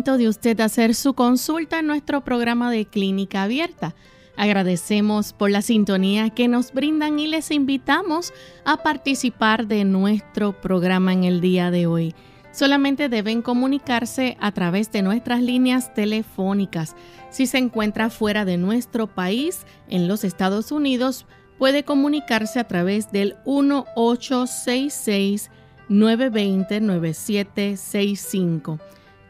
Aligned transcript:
De 0.00 0.28
usted 0.28 0.58
hacer 0.60 0.94
su 0.94 1.12
consulta 1.12 1.80
en 1.80 1.86
nuestro 1.86 2.24
programa 2.24 2.70
de 2.70 2.86
clínica 2.86 3.42
abierta. 3.42 3.94
Agradecemos 4.34 5.34
por 5.34 5.50
la 5.50 5.60
sintonía 5.60 6.30
que 6.30 6.48
nos 6.48 6.72
brindan 6.72 7.18
y 7.18 7.26
les 7.26 7.50
invitamos 7.50 8.32
a 8.64 8.78
participar 8.78 9.66
de 9.66 9.84
nuestro 9.84 10.58
programa 10.58 11.12
en 11.12 11.24
el 11.24 11.42
día 11.42 11.70
de 11.70 11.86
hoy. 11.86 12.14
Solamente 12.50 13.10
deben 13.10 13.42
comunicarse 13.42 14.38
a 14.40 14.52
través 14.52 14.90
de 14.90 15.02
nuestras 15.02 15.42
líneas 15.42 15.92
telefónicas. 15.92 16.96
Si 17.28 17.46
se 17.46 17.58
encuentra 17.58 18.08
fuera 18.08 18.46
de 18.46 18.56
nuestro 18.56 19.06
país, 19.06 19.66
en 19.88 20.08
los 20.08 20.24
Estados 20.24 20.72
Unidos, 20.72 21.26
puede 21.58 21.84
comunicarse 21.84 22.58
a 22.58 22.64
través 22.64 23.12
del 23.12 23.36
1866 23.44 25.50
920 25.90 26.80
9765 26.80 28.78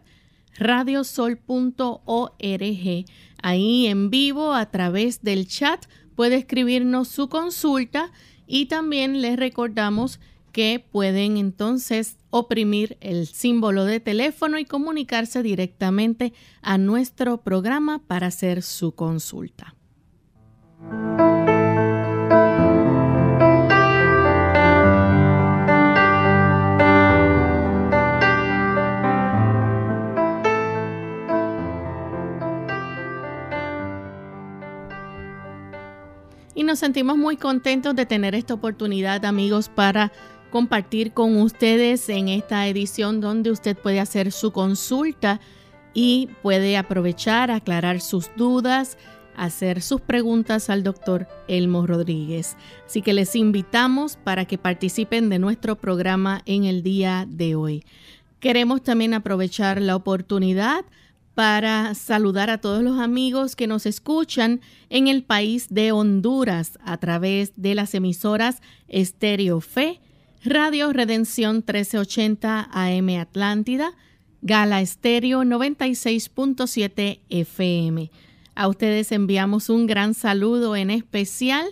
radiosol.org. 0.58 3.06
Ahí 3.42 3.88
en 3.88 4.10
vivo 4.10 4.54
a 4.54 4.70
través 4.70 5.22
del 5.22 5.48
chat 5.48 5.86
puede 6.16 6.36
escribirnos 6.36 7.08
su 7.08 7.30
consulta 7.30 8.12
y 8.46 8.66
también 8.66 9.22
les 9.22 9.38
recordamos 9.38 10.20
que 10.52 10.84
pueden 10.92 11.38
entonces 11.38 12.18
oprimir 12.32 12.98
el 13.02 13.28
símbolo 13.28 13.86
de 13.86 14.00
teléfono 14.00 14.58
y 14.58 14.66
comunicarse 14.66 15.44
directamente 15.44 16.34
a 16.62 16.78
nuestro 16.78 17.42
programa 17.42 18.02
para 18.08 18.28
hacer 18.28 18.64
su 18.64 18.94
consulta. 18.94 19.76
Y 36.60 36.64
nos 36.64 36.80
sentimos 36.80 37.18
muy 37.18 37.38
contentos 37.38 37.96
de 37.96 38.06
tener 38.06 38.36
esta 38.36 38.54
oportunidad, 38.54 39.24
amigos, 39.24 39.70
para 39.70 40.12
compartir 40.52 41.14
con 41.14 41.38
ustedes 41.38 42.10
en 42.10 42.28
esta 42.28 42.68
edición 42.68 43.22
donde 43.22 43.50
usted 43.50 43.78
puede 43.78 44.02
hacer 44.02 44.34
su 44.34 44.52
consulta 44.52 45.40
y 45.94 46.28
puede 46.44 46.76
aprovechar, 46.76 47.50
aclarar 47.50 48.02
sus 48.02 48.30
dudas, 48.36 48.98
hacer 49.38 49.82
sus 49.82 50.02
preguntas 50.02 50.70
al 50.70 50.84
doctor 50.84 51.30
Elmo 51.48 51.88
Rodríguez. 51.88 52.58
Así 52.86 53.02
que 53.02 53.14
les 53.14 53.38
invitamos 53.38 54.18
para 54.18 54.44
que 54.44 54.58
participen 54.58 55.30
de 55.30 55.40
nuestro 55.40 55.78
programa 55.78 56.42
en 56.46 56.66
el 56.66 56.84
día 56.84 57.26
de 57.26 57.56
hoy. 57.56 57.86
Queremos 58.42 58.84
también 58.84 59.14
aprovechar 59.14 59.82
la 59.82 59.96
oportunidad 59.96 60.84
para 61.40 61.96
saludar 61.96 62.50
a 62.50 62.58
todos 62.58 62.84
los 62.84 63.00
amigos 63.00 63.56
que 63.56 63.66
nos 63.66 63.86
escuchan 63.86 64.60
en 64.90 65.08
el 65.08 65.24
país 65.24 65.68
de 65.70 65.94
Honduras 65.94 66.78
a 66.84 66.98
través 66.98 67.54
de 67.56 67.76
las 67.76 67.96
emisoras 67.96 68.62
Estéreo 68.90 69.62
Fe, 69.62 70.02
Radio 70.44 70.92
Redención 70.92 71.64
1380 71.66 72.70
AM 72.70 73.10
Atlántida, 73.22 73.94
Gala 74.42 74.82
Estéreo 74.82 75.44
96.7 75.44 77.22
FM. 77.30 78.12
A 78.54 78.68
ustedes 78.68 79.14
enviamos 79.14 79.70
un 79.70 79.88
gran 79.88 80.16
saludo 80.16 80.76
en 80.76 80.90
especial 80.90 81.70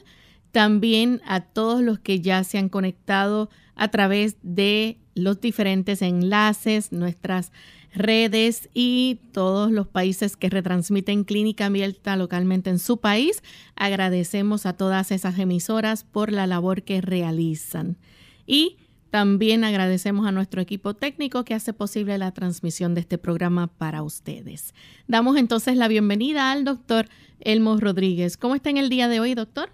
también 0.54 1.22
a 1.26 1.42
todos 1.42 1.82
los 1.82 2.00
que 2.00 2.22
ya 2.22 2.46
se 2.46 2.58
han 2.58 2.70
conectado 2.70 3.50
a 3.76 3.90
través 3.90 4.38
de 4.44 4.98
los 5.14 5.42
diferentes 5.42 6.02
enlaces, 6.02 6.94
nuestras 6.94 7.52
redes 7.98 8.70
y 8.74 9.20
todos 9.32 9.72
los 9.72 9.88
países 9.88 10.38
que 10.38 10.50
retransmiten 10.50 11.24
Clínica 11.24 11.66
Abierta 11.66 12.16
localmente 12.16 12.70
en 12.70 12.80
su 12.80 12.98
país. 12.98 13.44
Agradecemos 13.76 14.66
a 14.66 14.74
todas 14.74 15.12
esas 15.12 15.38
emisoras 15.40 16.04
por 16.04 16.32
la 16.32 16.48
labor 16.48 16.84
que 16.84 17.02
realizan. 17.02 17.98
Y 18.46 18.78
también 19.10 19.64
agradecemos 19.64 20.28
a 20.28 20.32
nuestro 20.32 20.62
equipo 20.62 20.94
técnico 20.94 21.44
que 21.44 21.54
hace 21.54 21.74
posible 21.74 22.18
la 22.18 22.32
transmisión 22.32 22.94
de 22.94 23.02
este 23.02 23.18
programa 23.18 23.68
para 23.68 24.04
ustedes. 24.04 24.74
Damos 25.08 25.38
entonces 25.38 25.78
la 25.78 25.88
bienvenida 25.88 26.52
al 26.52 26.66
doctor 26.66 27.08
Elmo 27.40 27.78
Rodríguez. 27.80 28.38
¿Cómo 28.38 28.56
está 28.56 28.70
en 28.70 28.78
el 28.78 28.90
día 28.90 29.08
de 29.08 29.20
hoy, 29.20 29.34
doctor? 29.34 29.70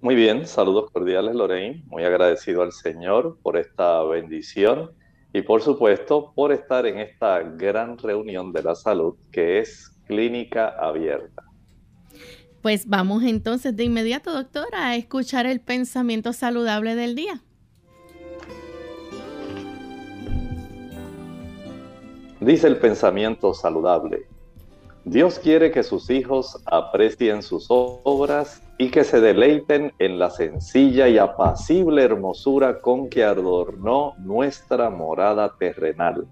Muy 0.00 0.14
bien, 0.14 0.46
saludos 0.46 0.90
cordiales, 0.90 1.34
Lorraine. 1.34 1.82
Muy 1.86 2.04
agradecido 2.04 2.62
al 2.62 2.72
Señor 2.72 3.38
por 3.42 3.56
esta 3.56 4.02
bendición 4.04 4.92
y 5.32 5.42
por 5.42 5.62
supuesto 5.62 6.32
por 6.34 6.52
estar 6.52 6.86
en 6.86 6.98
esta 6.98 7.40
gran 7.40 7.98
reunión 7.98 8.52
de 8.52 8.62
la 8.62 8.74
salud 8.74 9.14
que 9.30 9.60
es 9.60 9.90
Clínica 10.06 10.68
Abierta. 10.68 11.44
Pues 12.62 12.86
vamos 12.86 13.22
entonces 13.22 13.74
de 13.74 13.84
inmediato, 13.84 14.32
doctora, 14.32 14.88
a 14.88 14.96
escuchar 14.96 15.46
el 15.46 15.60
pensamiento 15.60 16.32
saludable 16.32 16.94
del 16.94 17.14
día. 17.14 17.40
Dice 22.40 22.66
el 22.66 22.76
pensamiento 22.78 23.54
saludable. 23.54 24.26
Dios 25.04 25.38
quiere 25.38 25.70
que 25.70 25.82
sus 25.82 26.10
hijos 26.10 26.60
aprecien 26.66 27.42
sus 27.42 27.66
obras 27.68 28.62
y 28.80 28.90
que 28.90 29.04
se 29.04 29.20
deleiten 29.20 29.92
en 29.98 30.18
la 30.18 30.30
sencilla 30.30 31.06
y 31.06 31.18
apacible 31.18 32.02
hermosura 32.02 32.78
con 32.78 33.10
que 33.10 33.22
adornó 33.22 34.14
nuestra 34.16 34.88
morada 34.88 35.54
terrenal. 35.58 36.26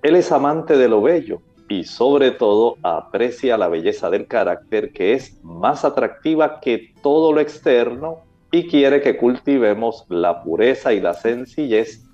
Él 0.00 0.14
es 0.14 0.30
amante 0.30 0.78
de 0.78 0.88
lo 0.88 1.02
bello 1.02 1.42
y 1.68 1.82
sobre 1.82 2.30
todo 2.30 2.76
aprecia 2.84 3.58
la 3.58 3.66
belleza 3.66 4.10
del 4.10 4.28
carácter 4.28 4.92
que 4.92 5.14
es 5.14 5.42
más 5.42 5.84
atractiva 5.84 6.60
que 6.60 6.94
todo 7.02 7.32
lo 7.32 7.40
externo 7.40 8.18
y 8.52 8.68
quiere 8.68 9.00
que 9.00 9.16
cultivemos 9.16 10.06
la 10.08 10.44
pureza 10.44 10.92
y 10.92 11.00
la 11.00 11.14
sencillez 11.14 12.04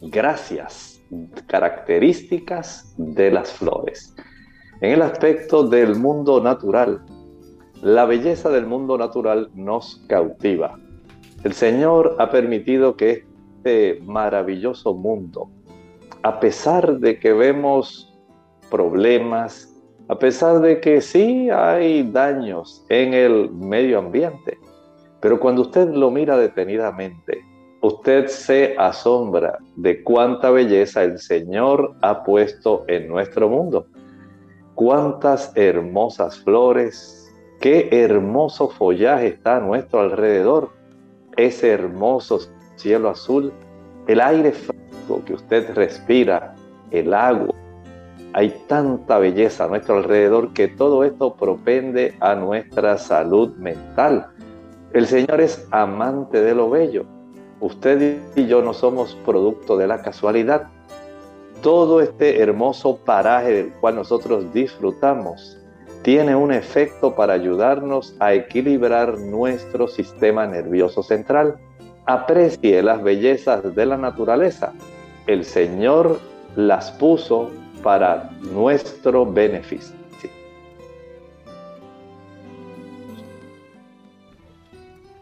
gracias 0.00 1.02
características 1.48 2.94
de 2.96 3.32
las 3.32 3.52
flores. 3.52 4.14
En 4.80 4.92
el 4.92 5.02
aspecto 5.02 5.64
del 5.64 5.96
mundo 5.96 6.40
natural, 6.40 7.02
la 7.82 8.06
belleza 8.06 8.48
del 8.48 8.64
mundo 8.66 8.96
natural 8.96 9.50
nos 9.54 10.02
cautiva. 10.06 10.78
El 11.44 11.52
Señor 11.52 12.16
ha 12.18 12.30
permitido 12.30 12.96
que 12.96 13.26
este 13.56 14.00
maravilloso 14.04 14.94
mundo, 14.94 15.50
a 16.22 16.40
pesar 16.40 16.98
de 16.98 17.18
que 17.18 17.32
vemos 17.32 18.12
problemas, 18.70 19.68
A 20.08 20.18
pesar 20.18 20.60
de 20.60 20.80
que 20.80 21.00
sí 21.00 21.48
hay 21.48 22.02
daños 22.02 22.84
en 22.88 23.14
el 23.14 23.50
medio 23.50 24.00
ambiente, 24.00 24.58
pero 25.20 25.38
cuando 25.38 25.62
usted 25.62 25.88
lo 25.90 26.10
mira 26.10 26.36
detenidamente, 26.36 27.40
usted 27.80 28.26
se 28.26 28.74
asombra 28.78 29.58
de 29.76 30.02
cuánta 30.02 30.50
belleza 30.50 31.04
el 31.04 31.18
Señor 31.18 31.94
ha 32.02 32.24
puesto 32.24 32.84
en 32.88 33.08
nuestro 33.08 33.48
mundo. 33.48 33.86
Cuántas 34.74 35.52
hermosas 35.56 36.40
flores, 36.40 37.21
qué 37.62 37.88
hermoso 37.92 38.68
follaje 38.70 39.28
está 39.28 39.58
a 39.58 39.60
nuestro 39.60 40.00
alrededor, 40.00 40.70
ese 41.36 41.70
hermoso 41.70 42.40
cielo 42.74 43.08
azul, 43.08 43.52
el 44.08 44.20
aire 44.20 44.50
fresco 44.50 45.22
que 45.24 45.34
usted 45.34 45.72
respira, 45.72 46.56
el 46.90 47.14
agua. 47.14 47.54
Hay 48.32 48.50
tanta 48.66 49.18
belleza 49.18 49.64
a 49.64 49.68
nuestro 49.68 49.98
alrededor 49.98 50.52
que 50.52 50.66
todo 50.66 51.04
esto 51.04 51.34
propende 51.34 52.16
a 52.18 52.34
nuestra 52.34 52.98
salud 52.98 53.54
mental. 53.58 54.26
El 54.92 55.06
Señor 55.06 55.40
es 55.40 55.68
amante 55.70 56.42
de 56.42 56.56
lo 56.56 56.68
bello. 56.68 57.04
Usted 57.60 58.18
y 58.34 58.46
yo 58.46 58.60
no 58.62 58.74
somos 58.74 59.14
producto 59.24 59.76
de 59.76 59.86
la 59.86 60.02
casualidad. 60.02 60.66
Todo 61.62 62.00
este 62.00 62.42
hermoso 62.42 62.96
paraje 62.96 63.52
del 63.52 63.72
cual 63.74 63.94
nosotros 63.94 64.52
disfrutamos 64.52 65.61
tiene 66.02 66.34
un 66.34 66.52
efecto 66.52 67.14
para 67.14 67.34
ayudarnos 67.34 68.14
a 68.18 68.34
equilibrar 68.34 69.18
nuestro 69.18 69.86
sistema 69.86 70.46
nervioso 70.46 71.02
central. 71.02 71.56
Aprecie 72.06 72.82
las 72.82 73.02
bellezas 73.02 73.74
de 73.74 73.86
la 73.86 73.96
naturaleza. 73.96 74.72
El 75.26 75.44
Señor 75.44 76.20
las 76.56 76.90
puso 76.90 77.50
para 77.82 78.30
nuestro 78.52 79.24
beneficio. 79.30 80.02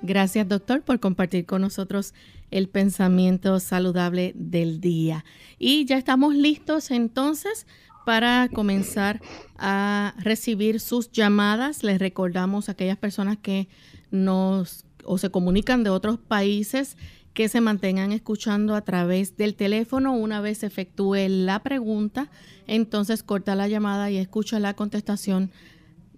Gracias, 0.02 0.48
doctor, 0.48 0.80
por 0.80 0.98
compartir 0.98 1.44
con 1.44 1.60
nosotros 1.60 2.14
el 2.50 2.68
pensamiento 2.68 3.60
saludable 3.60 4.32
del 4.34 4.80
día. 4.80 5.24
Y 5.58 5.84
ya 5.84 5.98
estamos 5.98 6.34
listos 6.34 6.90
entonces 6.90 7.66
para 8.04 8.48
comenzar 8.52 9.20
a 9.58 10.14
recibir 10.18 10.80
sus 10.80 11.10
llamadas. 11.10 11.82
Les 11.82 11.98
recordamos 11.98 12.68
a 12.68 12.72
aquellas 12.72 12.98
personas 12.98 13.38
que 13.38 13.68
nos 14.10 14.84
o 15.04 15.18
se 15.18 15.30
comunican 15.30 15.82
de 15.82 15.90
otros 15.90 16.18
países 16.18 16.96
que 17.32 17.48
se 17.48 17.60
mantengan 17.60 18.12
escuchando 18.12 18.74
a 18.74 18.82
través 18.82 19.36
del 19.36 19.54
teléfono. 19.54 20.12
Una 20.14 20.40
vez 20.40 20.62
efectúe 20.62 21.28
la 21.28 21.62
pregunta, 21.62 22.30
entonces 22.66 23.22
corta 23.22 23.54
la 23.54 23.68
llamada 23.68 24.10
y 24.10 24.16
escucha 24.16 24.58
la 24.58 24.74
contestación 24.74 25.50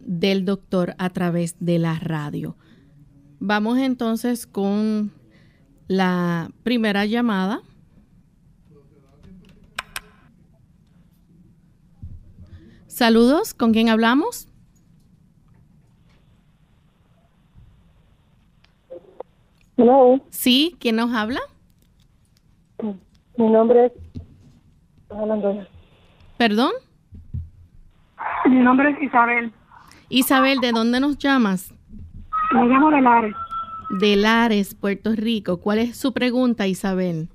del 0.00 0.44
doctor 0.44 0.94
a 0.99 1.11
través 1.11 1.56
de 1.61 1.79
la 1.79 1.99
radio. 1.99 2.56
Vamos 3.40 3.79
entonces 3.79 4.46
con 4.46 5.12
la 5.87 6.50
primera 6.62 7.06
llamada. 7.06 7.62
Saludos, 13.03 13.53
¿con 13.53 13.73
quién 13.73 13.89
hablamos? 13.89 14.47
Hello. 19.77 20.21
Sí, 20.31 20.77
¿quién 20.79 20.95
nos 20.95 21.13
habla? 21.13 21.41
Mi 23.37 23.51
nombre 23.51 23.87
es 23.87 23.93
¿Perdón? 26.39 26.71
Mi 28.49 28.61
nombre 28.61 28.91
es 28.91 29.03
Isabel. 29.03 29.53
Isabel, 30.09 30.61
¿de 30.61 30.71
dónde 30.71 31.01
nos 31.01 31.19
llamas? 31.19 31.75
Me 32.53 32.67
llamo 32.67 32.93
de 32.93 33.01
Lares. 33.01 33.35
De 33.99 34.15
Lares, 34.15 34.77
Puerto 34.77 35.11
Rico. 35.17 35.59
¿Cuál 35.59 35.81
es 35.81 35.97
su 35.97 36.13
pregunta, 36.13 36.69
Isabel? 36.69 37.29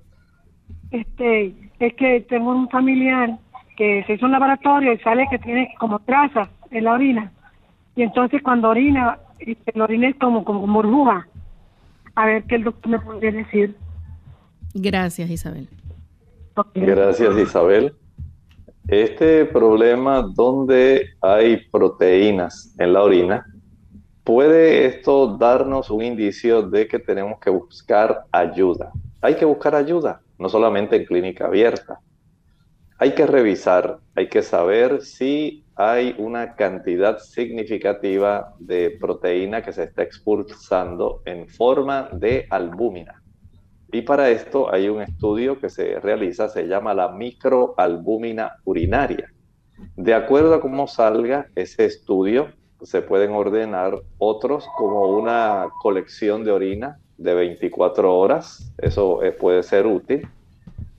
Este, 0.91 1.53
es 1.79 1.93
que 1.95 2.21
tengo 2.21 2.51
un 2.51 2.69
familiar 2.69 3.37
que 3.77 4.03
se 4.05 4.13
hizo 4.13 4.25
un 4.25 4.33
laboratorio 4.33 4.91
y 4.91 4.97
sale 4.99 5.27
que 5.29 5.39
tiene 5.39 5.73
como 5.79 5.99
trazas 5.99 6.49
en 6.71 6.83
la 6.83 6.93
orina. 6.93 7.31
Y 7.95 8.03
entonces 8.03 8.41
cuando 8.43 8.69
orina, 8.69 9.19
la 9.73 9.83
orina 9.83 10.09
es 10.09 10.15
como, 10.17 10.43
como 10.43 10.67
burbuja. 10.67 11.27
A 12.15 12.25
ver 12.25 12.43
qué 12.43 12.55
el 12.55 12.63
doctor 12.63 12.91
me 12.91 12.99
puede 12.99 13.31
decir. 13.31 13.75
Gracias, 14.73 15.29
Isabel. 15.29 15.69
Gracias, 16.73 17.37
Isabel. 17.37 17.93
Este 18.87 19.45
problema 19.45 20.21
donde 20.21 21.09
hay 21.21 21.57
proteínas 21.69 22.75
en 22.79 22.93
la 22.93 23.03
orina 23.03 23.45
¿Puede 24.27 24.87
esto 24.87 25.37
darnos 25.37 25.89
un 25.89 26.01
indicio 26.01 26.61
de 26.61 26.85
que 26.85 26.99
tenemos 26.99 27.39
que 27.39 27.49
buscar 27.49 28.25
ayuda? 28.33 28.91
Hay 29.21 29.35
que 29.35 29.45
buscar 29.45 29.73
ayuda, 29.73 30.19
no 30.37 30.49
solamente 30.49 30.97
en 30.97 31.05
clínica 31.05 31.45
abierta. 31.45 32.01
Hay 32.99 33.13
que 33.13 33.27
revisar, 33.27 33.99
hay 34.15 34.27
que 34.27 34.41
saber 34.41 35.03
si 35.03 35.63
hay 35.75 36.15
una 36.17 36.55
cantidad 36.55 37.19
significativa 37.19 38.55
de 38.57 38.97
proteína 38.99 39.61
que 39.61 39.71
se 39.71 39.83
está 39.83 40.01
expulsando 40.01 41.21
en 41.25 41.47
forma 41.47 42.09
de 42.11 42.47
albúmina. 42.49 43.21
Y 43.91 44.01
para 44.01 44.31
esto 44.31 44.73
hay 44.73 44.89
un 44.89 45.03
estudio 45.03 45.59
que 45.59 45.69
se 45.69 45.99
realiza, 45.99 46.49
se 46.49 46.67
llama 46.67 46.95
la 46.95 47.09
microalbúmina 47.09 48.53
urinaria. 48.65 49.31
De 49.95 50.15
acuerdo 50.15 50.55
a 50.55 50.59
cómo 50.59 50.87
salga 50.87 51.47
ese 51.55 51.85
estudio, 51.85 52.47
se 52.81 53.03
pueden 53.03 53.31
ordenar 53.31 53.93
otros 54.17 54.65
como 54.75 55.15
una 55.15 55.67
colección 55.83 56.43
de 56.43 56.51
orina 56.51 56.97
de 57.17 57.35
24 57.35 58.15
horas, 58.15 58.73
eso 58.79 59.21
eh, 59.21 59.31
puede 59.31 59.61
ser 59.61 59.85
útil. 59.85 60.27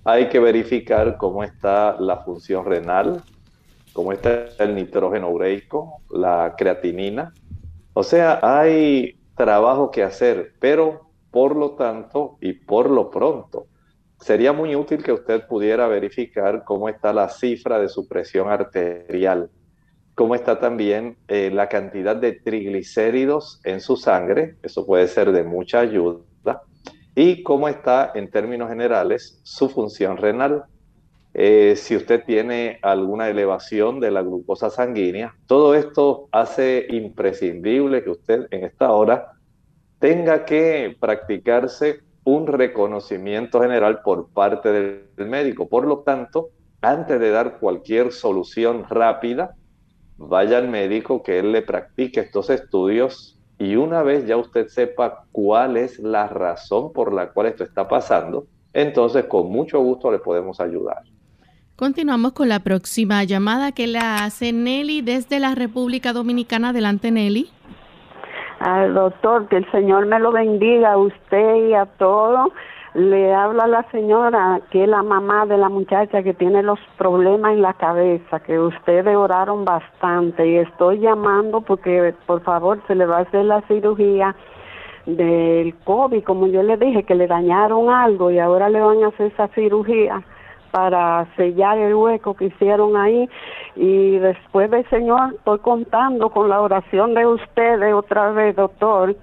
Hay 0.08 0.31
que 0.31 0.38
verificar 0.38 1.19
cómo 1.19 1.44
está 1.44 2.00
la 2.00 2.16
función 2.25 2.64
renal, 2.64 3.22
cómo 3.93 4.10
está 4.10 4.46
el 4.58 4.75
nitrógeno 4.75 5.28
ureico, 5.28 6.00
la 6.08 6.55
creatinina. 6.56 7.34
O 7.93 8.02
sea, 8.02 8.40
hay 8.40 9.19
trabajo 9.37 9.90
que 9.90 10.02
hacer, 10.02 10.55
pero 10.60 11.10
por 11.31 11.55
lo 11.55 11.72
tanto 11.72 12.38
y 12.41 12.55
por 12.55 12.88
lo 12.88 13.10
pronto, 13.10 13.67
sería 14.19 14.55
muy 14.55 14.74
útil 14.74 15.03
que 15.03 15.12
usted 15.12 15.46
pudiera 15.46 15.86
verificar 15.88 16.65
cómo 16.65 16.88
está 16.88 17.12
la 17.12 17.29
cifra 17.29 17.79
de 17.79 17.91
su 17.91 18.08
presión 18.08 18.48
arterial 18.48 19.50
cómo 20.19 20.34
está 20.34 20.58
también 20.58 21.17
eh, 21.29 21.48
la 21.55 21.69
cantidad 21.69 22.17
de 22.17 22.32
triglicéridos 22.32 23.60
en 23.62 23.81
su 23.81 23.94
sangre, 23.94 24.56
eso 24.65 24.84
puede 24.84 25.06
ser 25.06 25.31
de 25.31 25.44
mucha 25.44 25.79
ayuda, 25.79 26.19
y 27.20 27.43
cómo 27.43 27.67
está 27.67 28.13
en 28.15 28.31
términos 28.31 28.69
generales 28.69 29.41
su 29.43 29.69
función 29.69 30.19
renal. 30.19 30.67
Eh, 31.34 31.75
si 31.75 31.96
usted 31.96 32.22
tiene 32.25 32.79
alguna 32.81 33.29
elevación 33.29 33.98
de 33.98 34.13
la 34.13 34.22
glucosa 34.22 34.70
sanguínea, 34.70 35.34
todo 35.48 35.75
esto 35.75 36.29
hace 36.31 36.87
imprescindible 36.91 38.05
que 38.05 38.10
usted 38.10 38.46
en 38.53 38.63
esta 38.63 38.93
hora 38.93 39.32
tenga 39.98 40.44
que 40.44 40.96
practicarse 41.01 42.03
un 42.22 42.46
reconocimiento 42.46 43.63
general 43.63 44.03
por 44.03 44.29
parte 44.29 44.70
del 44.70 45.29
médico. 45.29 45.69
Por 45.69 45.89
lo 45.89 46.05
tanto, 46.05 46.51
antes 46.82 47.19
de 47.19 47.31
dar 47.31 47.58
cualquier 47.58 48.13
solución 48.13 48.84
rápida, 48.89 49.56
vaya 50.19 50.58
al 50.58 50.69
médico, 50.69 51.25
que 51.25 51.41
él 51.41 51.51
le 51.51 51.63
practique 51.63 52.20
estos 52.20 52.48
estudios 52.48 53.37
y 53.58 53.77
una 53.77 54.03
vez 54.03 54.27
ya 54.27 54.36
usted 54.36 54.69
sepa 54.69 55.24
cuál 55.32 55.77
es 55.77 55.98
la 55.98 56.29
razón 56.29 56.93
por 56.93 57.12
la 57.12 57.31
cual 57.31 57.48
esto 57.48 57.65
está 57.65 57.88
pasando, 57.88 58.46
entonces 58.72 59.24
con 59.24 59.50
mucho 59.50 59.81
gusto 59.81 60.12
le 60.12 60.19
podemos 60.19 60.60
ayudar. 60.60 61.03
Continuamos 61.74 62.32
con 62.32 62.48
la 62.48 62.60
próxima 62.60 63.22
llamada 63.24 63.72
que 63.72 63.86
la 63.86 64.24
hace 64.24 64.53
Nelly 64.53 65.03
desde 65.03 65.38
la 65.38 65.55
República 65.55 66.12
Dominicana. 66.12 66.70
Adelante, 66.70 67.10
Nelly. 67.10 67.48
Al 68.60 68.94
doctor, 68.94 69.48
que 69.48 69.58
el 69.58 69.70
Señor 69.70 70.06
me 70.06 70.19
lo 70.19 70.32
bendiga 70.32 70.94
a 70.94 70.98
usted 70.98 71.69
y 71.69 71.74
a 71.74 71.86
todos 71.86 72.48
le 72.98 73.32
habla 73.32 73.69
la 73.69 73.84
señora 73.90 74.60
que 74.70 74.82
es 74.82 74.88
la 74.88 75.05
mamá 75.05 75.46
de 75.46 75.56
la 75.56 75.69
muchacha 75.69 76.22
que 76.22 76.34
tiene 76.34 76.62
los 76.62 76.81
problemas 76.96 77.52
en 77.52 77.62
la 77.62 77.72
cabeza, 77.74 78.40
que 78.40 78.58
ustedes 78.58 79.17
oraron 79.17 79.64
bastante 79.64 80.46
y 80.46 80.56
estoy 80.56 80.98
llamando 80.98 81.60
porque 81.60 82.12
por 82.26 82.43
favor 82.43 82.81
se 82.88 82.96
le 82.96 83.06
va 83.06 83.19
a 83.19 83.20
hacer 83.20 83.44
la 83.44 83.60
cirugía 83.62 84.34
del 85.06 85.74
COVID, 85.84 86.24
como 86.24 86.48
yo 86.48 86.62
le 86.62 86.76
dije, 86.76 87.05
que 87.05 87.14
le 87.14 87.28
dañaron 87.28 87.88
algo 87.88 88.31
y 88.32 88.40
ahora 88.40 88.69
le 88.69 88.81
van 88.81 89.05
a 89.05 89.08
hacer 89.08 89.28
esa 89.32 89.46
cirugía 89.48 90.22
para 90.72 91.26
sellar 91.36 91.78
el 91.78 91.94
hueco 91.94 92.34
que 92.34 92.46
hicieron 92.46 92.96
ahí. 92.96 93.28
Y 93.76 94.19
después 94.19 94.70
del 94.70 94.88
Señor 94.90 95.34
estoy 95.34 95.60
contando 95.60 96.31
con 96.31 96.48
la 96.48 96.60
oración 96.60 97.14
de 97.14 97.26
ustedes 97.26 97.94
otra 97.94 98.32
vez, 98.32 98.56
doctor, 98.56 99.14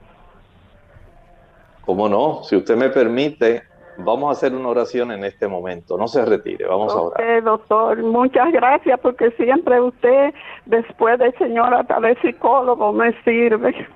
¿Cómo 1.85 2.09
no? 2.09 2.43
Si 2.43 2.55
usted 2.55 2.75
me 2.75 2.89
permite, 2.89 3.63
Vamos 3.97 4.29
a 4.29 4.31
hacer 4.33 4.53
una 4.53 4.69
oración 4.69 5.11
en 5.11 5.23
este 5.23 5.47
momento. 5.47 5.97
No 5.97 6.07
se 6.07 6.25
retire, 6.25 6.65
vamos 6.67 6.91
a 6.93 6.97
orar. 6.97 7.43
doctor, 7.43 8.01
muchas 8.03 8.51
gracias 8.51 8.99
porque 8.99 9.31
siempre 9.31 9.79
usted, 9.79 10.33
después 10.65 11.17
del 11.19 11.33
Señor, 11.37 11.73
hasta 11.73 11.99
de 12.01 12.15
psicólogo, 12.21 12.91
me 12.91 13.13
sirve. 13.23 13.87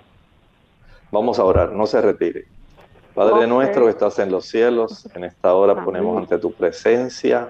Vamos 1.12 1.40
a 1.40 1.44
orar, 1.44 1.72
no 1.74 1.86
se 1.86 2.02
retire. 2.02 2.46
Padre 3.14 3.48
nuestro 3.48 3.86
que 3.86 3.92
estás 3.92 4.20
en 4.20 4.32
los 4.32 4.46
cielos, 4.46 5.10
en 5.16 5.26
esta 5.26 5.54
hora 5.54 5.84
ponemos 5.84 6.18
ante 6.18 6.38
tu 6.38 6.54
presencia 6.54 7.50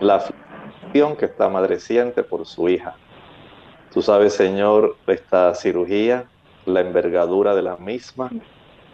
la 0.00 0.16
aflicción 0.16 1.16
que 1.16 1.24
está 1.24 1.48
madreciente 1.48 2.22
por 2.22 2.44
su 2.44 2.68
hija. 2.68 2.96
Tú 3.94 4.02
sabes, 4.02 4.34
Señor, 4.34 4.96
esta 5.06 5.54
cirugía, 5.54 6.24
la 6.66 6.80
envergadura 6.80 7.54
de 7.54 7.62
la 7.62 7.76
misma. 7.76 8.30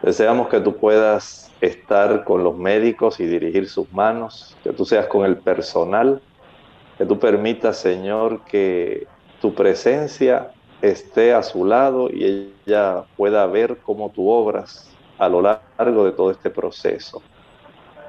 Deseamos 0.05 0.49
que 0.49 0.61
tú 0.61 0.77
puedas 0.77 1.51
estar 1.63 2.25
con 2.25 2.45
los 2.45 2.55
médicos 2.59 3.21
y 3.21 3.25
dirigir 3.25 3.71
sus 3.71 3.91
manos, 3.91 4.55
que 4.63 4.71
tú 4.75 4.85
seas 4.85 5.07
con 5.07 5.25
el 5.25 5.39
personal, 5.39 6.21
que 6.99 7.07
tú 7.07 7.19
permitas, 7.19 7.79
Señor, 7.79 8.45
que 8.45 9.07
tu 9.41 9.55
presencia 9.55 10.51
esté 10.83 11.33
a 11.33 11.43
su 11.43 11.65
lado 11.65 12.11
y 12.11 12.53
ella 12.67 13.05
pueda 13.17 13.47
ver 13.47 13.79
cómo 13.79 14.11
tú 14.11 14.29
obras 14.29 14.91
a 15.17 15.31
lo 15.31 15.41
largo 15.41 16.05
de 16.05 16.13
todo 16.13 16.31
este 16.31 16.51
proceso. 16.51 17.23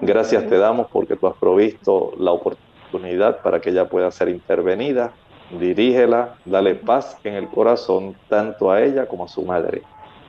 Gracias 0.02 0.50
te 0.50 0.58
damos 0.58 0.88
porque 0.92 1.16
tú 1.16 1.28
has 1.28 1.38
provisto 1.38 2.12
la 2.20 2.32
oportunidad 2.32 3.42
para 3.42 3.62
que 3.62 3.70
ella 3.70 3.88
pueda 3.88 4.12
ser 4.12 4.28
intervenida. 4.28 5.14
Dirígela, 5.58 6.36
dale 6.44 6.76
paz 6.76 7.18
en 7.24 7.36
el 7.36 7.48
corazón 7.48 8.18
tanto 8.28 8.70
a 8.70 8.82
ella 8.82 9.06
como 9.06 9.24
a 9.24 9.28
su 9.30 9.44
madre. 9.44 9.84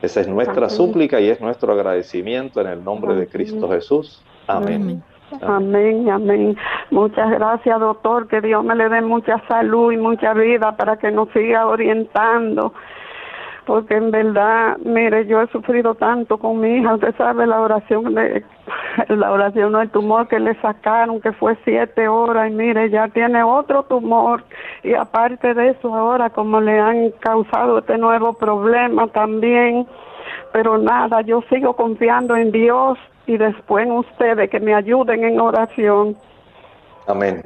Esa 0.07 0.21
es 0.21 0.29
nuestra 0.29 0.69
súplica 0.69 1.21
y 1.21 1.29
es 1.29 1.41
nuestro 1.41 1.73
agradecimiento 1.73 2.61
en 2.61 2.69
el 2.69 2.85
nombre 2.85 3.17
de 3.17 3.27
Cristo 3.27 3.69
Jesús. 3.69 4.23
Amén. 4.47 5.03
Amén, 5.43 6.09
amén. 6.09 6.57
Muchas 6.93 7.29
gracias, 7.33 7.81
doctor. 7.81 8.29
Que 8.29 8.41
Dios 8.41 8.65
me 8.65 8.77
le 8.77 8.89
dé 8.89 9.01
mucha 9.01 9.43
salud 9.49 9.91
y 9.91 9.97
mucha 9.97 10.33
vida 10.33 10.77
para 10.77 10.97
que 10.97 11.11
nos 11.11 11.29
siga 11.31 11.67
orientando 11.67 12.73
porque 13.67 13.95
en 13.95 14.11
verdad, 14.13 14.79
mire, 14.79 15.27
yo 15.27 15.43
he 15.43 15.49
sufrido 15.49 15.95
tanto 15.95 16.39
con 16.39 16.61
mi 16.61 16.77
hija, 16.77 16.95
usted 16.95 17.15
sabe 17.17 17.47
la 17.47 17.61
oración 17.61 18.15
de, 18.15 18.45
la 19.09 19.33
oración 19.33 19.73
no 19.73 19.83
el 19.83 19.91
tumor 19.91 20.29
que 20.29 20.39
le 20.39 20.55
sacaron, 20.61 21.21
que 21.21 21.33
fue 21.33 21.57
siete 21.65 22.09
horas, 22.09 22.51
y 22.51 22.55
mire, 22.55 22.89
ya 22.91 23.09
tiene 23.09 23.43
otro 23.43 23.83
tumor, 23.83 24.45
y 24.85 24.95
aparte 24.95 25.53
de 25.53 25.71
eso 25.71 25.95
ahora 25.95 26.31
como 26.31 26.61
le 26.61 26.79
han 26.79 27.11
causado 27.19 27.79
este 27.79 27.99
nuevo 27.99 28.35
problema 28.35 29.09
también, 29.09 29.87
pero 30.53 30.79
nada, 30.79 31.21
yo 31.23 31.43
sigo 31.51 31.75
confiando 31.75 32.37
en 32.37 32.53
Dios 32.53 32.99
y 33.27 33.37
después 33.37 33.87
en 33.87 33.93
ustedes 33.93 34.49
que 34.49 34.61
me 34.61 34.75
ayuden 34.75 35.25
en 35.25 35.41
oración. 35.41 36.17
Amén. 37.07 37.45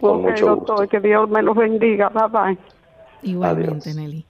Con 0.00 0.22
mucho 0.22 0.56
gusto. 0.56 0.86
que 0.88 1.00
Dios 1.00 1.28
me 1.30 1.42
los 1.42 1.56
bendiga. 1.56 2.10
Bye 2.10 2.28
bye. 2.28 2.58
Igualmente, 3.22 3.94
Nelly. 3.94 4.24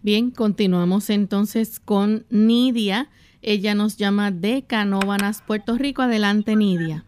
Bien, 0.00 0.30
continuamos 0.30 1.10
entonces 1.10 1.80
con 1.80 2.24
Nidia. 2.30 3.08
Ella 3.42 3.74
nos 3.74 3.96
llama 3.96 4.30
de 4.30 4.64
Canóvanas, 4.64 5.42
Puerto 5.42 5.76
Rico. 5.76 6.02
Adelante, 6.02 6.54
Nidia. 6.54 7.04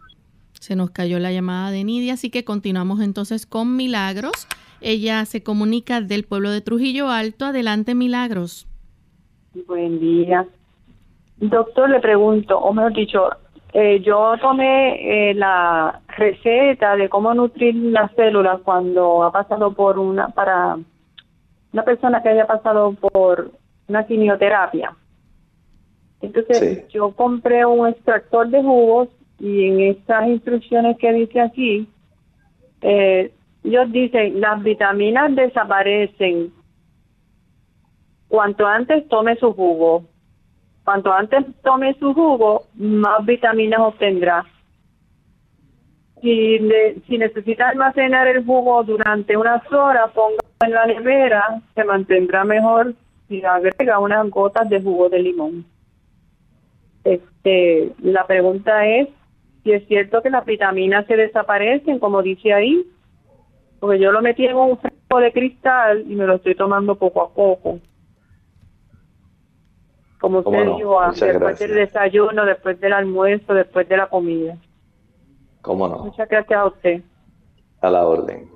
Se 0.59 0.75
nos 0.75 0.91
cayó 0.91 1.17
la 1.17 1.31
llamada 1.31 1.71
de 1.71 1.85
Nidia, 1.85 2.13
así 2.13 2.29
que 2.29 2.43
continuamos 2.43 2.99
entonces 2.99 3.45
con 3.45 3.77
Milagros. 3.77 4.47
Ella 4.81 5.23
se 5.25 5.41
comunica 5.41 6.01
del 6.01 6.25
pueblo 6.25 6.51
de 6.51 6.59
Trujillo 6.59 7.09
Alto. 7.09 7.45
Adelante, 7.45 7.95
Milagros. 7.95 8.67
Buen 9.67 9.99
día. 9.99 10.45
Doctor, 11.37 11.89
le 11.89 12.01
pregunto, 12.01 12.59
o 12.59 12.73
mejor 12.73 12.93
dicho, 12.93 13.29
eh, 13.73 14.01
yo 14.01 14.33
tomé 14.41 15.29
eh, 15.29 15.33
la 15.33 16.01
receta 16.09 16.97
de 16.97 17.07
cómo 17.07 17.33
nutrir 17.33 17.73
las 17.75 18.11
células 18.15 18.59
cuando 18.65 19.23
ha 19.23 19.31
pasado 19.31 19.71
por 19.73 19.97
una, 19.97 20.27
para 20.29 20.77
una 21.73 21.83
persona 21.83 22.21
que 22.21 22.29
haya 22.29 22.47
pasado 22.47 22.93
por 22.93 23.51
una 23.87 24.05
quimioterapia. 24.05 24.95
Entonces 26.21 26.87
yo 26.89 27.11
compré 27.11 27.65
un 27.65 27.87
extractor 27.87 28.47
de 28.49 28.61
jugos 28.61 29.09
y 29.39 29.65
en 29.65 29.79
estas 29.81 30.27
instrucciones 30.27 30.97
que 30.97 31.11
dice 31.13 31.41
aquí, 31.41 31.87
eh, 32.81 33.31
ellos 33.63 33.91
dicen 33.91 34.39
las 34.39 34.61
vitaminas 34.61 35.35
desaparecen. 35.35 36.53
Cuanto 38.27 38.65
antes 38.65 39.07
tome 39.09 39.35
su 39.37 39.53
jugo, 39.53 40.05
cuanto 40.83 41.11
antes 41.11 41.45
tome 41.63 41.93
su 41.99 42.13
jugo, 42.13 42.63
más 42.75 43.25
vitaminas 43.25 43.79
obtendrá. 43.81 44.45
Si, 46.21 46.59
si 47.07 47.17
necesita 47.17 47.69
almacenar 47.69 48.27
el 48.27 48.45
jugo 48.45 48.83
durante 48.83 49.35
unas 49.35 49.61
horas, 49.71 50.11
ponga 50.11 50.37
en 50.65 50.71
la 50.71 50.85
nevera, 50.85 51.61
se 51.73 51.83
mantendrá 51.83 52.43
mejor 52.43 52.93
si 53.27 53.43
agrega 53.43 53.99
unas 53.99 54.29
gotas 54.29 54.69
de 54.69 54.81
jugo 54.81 55.09
de 55.09 55.19
limón. 55.19 55.65
Este, 57.03 57.91
la 58.03 58.27
pregunta 58.27 58.85
es 58.85 59.07
si 59.63 59.71
es 59.71 59.87
cierto 59.87 60.21
que 60.21 60.29
las 60.29 60.45
vitaminas 60.45 61.05
se 61.07 61.15
desaparecen, 61.15 61.99
como 61.99 62.21
dice 62.21 62.53
ahí, 62.53 62.85
porque 63.79 63.99
yo 63.99 64.11
lo 64.11 64.21
metí 64.21 64.45
en 64.45 64.55
un 64.55 64.77
frasco 64.77 65.19
de 65.19 65.31
cristal 65.31 66.03
y 66.07 66.15
me 66.15 66.25
lo 66.25 66.35
estoy 66.35 66.55
tomando 66.55 66.95
poco 66.95 67.23
a 67.23 67.33
poco. 67.33 67.79
Como 70.19 70.39
usted 70.39 70.65
dijo, 70.77 71.01
después 71.11 71.59
del 71.59 71.75
desayuno, 71.75 72.45
después 72.45 72.79
del 72.79 72.93
almuerzo, 72.93 73.55
después 73.55 73.89
de 73.89 73.97
la 73.97 74.07
comida. 74.07 74.55
¿Cómo 75.61 75.87
no? 75.87 75.99
Muchas 75.99 76.27
gracias 76.27 76.59
a 76.59 76.65
usted. 76.65 77.01
A 77.81 77.89
la 77.89 78.05
orden. 78.05 78.49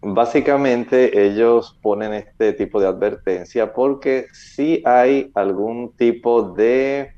Básicamente 0.00 1.26
ellos 1.26 1.78
ponen 1.80 2.12
este 2.12 2.52
tipo 2.54 2.80
de 2.80 2.88
advertencia 2.88 3.72
porque 3.72 4.26
si 4.32 4.82
hay 4.84 5.30
algún 5.34 5.92
tipo 5.96 6.42
de 6.42 7.12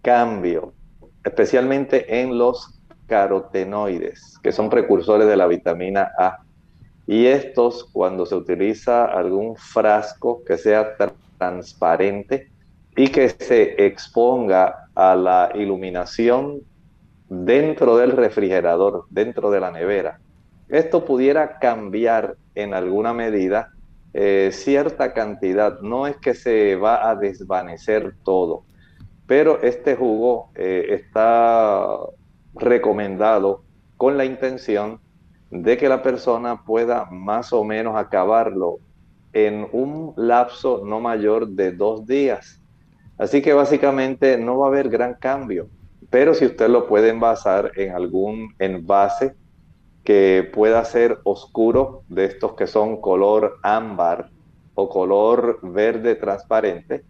cambio, 0.00 0.72
especialmente 1.22 2.20
en 2.20 2.38
los 2.38 2.80
carotenoides, 3.06 4.38
que 4.42 4.52
son 4.52 4.70
precursores 4.70 5.28
de 5.28 5.36
la 5.36 5.46
vitamina 5.46 6.12
A. 6.18 6.38
Y 7.06 7.26
estos, 7.26 7.84
cuando 7.92 8.24
se 8.24 8.34
utiliza 8.34 9.04
algún 9.04 9.56
frasco 9.56 10.42
que 10.44 10.56
sea 10.56 10.96
transparente 11.36 12.50
y 12.96 13.08
que 13.08 13.28
se 13.28 13.84
exponga 13.84 14.88
a 14.94 15.14
la 15.14 15.50
iluminación 15.54 16.62
dentro 17.28 17.96
del 17.96 18.12
refrigerador, 18.12 19.04
dentro 19.10 19.50
de 19.50 19.60
la 19.60 19.70
nevera, 19.70 20.20
esto 20.68 21.04
pudiera 21.04 21.58
cambiar 21.58 22.36
en 22.54 22.74
alguna 22.74 23.12
medida 23.12 23.70
eh, 24.12 24.50
cierta 24.52 25.12
cantidad. 25.12 25.80
No 25.80 26.06
es 26.06 26.16
que 26.16 26.34
se 26.34 26.76
va 26.76 27.08
a 27.08 27.16
desvanecer 27.16 28.14
todo, 28.24 28.64
pero 29.26 29.60
este 29.62 29.96
jugo 29.96 30.50
eh, 30.54 30.86
está 30.90 31.98
recomendado 32.54 33.62
con 33.96 34.16
la 34.16 34.24
intención 34.24 35.00
de 35.50 35.76
que 35.76 35.88
la 35.88 36.02
persona 36.02 36.64
pueda 36.64 37.06
más 37.10 37.52
o 37.52 37.64
menos 37.64 37.96
acabarlo 37.96 38.78
en 39.32 39.68
un 39.72 40.14
lapso 40.16 40.82
no 40.84 41.00
mayor 41.00 41.48
de 41.48 41.72
dos 41.72 42.06
días. 42.06 42.60
Así 43.18 43.42
que 43.42 43.52
básicamente 43.52 44.38
no 44.38 44.58
va 44.58 44.66
a 44.66 44.68
haber 44.70 44.88
gran 44.88 45.14
cambio, 45.14 45.68
pero 46.10 46.34
si 46.34 46.46
usted 46.46 46.68
lo 46.68 46.86
puede 46.86 47.10
envasar 47.10 47.72
en 47.76 47.92
algún 47.92 48.54
envase 48.58 49.34
que 50.04 50.48
pueda 50.52 50.84
ser 50.84 51.18
oscuro, 51.24 52.02
de 52.08 52.26
estos 52.26 52.54
que 52.54 52.66
son 52.66 53.00
color 53.00 53.58
ámbar 53.62 54.28
o 54.74 54.88
color 54.88 55.58
verde 55.62 56.14
transparente, 56.14 57.04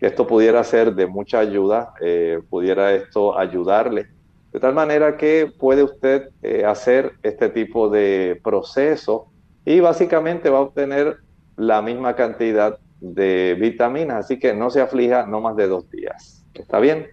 esto 0.00 0.26
pudiera 0.26 0.64
ser 0.64 0.94
de 0.94 1.06
mucha 1.06 1.38
ayuda, 1.38 1.92
eh, 2.00 2.40
pudiera 2.48 2.92
esto 2.92 3.38
ayudarle, 3.38 4.08
de 4.52 4.58
tal 4.58 4.74
manera 4.74 5.16
que 5.16 5.52
puede 5.58 5.82
usted 5.82 6.30
eh, 6.42 6.64
hacer 6.64 7.12
este 7.22 7.50
tipo 7.50 7.88
de 7.88 8.40
proceso 8.42 9.26
y 9.64 9.80
básicamente 9.80 10.50
va 10.50 10.58
a 10.58 10.62
obtener 10.62 11.18
la 11.56 11.82
misma 11.82 12.16
cantidad 12.16 12.78
de 13.00 13.56
vitaminas, 13.60 14.24
así 14.24 14.38
que 14.38 14.54
no 14.54 14.70
se 14.70 14.80
aflija 14.80 15.26
no 15.26 15.40
más 15.40 15.56
de 15.56 15.68
dos 15.68 15.88
días. 15.90 16.44
¿Está 16.54 16.80
bien? 16.80 17.08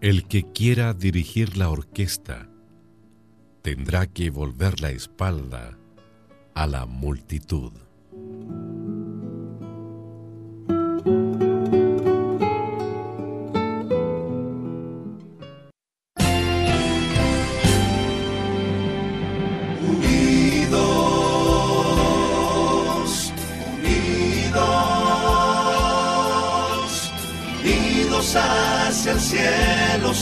El 0.00 0.26
que 0.28 0.42
quiera 0.52 0.92
dirigir 0.92 1.56
la 1.56 1.70
orquesta 1.70 2.50
tendrá 3.62 4.06
que 4.06 4.28
volver 4.28 4.82
la 4.82 4.90
espalda 4.90 5.78
a 6.54 6.66
la 6.66 6.84
multitud. 6.84 7.83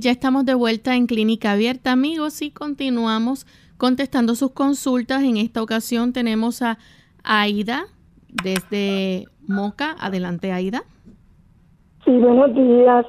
Ya 0.00 0.10
estamos 0.10 0.46
de 0.46 0.54
vuelta 0.54 0.96
en 0.96 1.06
Clínica 1.06 1.52
Abierta, 1.52 1.92
amigos, 1.92 2.40
y 2.42 2.50
continuamos 2.50 3.46
contestando 3.76 4.34
sus 4.34 4.52
consultas. 4.52 5.22
En 5.22 5.36
esta 5.36 5.62
ocasión 5.62 6.12
tenemos 6.12 6.62
a 6.62 6.78
Aida 7.22 7.84
desde 8.28 9.26
Moca. 9.46 9.94
Adelante, 10.00 10.52
Aida. 10.52 10.82
Sí, 12.04 12.12
buenos 12.12 12.54
días. 12.54 13.06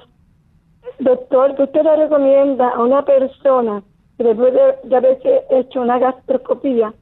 Doctor, 0.99 1.55
¿qué 1.55 1.63
usted 1.63 1.83
le 1.83 1.95
recomienda 1.95 2.69
a 2.69 2.83
una 2.83 3.03
persona 3.05 3.83
que 4.17 4.25
después 4.25 4.53
de, 4.53 4.95
haberse 4.95 5.43
hecho 5.49 5.81
una 5.81 5.97
gastroscopía 5.97 6.93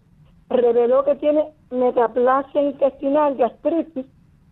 reveló 0.50 1.04
que 1.04 1.16
tiene 1.16 1.46
metaplasia 1.72 2.62
intestinal, 2.62 3.36
gastritis 3.36 4.06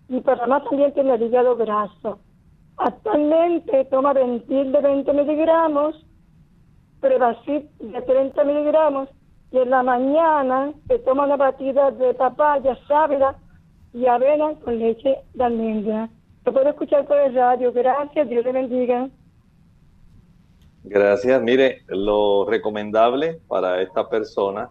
y 0.09 0.19
para 0.21 0.47
más 0.47 0.63
también 0.63 0.93
tiene 0.93 1.13
el 1.13 1.21
hígado 1.21 1.55
graso? 1.55 2.19
Actualmente 2.77 3.85
toma 3.85 4.13
Ventil 4.13 4.71
de 4.71 4.81
20 4.81 5.13
miligramos, 5.13 5.95
Prevacid 7.01 7.63
de 7.79 8.01
30 8.01 8.43
miligramos 8.43 9.09
y 9.51 9.57
en 9.57 9.69
la 9.69 9.83
mañana 9.83 10.73
se 10.87 10.99
toma 10.99 11.25
una 11.25 11.37
batida 11.37 11.91
de 11.91 12.13
papaya, 12.13 12.77
sábila 12.87 13.35
y 13.93 14.05
avena 14.05 14.53
con 14.63 14.77
leche 14.77 15.17
de 15.33 15.43
almendra. 15.43 16.09
Lo 16.45 16.53
puedo 16.53 16.69
escuchar 16.69 17.05
por 17.07 17.17
el 17.17 17.33
radio. 17.33 17.71
Gracias, 17.73 18.29
Dios 18.29 18.45
le 18.45 18.51
bendiga. 18.51 19.09
Gracias. 20.83 21.41
Mire, 21.41 21.83
lo 21.87 22.45
recomendable 22.45 23.39
para 23.47 23.81
esta 23.81 24.07
persona 24.07 24.69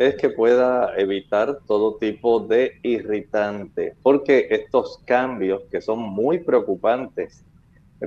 es 0.00 0.16
que 0.16 0.30
pueda 0.30 0.94
evitar 0.96 1.58
todo 1.66 1.96
tipo 1.96 2.40
de 2.40 2.78
irritante, 2.82 3.94
porque 4.02 4.46
estos 4.48 4.96
cambios 5.04 5.64
que 5.70 5.82
son 5.82 5.98
muy 5.98 6.38
preocupantes 6.38 7.44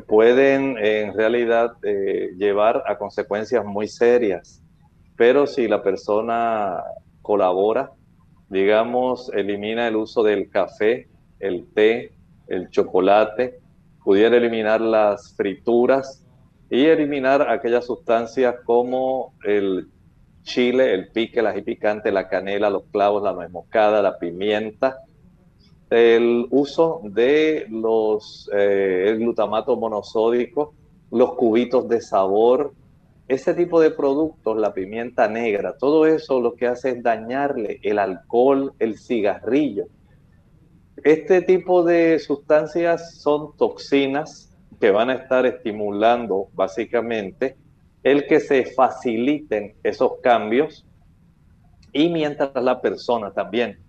pueden 0.08 0.76
en 0.80 1.14
realidad 1.14 1.74
eh, 1.84 2.32
llevar 2.36 2.84
a 2.88 2.98
consecuencias 2.98 3.64
muy 3.64 3.88
serias. 3.88 4.64
Pero 5.16 5.46
si 5.46 5.68
la 5.68 5.84
persona 5.84 6.82
colabora, 7.22 7.92
digamos, 8.50 9.32
elimina 9.32 9.88
el 9.88 9.96
uso 9.96 10.24
del 10.24 10.50
café, 10.50 11.08
el 11.40 11.68
té, 11.76 12.12
el 12.48 12.72
chocolate, 12.72 13.60
pudiera 14.04 14.36
eliminar 14.38 14.82
las 14.82 15.36
frituras 15.36 16.26
y 16.72 16.86
eliminar 16.86 17.52
aquellas 17.52 17.86
sustancias 17.86 18.56
como 18.66 19.36
el 19.46 19.90
chile, 20.44 20.94
el 20.94 21.10
pique, 21.10 21.40
el 21.40 21.48
ají 21.48 21.64
la 22.12 22.28
canela, 22.28 22.70
los 22.70 22.84
clavos, 22.92 23.24
la 23.24 23.34
nuez 23.34 23.50
moscada, 23.50 24.02
la 24.02 24.18
pimienta, 24.20 25.00
el 25.90 26.48
uso 26.50 27.02
de 27.04 27.66
los 27.70 28.50
eh, 28.54 29.06
el 29.08 29.20
glutamato 29.20 29.76
monosódico, 29.76 30.74
los 31.12 31.36
cubitos 31.36 31.88
de 31.88 32.02
sabor, 32.02 32.74
ese 33.28 33.54
tipo 33.54 33.80
de 33.80 33.92
productos, 33.92 34.58
la 34.58 34.74
pimienta 34.74 35.28
negra, 35.28 35.78
todo 35.78 36.06
eso 36.06 36.42
lo 36.42 36.56
que 36.56 36.68
hace 36.68 36.92
es 36.92 37.04
dañarle 37.04 37.80
el 37.84 38.00
alcohol, 38.00 38.74
el 38.80 38.98
cigarrillo. 38.98 39.86
Este 41.04 41.42
tipo 41.42 41.84
de 41.84 42.20
sustancias 42.20 43.20
son 43.20 43.56
toxinas 43.58 44.54
que 44.80 44.92
van 44.92 45.10
a 45.10 45.16
estar 45.16 45.46
estimulando 45.46 46.48
básicamente 46.54 47.56
el 48.04 48.28
que 48.28 48.40
se 48.40 48.66
faciliten 48.66 49.76
esos 49.84 50.14
cambios 50.22 50.86
y 51.92 52.10
mientras 52.10 52.52
la 52.56 52.82
persona 52.82 53.32
también, 53.32 53.80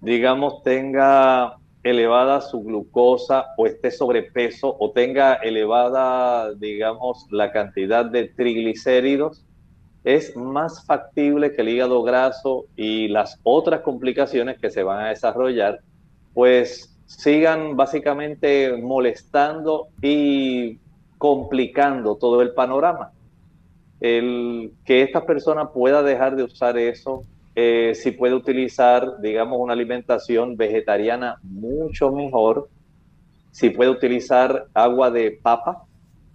digamos, 0.00 0.62
tenga 0.62 1.56
elevada 1.82 2.40
su 2.40 2.62
glucosa 2.62 3.46
o 3.56 3.66
esté 3.66 3.90
sobrepeso 3.90 4.76
o 4.78 4.92
tenga 4.92 5.34
elevada, 5.34 6.54
digamos, 6.54 7.26
la 7.30 7.52
cantidad 7.52 8.04
de 8.04 8.28
triglicéridos, 8.28 9.44
es 10.04 10.36
más 10.36 10.84
factible 10.84 11.54
que 11.54 11.62
el 11.62 11.68
hígado 11.68 12.02
graso 12.02 12.66
y 12.76 13.08
las 13.08 13.38
otras 13.42 13.80
complicaciones 13.82 14.58
que 14.58 14.70
se 14.70 14.82
van 14.82 15.04
a 15.04 15.08
desarrollar, 15.10 15.80
pues 16.34 16.98
sigan 17.06 17.76
básicamente 17.76 18.76
molestando 18.82 19.88
y 20.00 20.78
complicando 21.22 22.16
todo 22.16 22.42
el 22.42 22.52
panorama. 22.52 23.12
El 24.00 24.72
que 24.84 25.02
esta 25.02 25.24
persona 25.24 25.70
pueda 25.70 26.02
dejar 26.02 26.34
de 26.34 26.42
usar 26.42 26.76
eso 26.76 27.22
eh, 27.54 27.92
si 27.94 28.10
puede 28.10 28.34
utilizar, 28.34 29.20
digamos, 29.20 29.60
una 29.60 29.72
alimentación 29.72 30.56
vegetariana 30.56 31.38
mucho 31.44 32.10
mejor, 32.10 32.68
si 33.52 33.70
puede 33.70 33.90
utilizar 33.90 34.66
agua 34.74 35.12
de 35.12 35.38
papa, 35.40 35.84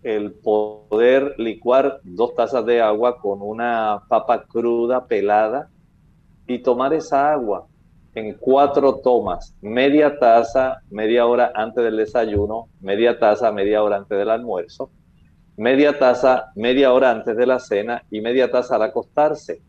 el 0.04 0.32
poder 0.32 1.36
licuar 1.38 2.00
dos 2.06 2.34
tazas 2.34 2.66
de 2.66 2.80
agua 2.80 3.20
con 3.20 3.42
una 3.42 4.04
papa 4.08 4.46
cruda, 4.46 5.06
pelada, 5.06 5.70
y 6.48 6.60
tomar 6.60 6.94
esa 6.94 7.34
agua 7.34 7.68
en 8.18 8.34
cuatro 8.34 8.96
tomas, 8.96 9.56
media 9.62 10.18
taza, 10.18 10.82
media 10.90 11.28
hora 11.28 11.52
antes 11.54 11.84
del 11.84 11.98
desayuno, 11.98 12.68
media 12.82 13.20
taza, 13.20 13.52
media 13.52 13.84
hora 13.84 13.98
antes 13.98 14.18
del 14.18 14.32
almuerzo, 14.32 14.90
media 15.56 16.00
taza, 16.00 16.52
media 16.56 16.94
hora 16.94 17.12
antes 17.12 17.38
de 17.38 17.46
la 17.46 17.60
cena 17.60 18.02
y 18.10 18.22
media 18.22 18.50
taza 18.50 18.76
al 18.76 18.82
acostarse. 18.82 19.62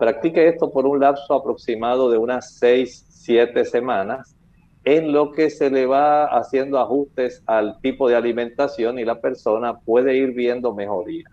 Practique 0.00 0.48
esto 0.48 0.72
por 0.72 0.84
un 0.84 0.98
lapso 0.98 1.32
aproximado 1.32 2.10
de 2.10 2.18
unas 2.18 2.58
seis, 2.58 3.06
siete 3.08 3.64
semanas, 3.64 4.36
en 4.82 5.12
lo 5.12 5.30
que 5.30 5.48
se 5.48 5.70
le 5.70 5.86
va 5.86 6.24
haciendo 6.24 6.80
ajustes 6.80 7.44
al 7.46 7.80
tipo 7.80 8.08
de 8.08 8.16
alimentación 8.16 8.98
y 8.98 9.04
la 9.04 9.20
persona 9.20 9.78
puede 9.78 10.16
ir 10.16 10.32
viendo 10.32 10.74
mejoría. 10.74 11.28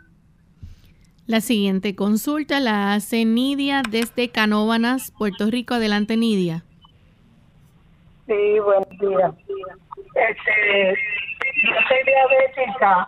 La 1.25 1.39
siguiente 1.39 1.95
consulta 1.95 2.59
la 2.59 2.93
hace 2.93 3.23
Nidia 3.23 3.81
desde 3.89 4.29
Canóvanas, 4.29 5.11
Puerto 5.17 5.49
Rico. 5.49 5.73
Adelante, 5.73 6.17
Nidia. 6.17 6.65
Sí, 8.27 8.59
buen 8.59 8.83
día. 8.99 9.33
Este, 10.15 10.93
yo 11.63 11.75
soy 11.87 11.97
diabética 12.05 13.07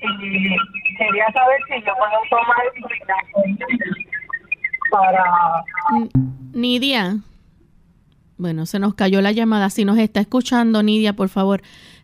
y 0.00 0.96
quería 0.96 1.26
saber 1.32 1.60
si 1.68 1.84
yo 1.84 1.92
puedo 1.96 2.20
tomar 2.30 2.56
para... 4.90 5.64
Nidia. 6.52 7.16
Bueno, 8.38 8.66
se 8.66 8.78
nos 8.78 8.94
cayó 8.94 9.20
la 9.20 9.32
llamada. 9.32 9.68
Si 9.70 9.84
nos 9.84 9.98
está 9.98 10.20
escuchando, 10.20 10.82
Nidia, 10.82 11.14
por 11.14 11.28
favor, 11.28 11.60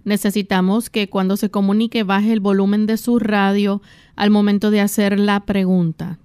necesitamos 0.08 0.90
que 0.90 1.08
cuando 1.08 1.36
se 1.36 1.50
comunique 1.50 2.02
baje 2.02 2.32
el 2.32 2.40
volumen 2.40 2.86
de 2.86 2.96
su 2.96 3.18
radio 3.18 3.80
al 4.16 4.30
momento 4.30 4.70
de 4.70 4.80
hacer 4.80 5.18
la 5.20 5.40
pregunta. 5.40 6.18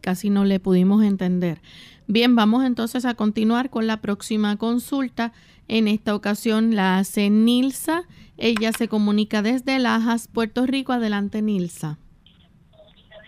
Casi 0.00 0.28
no 0.28 0.44
le 0.44 0.60
pudimos 0.60 1.02
entender. 1.02 1.58
Bien, 2.06 2.36
vamos 2.36 2.64
entonces 2.64 3.04
a 3.04 3.14
continuar 3.14 3.70
con 3.70 3.86
la 3.86 3.98
próxima 3.98 4.56
consulta. 4.56 5.32
En 5.68 5.88
esta 5.88 6.14
ocasión 6.14 6.74
la 6.74 6.98
hace 6.98 7.30
Nilsa. 7.30 8.02
Ella 8.36 8.72
se 8.72 8.88
comunica 8.88 9.40
desde 9.40 9.78
Lajas, 9.78 10.28
Puerto 10.28 10.66
Rico. 10.66 10.92
Adelante, 10.92 11.40
Nilsa. 11.40 11.98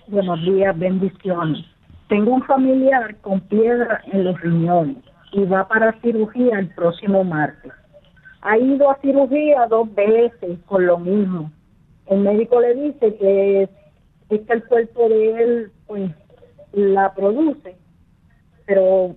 Buenos 0.09 0.43
días, 0.43 0.79
bendiciones. 0.79 1.65
Tengo 2.09 2.35
un 2.35 2.43
familiar 2.43 3.17
con 3.23 3.41
piedra 3.41 4.03
en 4.13 4.25
los 4.25 4.39
riñones 4.41 4.99
y 5.33 5.45
va 5.45 5.67
para 5.67 5.99
cirugía 6.03 6.59
el 6.59 6.69
próximo 6.75 7.25
martes. 7.25 7.73
Ha 8.45 8.59
ido 8.59 8.91
a 8.91 8.99
cirugía 9.01 9.67
dos 9.69 9.93
veces 9.95 10.59
con 10.67 10.87
lo 10.87 10.99
mismo. 10.99 11.51
El 12.07 12.21
médico 12.21 12.61
le 12.61 12.75
dice 12.75 13.17
que 13.17 13.63
es, 13.63 13.71
que 14.29 14.53
el 14.53 14.65
cuerpo 14.65 15.09
de 15.09 15.43
él 15.43 15.73
pues 15.87 16.11
la 16.73 17.15
produce, 17.15 17.75
pero 18.67 19.17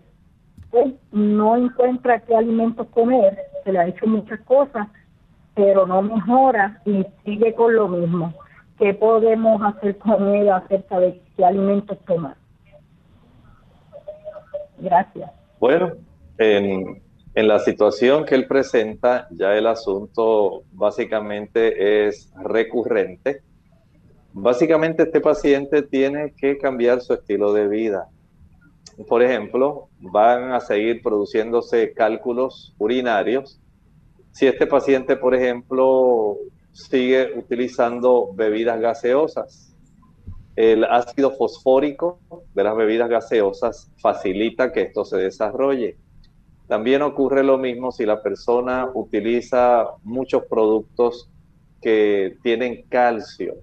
pues, 0.71 0.93
no 1.11 1.57
encuentra 1.57 2.21
qué 2.21 2.35
alimentos 2.35 2.87
comer, 2.87 3.37
se 3.65 3.73
le 3.73 3.79
ha 3.79 3.87
hecho 3.87 4.07
muchas 4.07 4.39
cosas, 4.41 4.87
pero 5.55 5.85
no 5.85 6.01
mejora 6.01 6.81
y 6.85 7.05
sigue 7.25 7.53
con 7.53 7.75
lo 7.75 7.89
mismo. 7.89 8.33
¿Qué 8.79 8.93
podemos 8.93 9.61
hacer 9.61 9.97
con 9.97 10.35
él 10.35 10.49
acerca 10.49 10.99
de 10.99 11.21
qué 11.35 11.43
alimentos 11.43 11.97
tomar? 12.05 12.37
Gracias. 14.77 15.31
Bueno, 15.59 15.93
en, 16.37 17.01
en 17.37 17.47
la 17.47 17.59
situación 17.59 18.25
que 18.25 18.33
él 18.33 18.47
presenta, 18.47 19.27
ya 19.29 19.55
el 19.55 19.67
asunto 19.67 20.63
básicamente 20.71 22.07
es 22.07 22.33
recurrente. 22.35 23.43
Básicamente 24.33 25.03
este 25.03 25.21
paciente 25.21 25.83
tiene 25.83 26.33
que 26.35 26.57
cambiar 26.57 26.99
su 27.01 27.13
estilo 27.13 27.53
de 27.53 27.67
vida. 27.67 28.09
Por 29.07 29.21
ejemplo, 29.21 29.87
van 29.99 30.51
a 30.51 30.59
seguir 30.61 31.03
produciéndose 31.03 31.93
cálculos 31.93 32.73
urinarios. 32.79 33.61
Si 34.31 34.47
este 34.47 34.65
paciente, 34.65 35.15
por 35.15 35.35
ejemplo, 35.35 36.37
sigue 36.71 37.37
utilizando 37.37 38.33
bebidas 38.33 38.81
gaseosas, 38.81 39.75
el 40.55 40.85
ácido 40.85 41.29
fosfórico 41.37 42.19
de 42.55 42.63
las 42.63 42.75
bebidas 42.75 43.09
gaseosas 43.09 43.91
facilita 44.01 44.71
que 44.71 44.81
esto 44.81 45.05
se 45.05 45.17
desarrolle. 45.17 45.97
También 46.67 47.01
ocurre 47.01 47.43
lo 47.43 47.57
mismo 47.57 47.91
si 47.91 48.05
la 48.05 48.21
persona 48.21 48.89
utiliza 48.93 49.87
muchos 50.03 50.43
productos 50.43 51.29
que 51.81 52.37
tienen 52.43 52.83
calcio, 52.89 53.55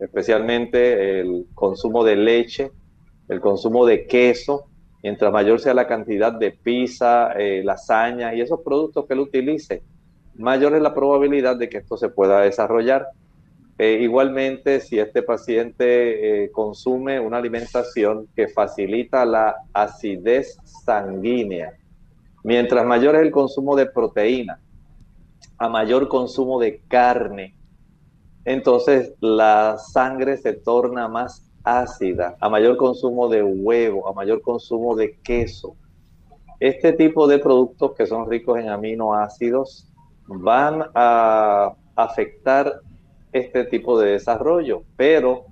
especialmente 0.00 1.20
el 1.20 1.46
consumo 1.54 2.02
de 2.02 2.16
leche, 2.16 2.70
el 3.28 3.40
consumo 3.40 3.84
de 3.84 4.06
queso. 4.06 4.66
Mientras 5.02 5.30
mayor 5.30 5.60
sea 5.60 5.74
la 5.74 5.86
cantidad 5.86 6.32
de 6.32 6.50
pizza, 6.50 7.32
eh, 7.32 7.62
lasaña 7.62 8.34
y 8.34 8.40
esos 8.40 8.60
productos 8.62 9.04
que 9.06 9.12
él 9.12 9.20
utilice, 9.20 9.82
mayor 10.34 10.74
es 10.74 10.82
la 10.82 10.94
probabilidad 10.94 11.56
de 11.56 11.68
que 11.68 11.78
esto 11.78 11.98
se 11.98 12.08
pueda 12.08 12.40
desarrollar. 12.40 13.08
Eh, 13.78 13.98
igualmente, 14.00 14.80
si 14.80 14.98
este 14.98 15.22
paciente 15.22 16.44
eh, 16.44 16.50
consume 16.50 17.20
una 17.20 17.36
alimentación 17.36 18.26
que 18.34 18.48
facilita 18.48 19.26
la 19.26 19.56
acidez 19.74 20.56
sanguínea, 20.64 21.74
mientras 22.46 22.86
mayor 22.86 23.16
es 23.16 23.22
el 23.22 23.32
consumo 23.32 23.74
de 23.74 23.86
proteína, 23.86 24.60
a 25.58 25.68
mayor 25.68 26.06
consumo 26.06 26.60
de 26.60 26.80
carne, 26.86 27.56
entonces 28.44 29.14
la 29.18 29.78
sangre 29.78 30.36
se 30.36 30.52
torna 30.52 31.08
más 31.08 31.50
ácida, 31.64 32.36
a 32.38 32.48
mayor 32.48 32.76
consumo 32.76 33.28
de 33.28 33.42
huevo, 33.42 34.06
a 34.08 34.12
mayor 34.12 34.42
consumo 34.42 34.94
de 34.94 35.16
queso. 35.24 35.74
Este 36.60 36.92
tipo 36.92 37.26
de 37.26 37.40
productos 37.40 37.94
que 37.96 38.06
son 38.06 38.30
ricos 38.30 38.60
en 38.60 38.68
aminoácidos 38.68 39.88
van 40.28 40.84
a 40.94 41.74
afectar 41.96 42.80
este 43.32 43.64
tipo 43.64 43.98
de 43.98 44.12
desarrollo, 44.12 44.84
pero 44.96 45.46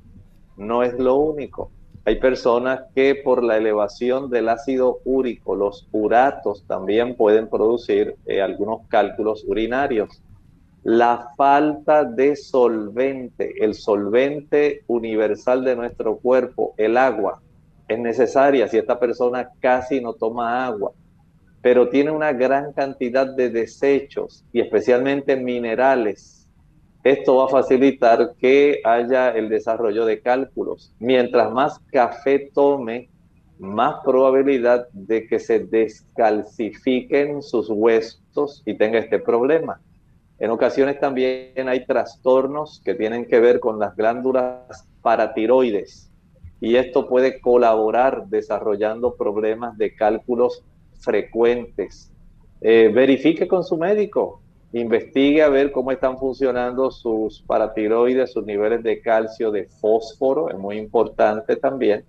no 0.56 0.84
es 0.84 0.96
lo 0.96 1.16
único. 1.16 1.72
Hay 2.06 2.16
personas 2.16 2.82
que 2.94 3.14
por 3.14 3.42
la 3.42 3.56
elevación 3.56 4.28
del 4.28 4.50
ácido 4.50 4.98
úrico, 5.06 5.54
los 5.54 5.88
uratos 5.90 6.64
también 6.66 7.16
pueden 7.16 7.48
producir 7.48 8.16
eh, 8.26 8.42
algunos 8.42 8.86
cálculos 8.88 9.42
urinarios. 9.48 10.22
La 10.82 11.30
falta 11.34 12.04
de 12.04 12.36
solvente, 12.36 13.54
el 13.64 13.72
solvente 13.72 14.82
universal 14.86 15.64
de 15.64 15.76
nuestro 15.76 16.18
cuerpo, 16.18 16.74
el 16.76 16.98
agua, 16.98 17.40
es 17.88 17.98
necesaria 17.98 18.68
si 18.68 18.76
esta 18.76 19.00
persona 19.00 19.48
casi 19.60 20.02
no 20.02 20.12
toma 20.12 20.66
agua, 20.66 20.92
pero 21.62 21.88
tiene 21.88 22.10
una 22.10 22.34
gran 22.34 22.74
cantidad 22.74 23.26
de 23.26 23.48
desechos 23.48 24.44
y 24.52 24.60
especialmente 24.60 25.36
minerales 25.36 26.43
esto 27.04 27.36
va 27.36 27.44
a 27.44 27.48
facilitar 27.48 28.34
que 28.40 28.80
haya 28.82 29.28
el 29.28 29.50
desarrollo 29.50 30.06
de 30.06 30.20
cálculos. 30.20 30.94
Mientras 30.98 31.52
más 31.52 31.78
café 31.92 32.50
tome, 32.54 33.10
más 33.58 33.96
probabilidad 34.02 34.88
de 34.92 35.26
que 35.26 35.38
se 35.38 35.60
descalcifiquen 35.60 37.42
sus 37.42 37.68
huesos 37.68 38.62
y 38.64 38.74
tenga 38.74 38.98
este 38.98 39.18
problema. 39.18 39.82
En 40.38 40.50
ocasiones 40.50 40.98
también 40.98 41.68
hay 41.68 41.84
trastornos 41.84 42.80
que 42.82 42.94
tienen 42.94 43.26
que 43.26 43.38
ver 43.38 43.60
con 43.60 43.78
las 43.78 43.94
glándulas 43.94 44.88
paratiroides 45.02 46.10
y 46.58 46.76
esto 46.76 47.06
puede 47.06 47.38
colaborar 47.38 48.28
desarrollando 48.28 49.14
problemas 49.14 49.76
de 49.76 49.94
cálculos 49.94 50.64
frecuentes. 51.00 52.10
Eh, 52.62 52.90
verifique 52.92 53.46
con 53.46 53.62
su 53.62 53.76
médico 53.76 54.40
investigue 54.80 55.40
a 55.40 55.48
ver 55.48 55.70
cómo 55.70 55.92
están 55.92 56.18
funcionando 56.18 56.90
sus 56.90 57.42
paratiroides, 57.42 58.32
sus 58.32 58.44
niveles 58.44 58.82
de 58.82 59.00
calcio, 59.00 59.52
de 59.52 59.68
fósforo, 59.68 60.50
es 60.50 60.58
muy 60.58 60.78
importante 60.78 61.54
también. 61.54 62.04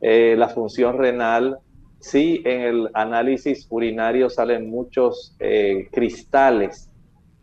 Eh, 0.00 0.34
la 0.38 0.48
función 0.48 0.96
renal, 0.96 1.58
sí, 2.00 2.40
en 2.46 2.62
el 2.62 2.90
análisis 2.94 3.66
urinario 3.68 4.30
salen 4.30 4.70
muchos 4.70 5.36
eh, 5.38 5.88
cristales. 5.92 6.88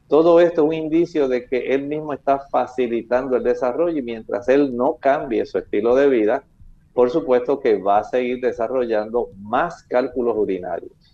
Todo 0.08 0.40
esto 0.40 0.64
es 0.64 0.68
un 0.68 0.74
indicio 0.74 1.28
de 1.28 1.46
que 1.46 1.74
él 1.76 1.84
mismo 1.84 2.14
está 2.14 2.40
facilitando 2.50 3.38
el 3.38 3.44
desarrollo 3.44 4.00
y 4.00 4.02
mientras 4.02 4.50
él 4.50 4.76
no 4.76 4.96
cambie 4.96 5.46
su 5.46 5.60
estilo 5.60 5.96
de 5.96 6.10
vida, 6.10 6.44
por 6.92 7.12
supuesto 7.12 7.60
que 7.60 7.78
va 7.78 8.00
a 8.00 8.04
seguir 8.04 8.40
desarrollando 8.42 9.30
más 9.38 9.84
cálculos 9.84 10.36
urinarios. 10.36 11.05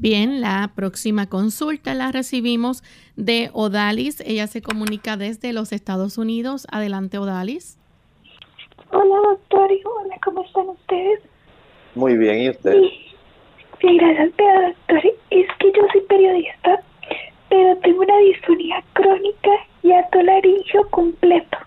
Bien, 0.00 0.40
la 0.40 0.72
próxima 0.74 1.28
consulta 1.28 1.92
la 1.92 2.10
recibimos 2.10 2.82
de 3.16 3.50
Odalis. 3.52 4.22
Ella 4.22 4.46
se 4.46 4.62
comunica 4.62 5.18
desde 5.18 5.52
los 5.52 5.72
Estados 5.72 6.16
Unidos. 6.16 6.66
Adelante, 6.72 7.18
Odalis. 7.18 7.78
Hola, 8.92 9.16
doctor. 9.28 9.70
Hola, 9.84 10.16
¿cómo 10.24 10.42
están 10.42 10.70
ustedes? 10.70 11.20
Muy 11.94 12.16
bien, 12.16 12.38
¿y 12.40 12.48
usted? 12.48 12.80
Sí, 13.82 13.98
gracias, 13.98 14.30
doctor, 14.38 15.12
es 15.28 15.46
que 15.58 15.72
yo 15.76 15.82
soy 15.92 16.00
periodista, 16.08 16.82
pero 17.50 17.76
tengo 17.80 18.00
una 18.00 18.18
disfonía 18.20 18.82
crónica 18.94 19.50
y 19.82 19.92
atolaringio 19.92 20.88
completo, 20.88 21.58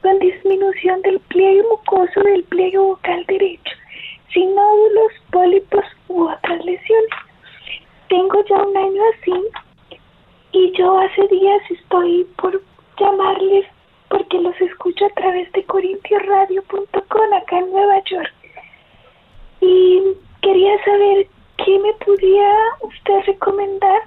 con 0.00 0.16
disminución 0.20 1.02
del 1.02 1.18
pliegue 1.18 1.64
mucoso 1.68 2.20
del 2.20 2.44
pliegue 2.44 2.78
vocal 2.78 3.24
derecho, 3.26 3.74
sin 4.32 4.54
nódulos, 4.54 5.12
pólipos 5.32 5.84
u 6.06 6.28
otras 6.28 6.64
lesiones. 6.64 7.29
Tengo 8.10 8.44
ya 8.44 8.56
un 8.56 8.76
año 8.76 9.02
así 9.14 9.32
y 10.52 10.72
yo 10.76 10.98
hace 10.98 11.28
días 11.28 11.62
estoy 11.70 12.24
por 12.36 12.60
llamarles 12.98 13.66
porque 14.08 14.40
los 14.40 14.60
escucho 14.60 15.06
a 15.06 15.10
través 15.10 15.50
de 15.52 15.64
corintiosradio.com 15.64 17.32
acá 17.32 17.58
en 17.60 17.70
Nueva 17.70 18.02
York. 18.10 18.32
Y 19.60 20.02
quería 20.42 20.84
saber 20.84 21.28
qué 21.64 21.78
me 21.78 21.92
podría 22.04 22.52
usted 22.80 23.20
recomendar 23.26 24.02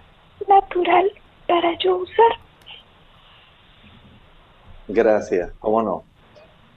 natural 0.50 1.10
para 1.48 1.78
yo 1.80 1.96
usar. 1.96 2.39
Gracias, 4.89 5.54
cómo 5.60 5.82
no. 5.82 6.04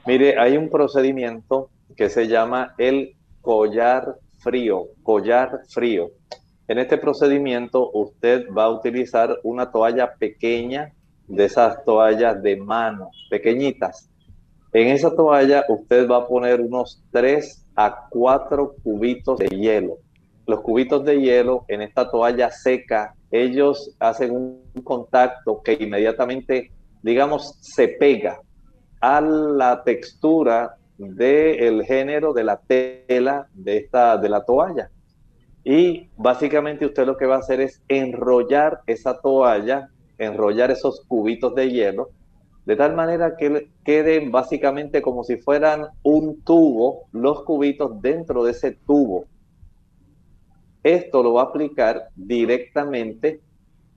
Mire, 0.06 0.38
hay 0.38 0.56
un 0.56 0.70
procedimiento 0.70 1.70
que 1.96 2.08
se 2.08 2.28
llama 2.28 2.74
el 2.78 3.16
collar 3.42 4.14
frío, 4.38 4.84
collar 5.02 5.62
frío. 5.68 6.10
En 6.68 6.78
este 6.78 6.98
procedimiento 6.98 7.90
usted 7.92 8.46
va 8.52 8.64
a 8.64 8.70
utilizar 8.70 9.38
una 9.44 9.70
toalla 9.70 10.14
pequeña 10.14 10.92
de 11.28 11.44
esas 11.44 11.84
toallas 11.84 12.42
de 12.42 12.56
mano, 12.56 13.10
pequeñitas. 13.30 14.10
En 14.72 14.88
esa 14.88 15.14
toalla 15.14 15.64
usted 15.68 16.08
va 16.08 16.18
a 16.18 16.26
poner 16.26 16.60
unos 16.60 17.02
3 17.12 17.66
a 17.76 18.08
4 18.10 18.74
cubitos 18.82 19.38
de 19.38 19.48
hielo. 19.48 19.98
Los 20.46 20.60
cubitos 20.60 21.04
de 21.04 21.20
hielo 21.20 21.64
en 21.68 21.82
esta 21.82 22.10
toalla 22.10 22.50
seca, 22.50 23.14
ellos 23.30 23.96
hacen 24.00 24.32
un 24.32 24.82
contacto 24.82 25.62
que 25.62 25.76
inmediatamente, 25.78 26.72
digamos, 27.02 27.58
se 27.60 27.88
pega 27.88 28.40
a 29.00 29.20
la 29.20 29.82
textura 29.84 30.76
del 30.98 31.84
género 31.84 32.32
de 32.32 32.44
la 32.44 32.56
tela 32.56 33.48
de, 33.54 33.76
esta, 33.76 34.16
de 34.16 34.28
la 34.28 34.44
toalla. 34.44 34.90
Y 35.68 36.10
básicamente 36.16 36.86
usted 36.86 37.04
lo 37.06 37.16
que 37.16 37.26
va 37.26 37.34
a 37.34 37.40
hacer 37.40 37.60
es 37.60 37.82
enrollar 37.88 38.82
esa 38.86 39.20
toalla, 39.20 39.90
enrollar 40.16 40.70
esos 40.70 41.00
cubitos 41.08 41.56
de 41.56 41.72
hielo, 41.72 42.10
de 42.66 42.76
tal 42.76 42.94
manera 42.94 43.36
que 43.36 43.68
queden 43.82 44.30
básicamente 44.30 45.02
como 45.02 45.24
si 45.24 45.38
fueran 45.38 45.88
un 46.04 46.40
tubo, 46.42 47.08
los 47.10 47.42
cubitos 47.42 48.00
dentro 48.00 48.44
de 48.44 48.52
ese 48.52 48.78
tubo. 48.86 49.24
Esto 50.84 51.24
lo 51.24 51.32
va 51.32 51.42
a 51.42 51.46
aplicar 51.46 52.10
directamente 52.14 53.40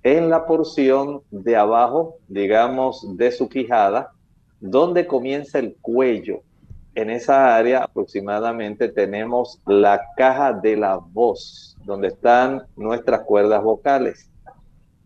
en 0.01 0.31
la 0.31 0.47
porción 0.47 1.21
de 1.29 1.55
abajo, 1.55 2.15
digamos, 2.27 3.15
de 3.15 3.29
su 3.29 3.47
quijada, 3.47 4.11
donde 4.59 5.05
comienza 5.05 5.59
el 5.59 5.75
cuello 5.79 6.41
en 6.95 7.09
esa 7.09 7.55
área 7.55 7.83
aproximadamente 7.83 8.89
tenemos 8.89 9.61
la 9.65 10.01
caja 10.17 10.53
de 10.53 10.75
la 10.75 10.97
voz, 10.97 11.77
donde 11.85 12.09
están 12.09 12.63
nuestras 12.75 13.21
cuerdas 13.21 13.63
vocales. 13.63 14.29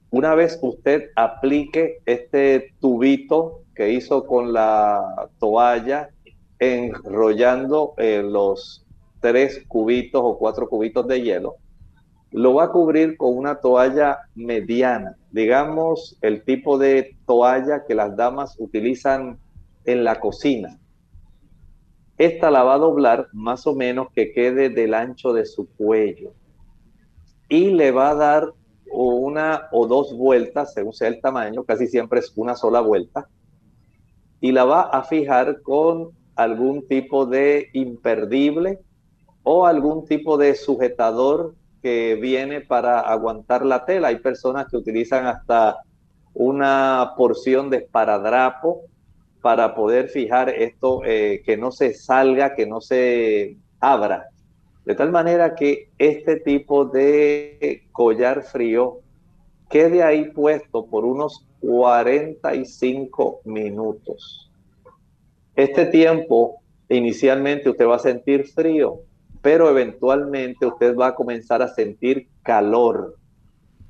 Una 0.09 0.35
vez 0.35 0.59
usted 0.61 1.09
aplique 1.15 1.99
este 2.05 2.73
tubito 2.79 3.61
que 3.75 3.91
hizo 3.91 4.25
con 4.25 4.53
la 4.53 5.29
toalla, 5.39 6.09
enrollando 6.59 7.93
eh, 7.97 8.21
los 8.23 8.85
tres 9.19 9.63
cubitos 9.67 10.21
o 10.23 10.37
cuatro 10.37 10.69
cubitos 10.69 11.07
de 11.07 11.21
hielo, 11.21 11.55
lo 12.31 12.55
va 12.55 12.65
a 12.65 12.71
cubrir 12.71 13.17
con 13.17 13.37
una 13.37 13.55
toalla 13.55 14.19
mediana, 14.35 15.15
digamos 15.31 16.17
el 16.21 16.43
tipo 16.43 16.77
de 16.77 17.15
toalla 17.25 17.83
que 17.85 17.95
las 17.95 18.15
damas 18.15 18.55
utilizan 18.57 19.37
en 19.85 20.03
la 20.03 20.19
cocina 20.19 20.79
esta 22.25 22.51
la 22.51 22.63
va 22.63 22.75
a 22.75 22.79
doblar 22.79 23.27
más 23.33 23.65
o 23.67 23.75
menos 23.75 24.07
que 24.13 24.31
quede 24.33 24.69
del 24.69 24.93
ancho 24.93 25.33
de 25.33 25.45
su 25.45 25.67
cuello. 25.67 26.33
Y 27.49 27.71
le 27.71 27.91
va 27.91 28.11
a 28.11 28.15
dar 28.15 28.53
una 28.91 29.67
o 29.71 29.87
dos 29.87 30.15
vueltas, 30.15 30.73
según 30.73 30.93
sea 30.93 31.07
el 31.07 31.21
tamaño, 31.21 31.63
casi 31.63 31.87
siempre 31.87 32.19
es 32.19 32.31
una 32.35 32.55
sola 32.55 32.79
vuelta. 32.81 33.27
Y 34.39 34.51
la 34.51 34.65
va 34.65 34.81
a 34.81 35.03
fijar 35.03 35.61
con 35.61 36.11
algún 36.35 36.87
tipo 36.87 37.25
de 37.25 37.69
imperdible 37.73 38.79
o 39.43 39.65
algún 39.65 40.05
tipo 40.05 40.37
de 40.37 40.55
sujetador 40.55 41.55
que 41.81 42.15
viene 42.15 42.61
para 42.61 42.99
aguantar 42.99 43.65
la 43.65 43.85
tela. 43.85 44.09
Hay 44.09 44.19
personas 44.19 44.67
que 44.69 44.77
utilizan 44.77 45.27
hasta 45.27 45.77
una 46.33 47.13
porción 47.17 47.69
de 47.69 47.77
esparadrapo 47.77 48.81
para 49.43 49.75
poder 49.75 50.07
fijar 50.07 50.47
esto, 50.47 51.01
eh, 51.03 51.43
que 51.45 51.57
no 51.57 51.69
se 51.69 51.93
salga, 51.93 52.55
que 52.55 52.65
no 52.65 52.79
se 52.79 53.57
abra. 53.81 54.29
De 54.85 54.95
tal 54.95 55.11
manera 55.11 55.53
que 55.53 55.89
este 55.97 56.37
tipo 56.37 56.85
de 56.85 57.83
collar 57.91 58.43
frío 58.43 58.99
quede 59.69 60.01
ahí 60.01 60.31
puesto 60.31 60.85
por 60.85 61.03
unos 61.03 61.45
45 61.59 63.41
minutos. 63.43 64.49
Este 65.57 65.87
tiempo, 65.87 66.61
inicialmente 66.87 67.69
usted 67.69 67.85
va 67.85 67.97
a 67.97 67.99
sentir 67.99 68.47
frío, 68.47 69.01
pero 69.41 69.69
eventualmente 69.69 70.65
usted 70.65 70.95
va 70.95 71.07
a 71.07 71.15
comenzar 71.15 71.61
a 71.61 71.67
sentir 71.67 72.29
calor 72.43 73.17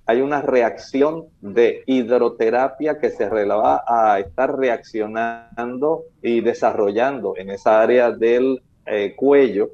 hay 0.05 0.21
una 0.21 0.41
reacción 0.41 1.27
de 1.39 1.83
hidroterapia 1.85 2.99
que 2.99 3.09
se 3.09 3.29
va 3.29 3.83
a 3.87 4.19
estar 4.19 4.57
reaccionando 4.57 6.03
y 6.21 6.41
desarrollando 6.41 7.35
en 7.37 7.49
esa 7.49 7.81
área 7.81 8.11
del 8.11 8.61
eh, 8.85 9.13
cuello, 9.15 9.69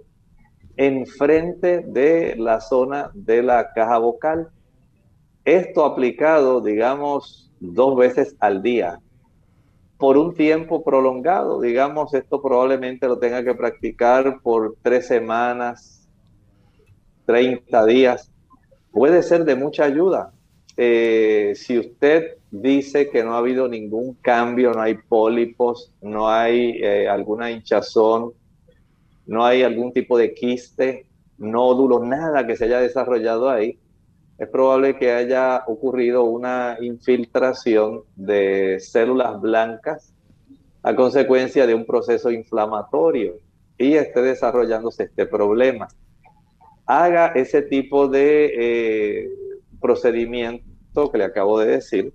enfrente 0.78 1.82
de 1.82 2.36
la 2.38 2.62
zona 2.62 3.10
de 3.13 3.42
la 3.42 3.74
caja 3.74 3.98
vocal. 3.98 4.50
Esto 5.46 5.84
aplicado, 5.84 6.62
digamos, 6.62 7.52
dos 7.60 7.98
veces 7.98 8.36
al 8.39 8.62
día, 8.62 9.00
por 9.98 10.18
un 10.18 10.36
tiempo 10.36 10.84
prolongado, 10.84 11.60
digamos, 11.60 12.13
esto 12.13 12.42
probablemente 12.42 13.08
lo 13.08 13.18
tenga 13.18 13.44
que 13.44 13.56
practicar 13.56 14.42
por 14.42 14.76
tres 14.84 15.08
semanas, 15.08 16.08
30 17.26 17.86
días, 17.86 18.32
puede 18.91 19.23
ser 19.23 19.45
de 19.45 19.56
mucha 19.56 19.86
ayuda. 19.86 20.32
Eh, 20.78 21.54
si 21.56 21.78
usted 21.78 22.38
dice 22.52 23.10
que 23.10 23.23
no 23.23 23.34
ha 23.34 23.39
habido 23.39 23.67
ningún 23.67 24.15
cambio, 24.15 24.71
no 24.71 24.82
hay 24.82 24.95
pólipos, 24.95 25.93
no 26.02 26.30
hay 26.30 26.82
eh, 26.82 27.08
alguna 27.08 27.52
hinchazón, 27.52 28.34
no 29.28 29.45
hay 29.45 29.63
algún 29.63 29.93
tipo 29.93 30.17
de 30.17 30.34
quiste, 30.34 31.06
nódulo, 31.38 31.99
nada 32.04 32.47
que 32.47 32.56
se 32.56 32.65
haya 32.65 32.80
desarrollado 32.80 33.49
ahí, 33.49 33.78
es 34.38 34.47
probable 34.47 34.97
que 34.97 35.12
haya 35.12 35.63
ocurrido 35.67 36.23
una 36.23 36.78
infiltración 36.80 38.04
de 38.15 38.80
células 38.80 39.39
blancas 39.41 40.13
a 40.82 40.95
consecuencia 40.95 41.67
de 41.67 41.75
un 41.75 41.86
proceso 41.86 42.32
inflamatorio 42.32 43.36
y 43.78 43.95
esté 43.95 44.21
desarrollándose 44.21 45.04
este 45.04 45.25
problema 45.25 45.89
haga 46.89 47.28
ese 47.36 47.62
tipo 47.62 48.08
de 48.08 48.52
eh, 48.58 49.30
procedimiento 49.80 51.12
que 51.12 51.19
le 51.19 51.23
acabo 51.23 51.60
de 51.60 51.67
decir. 51.67 52.12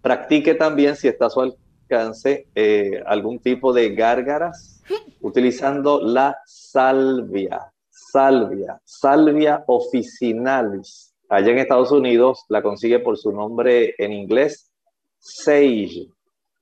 Practique 0.00 0.54
también, 0.54 0.96
si 0.96 1.06
está 1.06 1.26
a 1.26 1.30
su 1.30 1.42
alcance, 1.42 2.46
eh, 2.54 3.02
algún 3.04 3.40
tipo 3.40 3.74
de 3.74 3.94
gárgaras 3.94 4.82
utilizando 5.20 6.00
la 6.00 6.38
salvia, 6.46 7.70
salvia, 7.90 8.80
salvia 8.84 9.62
officinalis. 9.66 11.14
Allá 11.28 11.52
en 11.52 11.58
Estados 11.58 11.92
Unidos 11.92 12.46
la 12.48 12.62
consigue 12.62 13.00
por 13.00 13.18
su 13.18 13.32
nombre 13.32 13.94
en 13.98 14.14
inglés, 14.14 14.72
Sage, 15.18 16.08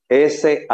S-A-G-E. 0.09 0.67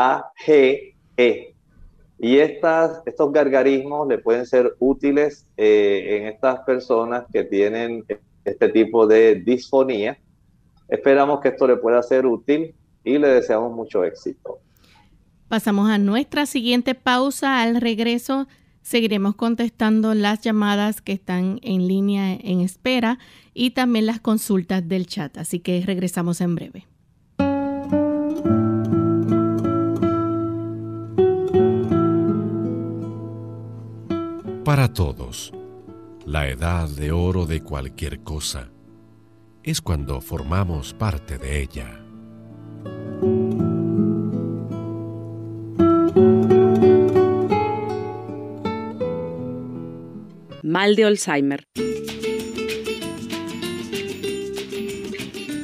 Y 2.23 2.39
estos 2.39 3.33
gargarismos 3.33 4.07
le 4.07 4.17
pueden 4.17 4.45
ser 4.45 4.77
útiles 4.79 5.45
eh, 5.57 6.19
en 6.21 6.27
estas 6.27 6.61
personas 6.61 7.25
que 7.33 7.43
tienen 7.43 8.05
este 8.45 8.69
tipo 8.69 9.05
de 9.05 9.35
disfonía. 9.35 10.17
Esperamos 10.87 11.41
que 11.41 11.49
esto 11.49 11.67
le 11.67 11.75
pueda 11.75 12.01
ser 12.01 12.25
útil 12.25 12.73
y 13.03 13.17
le 13.17 13.27
deseamos 13.27 13.73
mucho 13.73 14.05
éxito. 14.05 14.59
Pasamos 15.49 15.89
a 15.89 15.97
nuestra 15.97 16.45
siguiente 16.45 16.95
pausa. 16.95 17.61
Al 17.61 17.81
regreso 17.81 18.47
seguiremos 18.83 19.35
contestando 19.35 20.13
las 20.13 20.39
llamadas 20.39 21.01
que 21.01 21.11
están 21.11 21.59
en 21.61 21.89
línea 21.89 22.35
en 22.35 22.61
espera 22.61 23.19
y 23.53 23.71
también 23.71 24.05
las 24.05 24.21
consultas 24.21 24.87
del 24.87 25.07
chat. 25.07 25.37
Así 25.37 25.59
que 25.59 25.83
regresamos 25.85 26.39
en 26.39 26.55
breve. 26.55 26.92
Para 34.73 34.91
todos. 34.91 35.53
la 36.25 36.49
edad 36.49 36.89
de 36.89 37.11
oro 37.11 37.45
de 37.45 37.61
cualquier 37.61 38.21
cosa, 38.21 38.71
es 39.61 39.81
cuando 39.81 40.19
formamos 40.19 40.95
parte 40.95 41.37
de 41.37 41.61
ella. 41.61 42.03
Mal 50.63 50.95
de 50.95 51.03
Alzheimer. 51.03 51.65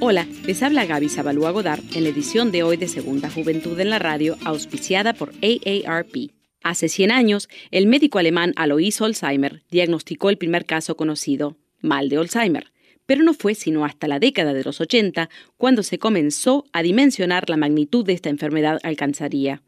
Hola, 0.01 0.27
les 0.45 0.61
habla 0.61 0.85
Gaby 0.85 1.09
Zabalúa 1.09 1.49
Godard 1.49 1.81
en 1.95 2.03
la 2.03 2.09
edición 2.09 2.51
de 2.51 2.61
hoy 2.61 2.77
de 2.77 2.87
Segunda 2.87 3.31
Juventud 3.31 3.79
en 3.79 3.89
la 3.89 3.97
Radio, 3.97 4.37
auspiciada 4.45 5.13
por 5.13 5.31
AARP. 5.41 6.38
Hace 6.61 6.89
100 6.89 7.11
años, 7.11 7.49
el 7.71 7.87
médico 7.87 8.19
alemán 8.19 8.53
Alois 8.55 9.01
Alzheimer 9.01 9.63
diagnosticó 9.71 10.29
el 10.29 10.37
primer 10.37 10.65
caso 10.65 10.95
conocido, 10.97 11.55
mal 11.81 12.09
de 12.09 12.17
Alzheimer, 12.17 12.71
pero 13.05 13.23
no 13.23 13.33
fue 13.33 13.55
sino 13.55 13.85
hasta 13.85 14.07
la 14.07 14.19
década 14.19 14.53
de 14.53 14.63
los 14.63 14.81
80 14.81 15.29
cuando 15.57 15.83
se 15.83 15.99
comenzó 15.99 16.65
a 16.73 16.83
dimensionar 16.83 17.49
la 17.49 17.57
magnitud 17.57 18.05
de 18.05 18.13
esta 18.13 18.29
enfermedad 18.29 18.79
alcanzaría. 18.83 19.61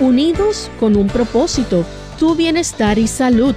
Unidos 0.00 0.68
con 0.80 0.96
un 0.96 1.06
propósito, 1.06 1.86
tu 2.18 2.34
bienestar 2.34 2.98
y 2.98 3.06
salud. 3.06 3.54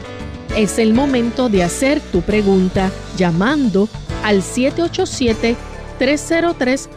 Es 0.56 0.78
el 0.78 0.94
momento 0.94 1.50
de 1.50 1.64
hacer 1.64 2.00
tu 2.00 2.22
pregunta 2.22 2.92
llamando 3.18 3.90
al 4.24 4.44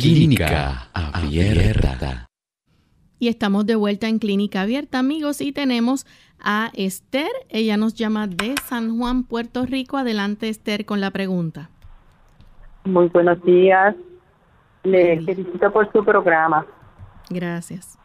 Clínica 0.00 0.88
Abierta. 0.92 2.26
Y 3.20 3.28
estamos 3.28 3.64
de 3.64 3.76
vuelta 3.76 4.08
en 4.08 4.18
Clínica 4.18 4.62
Abierta, 4.62 4.98
amigos, 4.98 5.40
y 5.40 5.52
tenemos 5.52 6.04
a 6.42 6.70
Esther. 6.74 7.30
Ella 7.48 7.76
nos 7.76 7.94
llama 7.94 8.26
de 8.26 8.56
San 8.64 8.98
Juan, 8.98 9.22
Puerto 9.22 9.64
Rico. 9.66 9.96
Adelante, 9.96 10.48
Esther, 10.48 10.84
con 10.84 11.00
la 11.00 11.12
pregunta. 11.12 11.70
Muy 12.84 13.06
buenos 13.06 13.40
días. 13.44 13.94
Le 14.82 15.22
felicito 15.22 15.72
por 15.72 15.90
su 15.92 16.04
programa. 16.04 16.66
Gracias. 17.30 17.96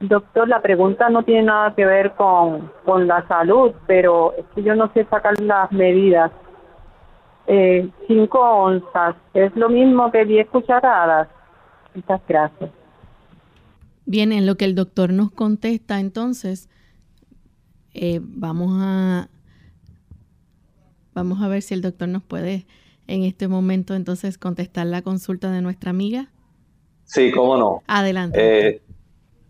Doctor, 0.00 0.46
la 0.46 0.60
pregunta 0.60 1.08
no 1.08 1.22
tiene 1.22 1.44
nada 1.44 1.74
que 1.74 1.86
ver 1.86 2.12
con, 2.16 2.70
con 2.84 3.06
la 3.06 3.26
salud, 3.28 3.72
pero 3.86 4.34
es 4.34 4.44
que 4.54 4.62
yo 4.62 4.74
no 4.74 4.92
sé 4.92 5.06
sacar 5.06 5.40
las 5.40 5.72
medidas. 5.72 6.30
Eh, 7.50 7.88
cinco 8.06 8.38
onzas, 8.38 9.16
¿es 9.32 9.56
lo 9.56 9.70
mismo 9.70 10.12
que 10.12 10.26
diez 10.26 10.46
cucharadas? 10.48 11.28
Muchas 11.94 12.20
gracias. 12.28 12.70
Bien, 14.04 14.32
en 14.32 14.44
lo 14.44 14.56
que 14.56 14.66
el 14.66 14.74
doctor 14.74 15.14
nos 15.14 15.30
contesta, 15.30 15.98
entonces, 15.98 16.68
eh, 17.94 18.20
vamos 18.22 18.72
a 18.78 19.28
vamos 21.14 21.42
a 21.42 21.48
ver 21.48 21.62
si 21.62 21.74
el 21.74 21.80
doctor 21.80 22.08
nos 22.08 22.22
puede 22.22 22.66
en 23.06 23.24
este 23.24 23.48
momento 23.48 23.94
entonces 23.94 24.38
contestar 24.38 24.86
la 24.86 25.02
consulta 25.02 25.50
de 25.50 25.62
nuestra 25.62 25.90
amiga. 25.90 26.30
Sí, 27.04 27.32
cómo 27.32 27.56
no. 27.56 27.82
Adelante. 27.86 28.68
Eh, 28.68 28.82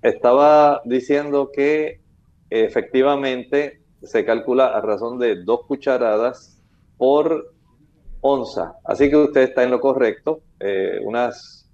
estaba 0.02 0.80
diciendo 0.84 1.50
que 1.52 2.00
efectivamente 2.48 3.82
se 4.02 4.24
calcula 4.24 4.68
a 4.68 4.80
razón 4.80 5.18
de 5.18 5.42
dos 5.42 5.66
cucharadas 5.66 6.62
por 6.96 7.52
onza. 8.20 8.74
Así 8.84 9.08
que 9.10 9.16
usted 9.16 9.42
está 9.42 9.62
en 9.62 9.70
lo 9.70 9.80
correcto. 9.80 10.40
Eh, 10.60 10.98
unas 11.02 11.68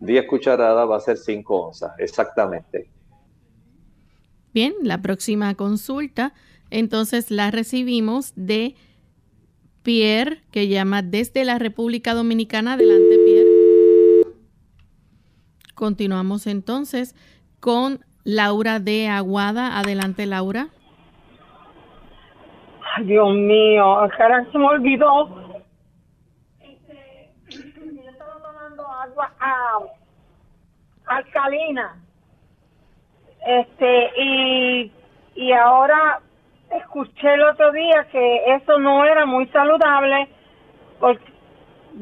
10 0.00 0.26
cucharadas 0.26 0.88
va 0.88 0.96
a 0.96 1.00
ser 1.00 1.16
5 1.16 1.56
onzas, 1.56 1.92
exactamente. 1.98 2.90
Bien, 4.52 4.74
la 4.82 5.00
próxima 5.00 5.54
consulta, 5.54 6.32
entonces 6.70 7.30
la 7.30 7.50
recibimos 7.50 8.32
de 8.34 8.74
Pierre, 9.82 10.42
que 10.50 10.68
llama 10.68 11.02
desde 11.02 11.44
la 11.44 11.58
República 11.58 12.14
Dominicana. 12.14 12.74
Adelante, 12.74 13.18
Pierre. 13.24 13.50
Continuamos 15.74 16.46
entonces 16.46 17.14
con 17.60 18.00
Laura 18.24 18.80
de 18.80 19.08
Aguada. 19.08 19.78
Adelante, 19.78 20.26
Laura. 20.26 20.68
Ay, 22.96 23.04
Dios 23.04 23.34
mío, 23.34 23.82
ahora 23.82 24.46
se 24.50 24.58
me 24.58 24.66
olvidó. 24.66 25.64
Este, 26.60 27.32
yo 27.48 28.10
estaba 28.10 28.42
tomando 28.42 28.86
agua 29.10 29.90
alcalina. 31.06 31.96
Este, 33.46 34.10
y, 34.16 34.92
y 35.34 35.52
ahora 35.52 36.20
escuché 36.70 37.34
el 37.34 37.42
otro 37.42 37.72
día 37.72 38.06
que 38.12 38.54
eso 38.54 38.78
no 38.78 39.04
era 39.04 39.26
muy 39.26 39.46
saludable 39.48 40.28
porque 41.00 41.32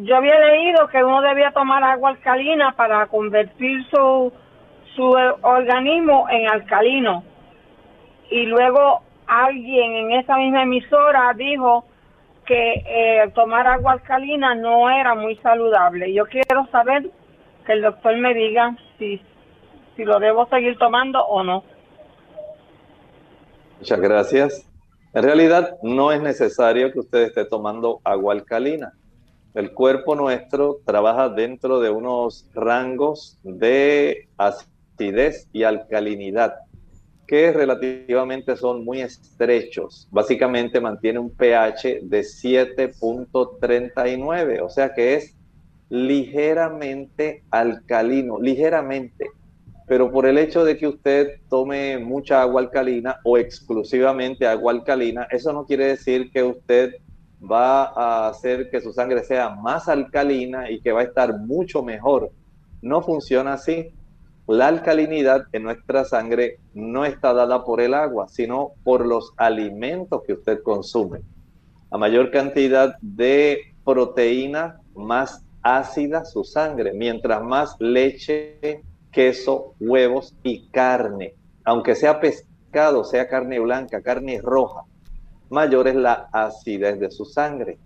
yo 0.00 0.16
había 0.16 0.38
leído 0.38 0.88
que 0.88 1.02
uno 1.02 1.22
debía 1.22 1.52
tomar 1.52 1.82
agua 1.82 2.10
alcalina 2.10 2.72
para 2.72 3.06
convertir 3.06 3.86
su 3.88 4.32
su 4.98 5.04
organismo 5.42 6.26
en 6.28 6.48
alcalino. 6.48 7.22
Y 8.30 8.46
luego 8.46 9.02
alguien 9.28 9.92
en 9.94 10.10
esa 10.12 10.36
misma 10.36 10.62
emisora 10.64 11.32
dijo 11.34 11.84
que 12.48 12.82
eh, 12.86 13.30
tomar 13.34 13.66
agua 13.66 13.92
alcalina 13.92 14.54
no 14.54 14.88
era 14.88 15.14
muy 15.14 15.36
saludable. 15.36 16.14
Yo 16.14 16.24
quiero 16.24 16.66
saber 16.72 17.10
que 17.66 17.74
el 17.74 17.82
doctor 17.82 18.16
me 18.16 18.32
diga 18.32 18.74
si, 18.98 19.20
si 19.94 20.04
lo 20.04 20.18
debo 20.18 20.48
seguir 20.48 20.78
tomando 20.78 21.22
o 21.26 21.44
no. 21.44 21.62
Muchas 23.78 24.00
gracias. 24.00 24.66
En 25.12 25.22
realidad 25.22 25.76
no 25.82 26.10
es 26.10 26.22
necesario 26.22 26.90
que 26.90 27.00
usted 27.00 27.24
esté 27.24 27.44
tomando 27.44 28.00
agua 28.02 28.32
alcalina. 28.32 28.94
El 29.52 29.74
cuerpo 29.74 30.14
nuestro 30.14 30.78
trabaja 30.86 31.28
dentro 31.28 31.80
de 31.80 31.90
unos 31.90 32.48
rangos 32.54 33.38
de 33.42 34.26
acidez 34.38 35.48
y 35.52 35.64
alcalinidad 35.64 36.54
que 37.28 37.52
relativamente 37.52 38.56
son 38.56 38.84
muy 38.84 39.02
estrechos. 39.02 40.08
Básicamente 40.10 40.80
mantiene 40.80 41.18
un 41.18 41.30
pH 41.30 42.00
de 42.02 42.20
7.39, 42.20 44.62
o 44.62 44.70
sea 44.70 44.94
que 44.94 45.14
es 45.14 45.36
ligeramente 45.90 47.44
alcalino, 47.50 48.40
ligeramente. 48.40 49.26
Pero 49.86 50.10
por 50.10 50.24
el 50.24 50.38
hecho 50.38 50.64
de 50.64 50.78
que 50.78 50.88
usted 50.88 51.42
tome 51.50 51.98
mucha 51.98 52.40
agua 52.40 52.62
alcalina 52.62 53.18
o 53.24 53.36
exclusivamente 53.36 54.46
agua 54.46 54.72
alcalina, 54.72 55.28
eso 55.30 55.52
no 55.52 55.66
quiere 55.66 55.84
decir 55.86 56.30
que 56.30 56.42
usted 56.42 56.94
va 57.40 57.84
a 57.84 58.28
hacer 58.28 58.70
que 58.70 58.80
su 58.80 58.92
sangre 58.94 59.22
sea 59.22 59.50
más 59.50 59.86
alcalina 59.88 60.70
y 60.70 60.80
que 60.80 60.92
va 60.92 61.00
a 61.00 61.04
estar 61.04 61.38
mucho 61.38 61.82
mejor. 61.82 62.30
No 62.80 63.02
funciona 63.02 63.52
así. 63.52 63.92
La 64.48 64.68
alcalinidad 64.68 65.42
en 65.52 65.64
nuestra 65.64 66.06
sangre 66.06 66.58
no 66.72 67.04
está 67.04 67.34
dada 67.34 67.66
por 67.66 67.82
el 67.82 67.92
agua, 67.92 68.28
sino 68.28 68.72
por 68.82 69.04
los 69.04 69.34
alimentos 69.36 70.22
que 70.26 70.32
usted 70.32 70.62
consume. 70.62 71.20
A 71.90 71.98
mayor 71.98 72.30
cantidad 72.30 72.96
de 73.02 73.74
proteína, 73.84 74.80
más 74.94 75.44
ácida 75.60 76.24
su 76.24 76.44
sangre. 76.44 76.94
Mientras 76.94 77.42
más 77.42 77.76
leche, 77.78 78.82
queso, 79.12 79.74
huevos 79.80 80.34
y 80.42 80.70
carne, 80.70 81.34
aunque 81.64 81.94
sea 81.94 82.18
pescado, 82.18 83.04
sea 83.04 83.28
carne 83.28 83.60
blanca, 83.60 84.00
carne 84.00 84.40
roja, 84.40 84.84
mayor 85.50 85.88
es 85.88 85.96
la 85.96 86.30
acidez 86.32 86.98
de 86.98 87.10
su 87.10 87.26
sangre. 87.26 87.78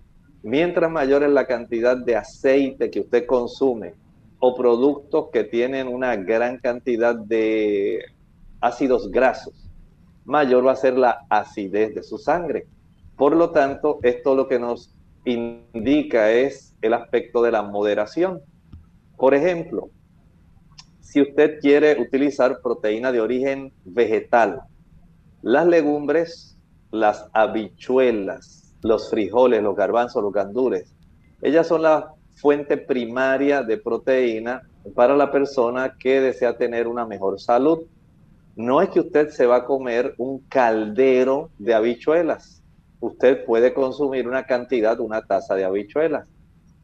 Mientras 0.44 0.92
mayor 0.92 1.24
es 1.24 1.30
la 1.30 1.44
cantidad 1.44 1.96
de 1.96 2.14
aceite 2.14 2.88
que 2.88 3.00
usted 3.00 3.26
consume 3.26 3.94
o 4.44 4.56
productos 4.56 5.28
que 5.32 5.44
tienen 5.44 5.86
una 5.86 6.16
gran 6.16 6.58
cantidad 6.58 7.14
de 7.14 8.00
ácidos 8.60 9.08
grasos, 9.08 9.70
mayor 10.24 10.66
va 10.66 10.72
a 10.72 10.76
ser 10.76 10.98
la 10.98 11.24
acidez 11.30 11.94
de 11.94 12.02
su 12.02 12.18
sangre. 12.18 12.66
Por 13.16 13.36
lo 13.36 13.50
tanto, 13.50 14.00
esto 14.02 14.34
lo 14.34 14.48
que 14.48 14.58
nos 14.58 14.92
indica 15.24 16.32
es 16.32 16.74
el 16.82 16.92
aspecto 16.94 17.40
de 17.42 17.52
la 17.52 17.62
moderación. 17.62 18.40
Por 19.16 19.34
ejemplo, 19.34 19.90
si 21.00 21.22
usted 21.22 21.60
quiere 21.60 22.00
utilizar 22.00 22.60
proteína 22.62 23.12
de 23.12 23.20
origen 23.20 23.72
vegetal, 23.84 24.62
las 25.42 25.66
legumbres 25.68 26.52
las 26.90 27.28
habichuelas, 27.32 28.74
los 28.82 29.08
frijoles, 29.08 29.62
los 29.62 29.74
garbanzos, 29.74 30.22
los 30.22 30.32
gandures. 30.32 30.94
Ellas 31.40 31.66
son 31.66 31.82
la 31.82 32.12
fuente 32.34 32.76
primaria 32.76 33.62
de 33.62 33.76
proteína 33.76 34.62
para 34.94 35.16
la 35.16 35.30
persona 35.30 35.96
que 35.98 36.20
desea 36.20 36.56
tener 36.56 36.86
una 36.88 37.06
mejor 37.06 37.40
salud. 37.40 37.80
No 38.56 38.82
es 38.82 38.90
que 38.90 39.00
usted 39.00 39.30
se 39.30 39.46
va 39.46 39.56
a 39.56 39.64
comer 39.64 40.14
un 40.18 40.40
caldero 40.48 41.50
de 41.58 41.74
habichuelas. 41.74 42.62
Usted 43.00 43.44
puede 43.44 43.72
consumir 43.72 44.28
una 44.28 44.44
cantidad, 44.44 45.00
una 45.00 45.22
taza 45.22 45.54
de 45.54 45.64
habichuelas. 45.64 46.26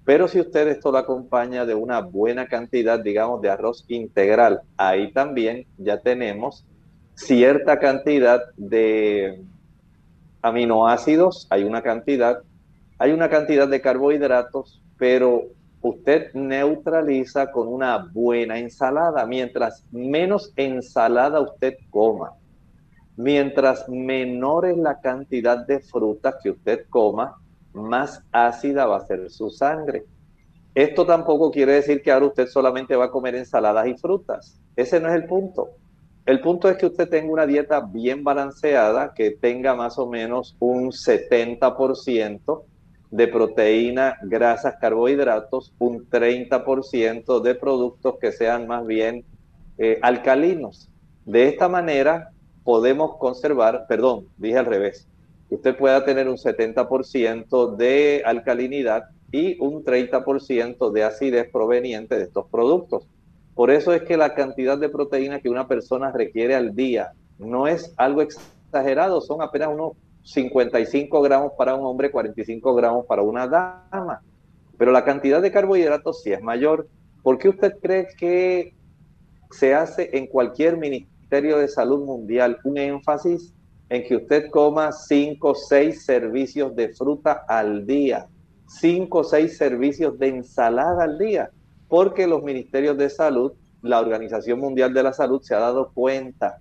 Pero 0.04 0.26
si 0.26 0.40
usted 0.40 0.68
esto 0.68 0.90
lo 0.90 0.98
acompaña 0.98 1.66
de 1.66 1.74
una 1.74 2.00
buena 2.00 2.46
cantidad, 2.46 2.98
digamos, 2.98 3.42
de 3.42 3.50
arroz 3.50 3.84
integral, 3.88 4.62
ahí 4.78 5.12
también 5.12 5.66
ya 5.76 5.98
tenemos 6.00 6.64
cierta 7.14 7.78
cantidad 7.78 8.40
de 8.56 9.42
aminoácidos, 10.40 11.46
hay 11.50 11.64
una 11.64 11.82
cantidad, 11.82 12.42
hay 12.98 13.12
una 13.12 13.28
cantidad 13.28 13.68
de 13.68 13.80
carbohidratos, 13.80 14.80
pero 14.98 15.44
usted 15.80 16.32
neutraliza 16.34 17.50
con 17.50 17.68
una 17.68 17.98
buena 18.12 18.58
ensalada. 18.58 19.24
Mientras 19.26 19.84
menos 19.90 20.52
ensalada 20.56 21.40
usted 21.40 21.74
coma, 21.90 22.32
mientras 23.16 23.88
menor 23.88 24.66
es 24.66 24.76
la 24.76 25.00
cantidad 25.00 25.66
de 25.66 25.80
frutas 25.80 26.36
que 26.42 26.50
usted 26.50 26.86
coma, 26.90 27.36
más 27.72 28.22
ácida 28.32 28.86
va 28.86 28.98
a 28.98 29.06
ser 29.06 29.30
su 29.30 29.50
sangre. 29.50 30.04
Esto 30.74 31.06
tampoco 31.06 31.50
quiere 31.50 31.72
decir 31.72 32.02
que 32.02 32.10
ahora 32.10 32.26
usted 32.26 32.46
solamente 32.46 32.94
va 32.96 33.06
a 33.06 33.10
comer 33.10 33.34
ensaladas 33.34 33.86
y 33.88 33.94
frutas. 33.94 34.60
Ese 34.76 35.00
no 35.00 35.08
es 35.08 35.14
el 35.14 35.26
punto. 35.26 35.70
El 36.24 36.40
punto 36.40 36.68
es 36.68 36.76
que 36.76 36.86
usted 36.86 37.08
tenga 37.08 37.32
una 37.32 37.46
dieta 37.46 37.80
bien 37.80 38.22
balanceada, 38.22 39.14
que 39.14 39.30
tenga 39.30 39.74
más 39.74 39.98
o 39.98 40.06
menos 40.06 40.56
un 40.60 40.90
70% 40.90 42.62
de 43.10 43.28
proteína, 43.28 44.16
grasas, 44.22 44.76
carbohidratos, 44.80 45.72
un 45.78 46.08
30% 46.08 47.40
de 47.40 47.54
productos 47.54 48.16
que 48.20 48.32
sean 48.32 48.66
más 48.66 48.86
bien 48.86 49.24
eh, 49.78 49.98
alcalinos. 50.02 50.90
De 51.24 51.48
esta 51.48 51.68
manera 51.68 52.30
podemos 52.64 53.16
conservar, 53.16 53.86
perdón, 53.88 54.26
dije 54.36 54.58
al 54.58 54.66
revés, 54.66 55.08
usted 55.50 55.76
pueda 55.76 56.04
tener 56.04 56.28
un 56.28 56.36
70% 56.36 57.76
de 57.76 58.22
alcalinidad 58.24 59.04
y 59.32 59.58
un 59.60 59.84
30% 59.84 60.90
de 60.90 61.04
acidez 61.04 61.50
proveniente 61.50 62.16
de 62.16 62.24
estos 62.24 62.46
productos. 62.50 63.06
Por 63.54 63.70
eso 63.70 63.92
es 63.92 64.02
que 64.02 64.16
la 64.16 64.34
cantidad 64.34 64.78
de 64.78 64.88
proteína 64.88 65.40
que 65.40 65.50
una 65.50 65.66
persona 65.66 66.12
requiere 66.12 66.54
al 66.54 66.74
día 66.74 67.12
no 67.38 67.66
es 67.66 67.92
algo 67.96 68.22
exagerado, 68.22 69.20
son 69.20 69.42
apenas 69.42 69.68
unos 69.68 69.92
55 70.32 71.22
gramos 71.22 71.52
para 71.56 71.74
un 71.74 71.86
hombre, 71.86 72.10
45 72.10 72.74
gramos 72.74 73.06
para 73.06 73.22
una 73.22 73.46
dama. 73.46 74.22
Pero 74.76 74.92
la 74.92 75.04
cantidad 75.04 75.40
de 75.40 75.50
carbohidratos 75.50 76.22
sí 76.22 76.32
es 76.32 76.42
mayor. 76.42 76.88
¿Por 77.22 77.38
qué 77.38 77.48
usted 77.48 77.78
cree 77.80 78.08
que 78.16 78.74
se 79.50 79.74
hace 79.74 80.10
en 80.16 80.26
cualquier 80.26 80.76
Ministerio 80.76 81.58
de 81.58 81.68
Salud 81.68 82.04
Mundial 82.04 82.58
un 82.64 82.78
énfasis 82.78 83.54
en 83.88 84.04
que 84.04 84.16
usted 84.16 84.50
coma 84.50 84.92
5 84.92 85.48
o 85.48 85.54
6 85.54 86.04
servicios 86.04 86.76
de 86.76 86.90
fruta 86.90 87.44
al 87.48 87.86
día, 87.86 88.26
5 88.66 89.18
o 89.18 89.24
6 89.24 89.56
servicios 89.56 90.18
de 90.18 90.28
ensalada 90.28 91.04
al 91.04 91.18
día? 91.18 91.50
porque 91.88 92.26
los 92.26 92.42
ministerios 92.42 92.96
de 92.96 93.10
salud, 93.10 93.52
la 93.82 93.98
Organización 94.00 94.60
Mundial 94.60 94.92
de 94.92 95.02
la 95.02 95.12
Salud 95.12 95.40
se 95.42 95.54
ha 95.54 95.58
dado 95.58 95.90
cuenta 95.92 96.58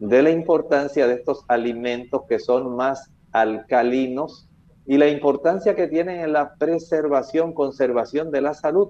de 0.00 0.22
la 0.22 0.30
importancia 0.30 1.06
de 1.06 1.14
estos 1.14 1.44
alimentos 1.46 2.22
que 2.28 2.38
son 2.38 2.74
más 2.74 3.10
alcalinos 3.32 4.48
y 4.86 4.98
la 4.98 5.08
importancia 5.08 5.76
que 5.76 5.86
tienen 5.86 6.20
en 6.20 6.32
la 6.32 6.54
preservación, 6.54 7.54
conservación 7.54 8.32
de 8.32 8.40
la 8.40 8.54
salud. 8.54 8.88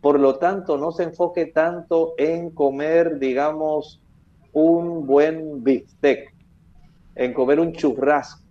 Por 0.00 0.20
lo 0.20 0.36
tanto, 0.36 0.78
no 0.78 0.92
se 0.92 1.02
enfoque 1.02 1.46
tanto 1.46 2.14
en 2.18 2.50
comer, 2.50 3.18
digamos, 3.18 4.00
un 4.52 5.06
buen 5.06 5.64
bistec, 5.64 6.32
en 7.16 7.32
comer 7.32 7.58
un 7.58 7.72
churrasco, 7.72 8.42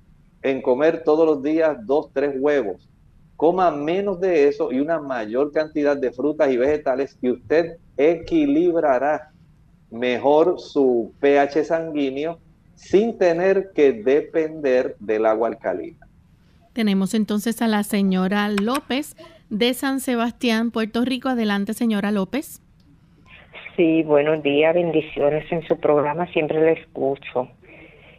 en 0.41 0.61
comer 0.61 1.03
todos 1.03 1.25
los 1.25 1.41
días 1.41 1.77
dos, 1.85 2.09
tres 2.11 2.35
huevos 2.37 2.89
coma 3.43 3.71
menos 3.71 4.21
de 4.21 4.47
eso 4.47 4.71
y 4.71 4.79
una 4.79 5.01
mayor 5.01 5.51
cantidad 5.51 5.97
de 5.97 6.13
frutas 6.13 6.49
y 6.49 6.55
vegetales 6.55 7.17
y 7.21 7.29
usted 7.29 7.75
equilibrará 7.97 9.32
mejor 9.93 10.59
su 10.59 11.13
pH 11.19 11.65
sanguíneo 11.65 12.39
sin 12.75 13.17
tener 13.17 13.71
que 13.73 13.93
depender 13.93 14.95
del 14.99 15.25
agua 15.25 15.49
alcalina. 15.49 16.07
Tenemos 16.73 17.13
entonces 17.13 17.61
a 17.61 17.67
la 17.67 17.83
señora 17.83 18.49
López 18.49 19.15
de 19.49 19.73
San 19.73 19.99
Sebastián, 19.99 20.71
Puerto 20.71 21.05
Rico. 21.05 21.29
Adelante, 21.29 21.73
señora 21.73 22.11
López. 22.11 22.61
Sí, 23.77 24.03
buenos 24.03 24.43
días, 24.43 24.73
bendiciones 24.73 25.51
en 25.51 25.65
su 25.67 25.79
programa, 25.79 26.27
siempre 26.27 26.59
le 26.59 26.73
escucho. 26.73 27.47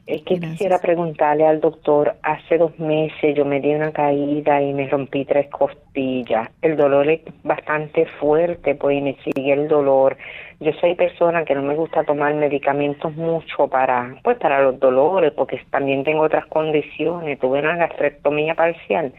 Es 0.06 0.22
que 0.24 0.38
quisiera 0.38 0.78
preguntarle 0.80 1.46
al 1.46 1.62
doctor, 1.62 2.16
hace 2.22 2.58
dos 2.58 2.78
meses 2.78 3.34
yo 3.34 3.46
me 3.46 3.58
di 3.58 3.74
una 3.74 3.90
caída 3.90 4.60
y 4.60 4.74
me 4.74 4.86
rompí 4.86 5.24
tres 5.24 5.48
costillas. 5.48 6.50
El 6.60 6.76
dolor 6.76 7.08
es 7.08 7.22
bastante 7.42 8.04
fuerte, 8.20 8.74
pues 8.74 8.98
y 8.98 9.00
me 9.00 9.16
sigue 9.24 9.54
el 9.54 9.66
dolor. 9.66 10.18
Yo 10.60 10.72
soy 10.78 10.94
persona 10.94 11.46
que 11.46 11.54
no 11.54 11.62
me 11.62 11.74
gusta 11.74 12.04
tomar 12.04 12.34
medicamentos 12.34 13.16
mucho 13.16 13.66
para, 13.68 14.20
pues 14.22 14.36
para 14.36 14.60
los 14.62 14.78
dolores, 14.78 15.32
porque 15.32 15.58
también 15.70 16.04
tengo 16.04 16.24
otras 16.24 16.46
condiciones. 16.48 17.38
Tuve 17.38 17.60
una 17.60 17.76
gastrectomía 17.76 18.54
parcial. 18.54 19.14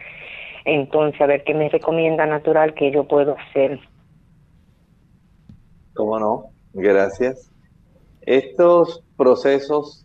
Entonces, 0.66 1.20
a 1.20 1.26
ver 1.26 1.44
qué 1.44 1.56
me 1.56 1.68
recomienda 1.68 2.28
natural 2.28 2.76
que 2.76 2.92
yo 2.92 3.06
puedo 3.06 3.36
hacer. 3.38 3.80
¿Cómo 5.96 6.20
no? 6.20 6.46
Gracias. 6.74 7.52
Estos 8.22 9.04
procesos 9.18 10.05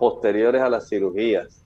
posteriores 0.00 0.62
a 0.62 0.70
las 0.70 0.88
cirugías, 0.88 1.64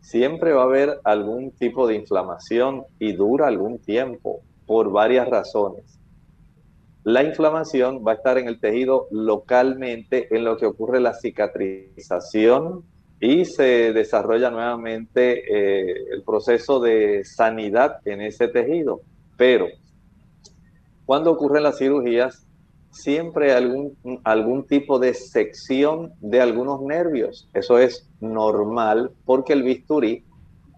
siempre 0.00 0.52
va 0.52 0.62
a 0.62 0.64
haber 0.64 1.00
algún 1.04 1.52
tipo 1.52 1.86
de 1.86 1.94
inflamación 1.94 2.82
y 2.98 3.12
dura 3.12 3.46
algún 3.46 3.78
tiempo 3.78 4.40
por 4.66 4.90
varias 4.90 5.28
razones. 5.28 6.00
La 7.04 7.22
inflamación 7.22 8.04
va 8.06 8.12
a 8.12 8.14
estar 8.16 8.36
en 8.36 8.48
el 8.48 8.58
tejido 8.58 9.06
localmente 9.12 10.34
en 10.34 10.44
lo 10.44 10.56
que 10.56 10.66
ocurre 10.66 11.00
la 11.00 11.14
cicatrización 11.14 12.82
y 13.20 13.44
se 13.44 13.92
desarrolla 13.92 14.50
nuevamente 14.50 15.38
eh, 15.38 15.94
el 16.10 16.22
proceso 16.24 16.80
de 16.80 17.24
sanidad 17.24 18.00
en 18.04 18.20
ese 18.22 18.48
tejido. 18.48 19.02
Pero 19.36 19.68
cuando 21.06 21.30
ocurren 21.30 21.62
las 21.62 21.78
cirugías, 21.78 22.47
siempre 22.90 23.52
algún, 23.52 23.96
algún 24.24 24.66
tipo 24.66 24.98
de 24.98 25.14
sección 25.14 26.12
de 26.20 26.40
algunos 26.40 26.80
nervios. 26.82 27.48
Eso 27.54 27.78
es 27.78 28.08
normal 28.20 29.12
porque 29.24 29.52
el 29.52 29.62
bisturí 29.62 30.24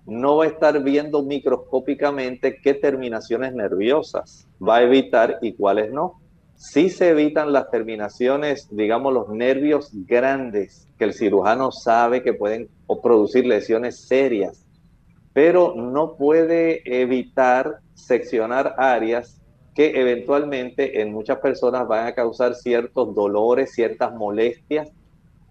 no 0.07 0.37
va 0.37 0.45
a 0.45 0.49
estar 0.49 0.83
viendo 0.83 1.23
microscópicamente 1.23 2.61
qué 2.61 2.75
terminaciones 2.75 3.55
nerviosas 3.55 4.49
va 4.61 4.77
a 4.77 4.83
evitar 4.83 5.39
y 5.43 5.53
cuáles 5.53 5.93
no. 5.93 6.21
Si 6.57 6.91
se 6.91 7.11
evitan 7.11 7.53
las 7.53 7.71
terminaciones, 7.71 8.69
digamos, 8.71 9.15
los 9.15 9.31
nervios 9.31 9.91
grandes, 10.07 10.87
que 10.99 11.05
el 11.05 11.15
cirujano 11.15 11.73
sabe 11.73 12.23
que 12.23 12.35
pueden 12.35 12.69
producir 13.03 13.47
lesiones 13.47 14.07
serias, 14.07 14.67
pero 15.33 15.75
no 15.75 16.17
puede 16.17 16.83
evitar 16.85 17.79
seccionar 17.95 18.75
áreas 18.77 19.40
eventualmente 19.87 21.01
en 21.01 21.13
muchas 21.13 21.39
personas 21.39 21.87
van 21.87 22.07
a 22.07 22.15
causar 22.15 22.55
ciertos 22.55 23.15
dolores, 23.15 23.73
ciertas 23.73 24.13
molestias, 24.15 24.91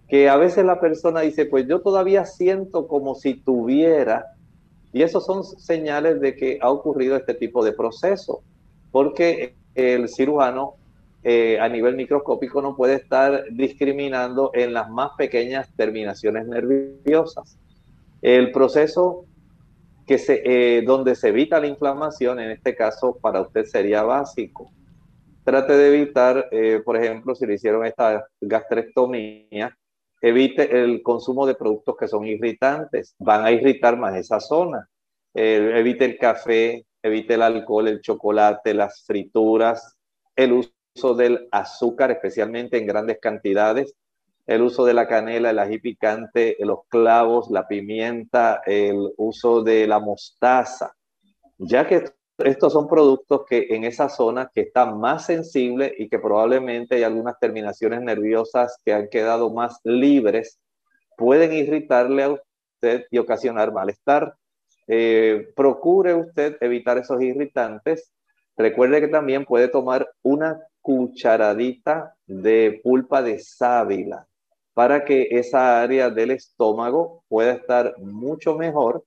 que 0.08 0.28
a 0.28 0.36
veces 0.36 0.64
la 0.64 0.80
persona 0.80 1.20
dice, 1.20 1.46
pues 1.46 1.66
yo 1.68 1.80
todavía 1.80 2.24
siento 2.24 2.88
como 2.88 3.14
si 3.14 3.34
tuviera, 3.34 4.26
y 4.92 5.02
esos 5.02 5.24
son 5.24 5.44
señales 5.44 6.20
de 6.20 6.34
que 6.34 6.58
ha 6.60 6.70
ocurrido 6.70 7.16
este 7.16 7.34
tipo 7.34 7.64
de 7.64 7.72
proceso, 7.72 8.42
porque 8.90 9.54
el 9.74 10.08
cirujano 10.08 10.74
eh, 11.22 11.58
a 11.60 11.68
nivel 11.68 11.96
microscópico 11.96 12.62
no 12.62 12.74
puede 12.74 12.94
estar 12.94 13.44
discriminando 13.50 14.50
en 14.54 14.72
las 14.72 14.90
más 14.90 15.10
pequeñas 15.16 15.68
terminaciones 15.76 16.46
nerviosas. 16.46 17.56
El 18.22 18.52
proceso 18.52 19.26
que 20.06 20.18
se, 20.18 20.42
eh, 20.44 20.82
donde 20.82 21.14
se 21.14 21.28
evita 21.28 21.60
la 21.60 21.66
inflamación, 21.66 22.40
en 22.40 22.50
este 22.50 22.74
caso 22.74 23.18
para 23.20 23.40
usted 23.40 23.64
sería 23.64 24.02
básico. 24.02 24.70
Trate 25.44 25.76
de 25.76 25.88
evitar, 25.88 26.48
eh, 26.50 26.80
por 26.84 26.96
ejemplo, 26.96 27.34
si 27.34 27.46
le 27.46 27.54
hicieron 27.54 27.84
esta 27.84 28.26
gastrectomía, 28.40 29.76
evite 30.20 30.82
el 30.82 31.02
consumo 31.02 31.46
de 31.46 31.54
productos 31.54 31.96
que 31.98 32.08
son 32.08 32.26
irritantes, 32.26 33.14
van 33.18 33.44
a 33.44 33.52
irritar 33.52 33.96
más 33.96 34.16
esa 34.16 34.40
zona. 34.40 34.88
evite 35.32 36.04
el 36.04 36.18
café, 36.18 36.84
evite 37.02 37.34
el 37.34 37.42
alcohol, 37.42 37.88
el 37.88 38.00
chocolate, 38.00 38.74
las 38.74 39.04
frituras, 39.06 39.96
el 40.36 40.52
uso 40.52 41.14
del 41.14 41.48
azúcar, 41.52 42.10
especialmente 42.10 42.78
en 42.78 42.86
grandes 42.86 43.18
cantidades, 43.20 43.94
el 44.50 44.62
uso 44.62 44.84
de 44.84 44.94
la 44.94 45.06
canela, 45.06 45.50
el 45.50 45.60
ají 45.60 45.78
picante, 45.78 46.56
los 46.58 46.80
clavos, 46.88 47.50
la 47.52 47.68
pimienta, 47.68 48.62
el 48.66 49.12
uso 49.16 49.62
de 49.62 49.86
la 49.86 50.00
mostaza, 50.00 50.92
ya 51.56 51.86
que 51.86 52.06
estos 52.38 52.72
son 52.72 52.88
productos 52.88 53.42
que 53.48 53.68
en 53.70 53.84
esa 53.84 54.08
zona 54.08 54.50
que 54.52 54.62
está 54.62 54.86
más 54.86 55.26
sensible 55.26 55.94
y 55.96 56.08
que 56.08 56.18
probablemente 56.18 56.96
hay 56.96 57.04
algunas 57.04 57.38
terminaciones 57.38 58.00
nerviosas 58.00 58.76
que 58.84 58.92
han 58.92 59.08
quedado 59.08 59.52
más 59.52 59.78
libres, 59.84 60.58
pueden 61.16 61.52
irritarle 61.52 62.24
a 62.24 62.30
usted 62.30 63.04
y 63.08 63.18
ocasionar 63.18 63.72
malestar. 63.72 64.34
Eh, 64.88 65.46
procure 65.54 66.14
usted 66.14 66.56
evitar 66.60 66.98
esos 66.98 67.22
irritantes. 67.22 68.10
Recuerde 68.56 69.00
que 69.00 69.08
también 69.08 69.44
puede 69.44 69.68
tomar 69.68 70.10
una 70.22 70.60
cucharadita 70.80 72.16
de 72.26 72.80
pulpa 72.82 73.22
de 73.22 73.38
sábila 73.38 74.26
para 74.74 75.04
que 75.04 75.28
esa 75.30 75.82
área 75.82 76.10
del 76.10 76.30
estómago 76.30 77.24
pueda 77.28 77.52
estar 77.52 77.94
mucho 77.98 78.56
mejor, 78.56 79.04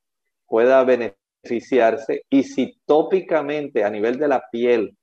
pueda 0.47 0.83
beneficiarse 0.83 2.23
y 2.29 2.43
si 2.43 2.79
tópicamente 2.85 3.83
a 3.83 3.89
nivel 3.89 4.17
de 4.17 4.27
la 4.27 4.43
piel 4.51 4.97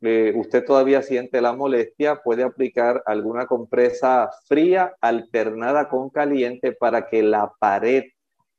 eh, 0.00 0.34
usted 0.36 0.64
todavía 0.64 1.00
siente 1.00 1.40
la 1.40 1.54
molestia, 1.54 2.20
puede 2.22 2.42
aplicar 2.42 3.02
alguna 3.06 3.46
compresa 3.46 4.28
fría 4.46 4.94
alternada 5.00 5.88
con 5.88 6.10
caliente 6.10 6.72
para 6.72 7.06
que 7.06 7.22
la 7.22 7.52
pared 7.58 8.04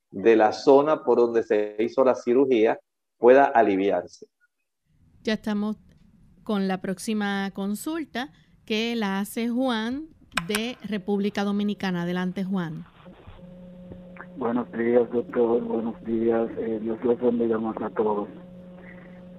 de 0.09 0.35
la 0.35 0.53
zona 0.53 1.03
por 1.03 1.17
donde 1.17 1.43
se 1.43 1.75
hizo 1.79 2.03
la 2.03 2.15
cirugía 2.15 2.79
pueda 3.17 3.45
aliviarse. 3.45 4.25
Ya 5.21 5.33
estamos 5.33 5.77
con 6.43 6.67
la 6.67 6.81
próxima 6.81 7.51
consulta 7.53 8.31
que 8.65 8.95
la 8.95 9.19
hace 9.19 9.49
Juan 9.49 10.14
de 10.47 10.77
República 10.87 11.43
Dominicana. 11.43 12.03
Adelante, 12.03 12.43
Juan. 12.43 12.85
Buenos 14.37 14.71
días, 14.73 15.09
doctor. 15.11 15.63
Buenos 15.63 16.03
días. 16.03 16.49
Eh, 16.57 16.79
Dios 16.81 16.97
los 17.03 17.19
bendiga 17.19 17.57
más 17.57 17.75
a 17.81 17.89
todos. 17.91 18.27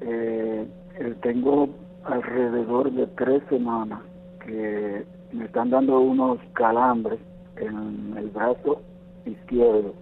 Eh, 0.00 0.66
eh, 0.98 1.14
tengo 1.22 1.68
alrededor 2.04 2.90
de 2.92 3.06
tres 3.08 3.42
semanas 3.48 4.00
que 4.44 5.04
me 5.32 5.44
están 5.44 5.70
dando 5.70 6.00
unos 6.00 6.38
calambres 6.54 7.18
en 7.56 8.16
el 8.16 8.28
brazo 8.30 8.80
izquierdo. 9.24 9.94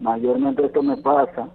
Mayormente 0.00 0.66
esto 0.66 0.82
me 0.82 0.96
pasa 0.98 1.48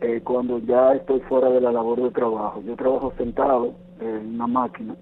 eh, 0.00 0.20
cuando 0.24 0.58
ya 0.58 0.94
estoy 0.94 1.20
fuera 1.20 1.50
de 1.50 1.60
la 1.60 1.72
labor 1.72 2.02
de 2.02 2.10
trabajo. 2.10 2.62
Yo 2.62 2.76
trabajo 2.76 3.12
sentado 3.16 3.74
en 4.00 4.34
una 4.34 4.46
máquina 4.46 4.96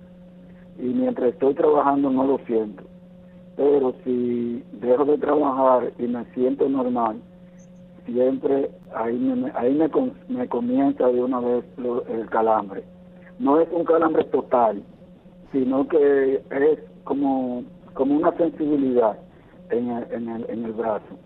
y 0.78 0.84
mientras 0.84 1.32
estoy 1.32 1.54
trabajando 1.54 2.10
no 2.10 2.24
lo 2.24 2.38
siento. 2.46 2.84
Pero 3.56 3.94
si 4.04 4.62
dejo 4.72 5.04
de 5.04 5.18
trabajar 5.18 5.92
y 5.98 6.06
me 6.06 6.24
siento 6.34 6.68
normal, 6.68 7.20
siempre 8.06 8.70
ahí 8.94 9.18
me, 9.18 9.52
ahí 9.54 9.74
me, 9.74 9.90
me 10.28 10.48
comienza 10.48 11.06
de 11.08 11.22
una 11.22 11.40
vez 11.40 11.64
el 12.08 12.28
calambre. 12.30 12.82
No 13.38 13.60
es 13.60 13.68
un 13.72 13.84
calambre 13.84 14.24
total, 14.24 14.82
sino 15.52 15.86
que 15.88 16.42
es 16.50 16.78
como, 17.04 17.64
como 17.94 18.16
una 18.16 18.36
sensibilidad 18.36 19.18
en 19.70 19.90
el, 19.90 20.12
en 20.12 20.28
el, 20.28 20.46
en 20.48 20.64
el 20.64 20.72
brazo. 20.72 21.18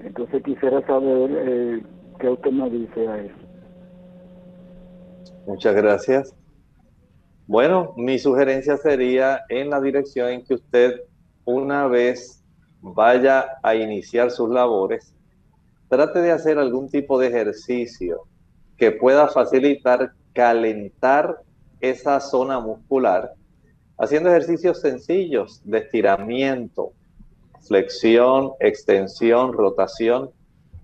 Entonces 0.00 0.42
quisiera 0.42 0.80
saber 0.86 1.30
eh, 1.34 1.82
¿Qué 2.20 2.28
usted 2.28 2.50
me 2.50 2.68
dice 2.68 3.08
a 3.08 3.18
eso? 3.18 3.34
Muchas 5.46 5.74
gracias. 5.74 6.34
Bueno, 7.50 7.94
mi 7.96 8.20
sugerencia 8.20 8.76
sería 8.76 9.40
en 9.48 9.70
la 9.70 9.80
dirección 9.80 10.28
en 10.28 10.44
que 10.44 10.54
usted 10.54 11.00
una 11.44 11.88
vez 11.88 12.44
vaya 12.80 13.58
a 13.64 13.74
iniciar 13.74 14.30
sus 14.30 14.48
labores, 14.50 15.16
trate 15.88 16.20
de 16.20 16.30
hacer 16.30 16.60
algún 16.60 16.88
tipo 16.88 17.18
de 17.18 17.26
ejercicio 17.26 18.20
que 18.76 18.92
pueda 18.92 19.26
facilitar 19.26 20.12
calentar 20.32 21.42
esa 21.80 22.20
zona 22.20 22.60
muscular, 22.60 23.34
haciendo 23.98 24.28
ejercicios 24.28 24.80
sencillos 24.80 25.60
de 25.64 25.78
estiramiento, 25.78 26.92
flexión, 27.62 28.52
extensión, 28.60 29.54
rotación, 29.54 30.30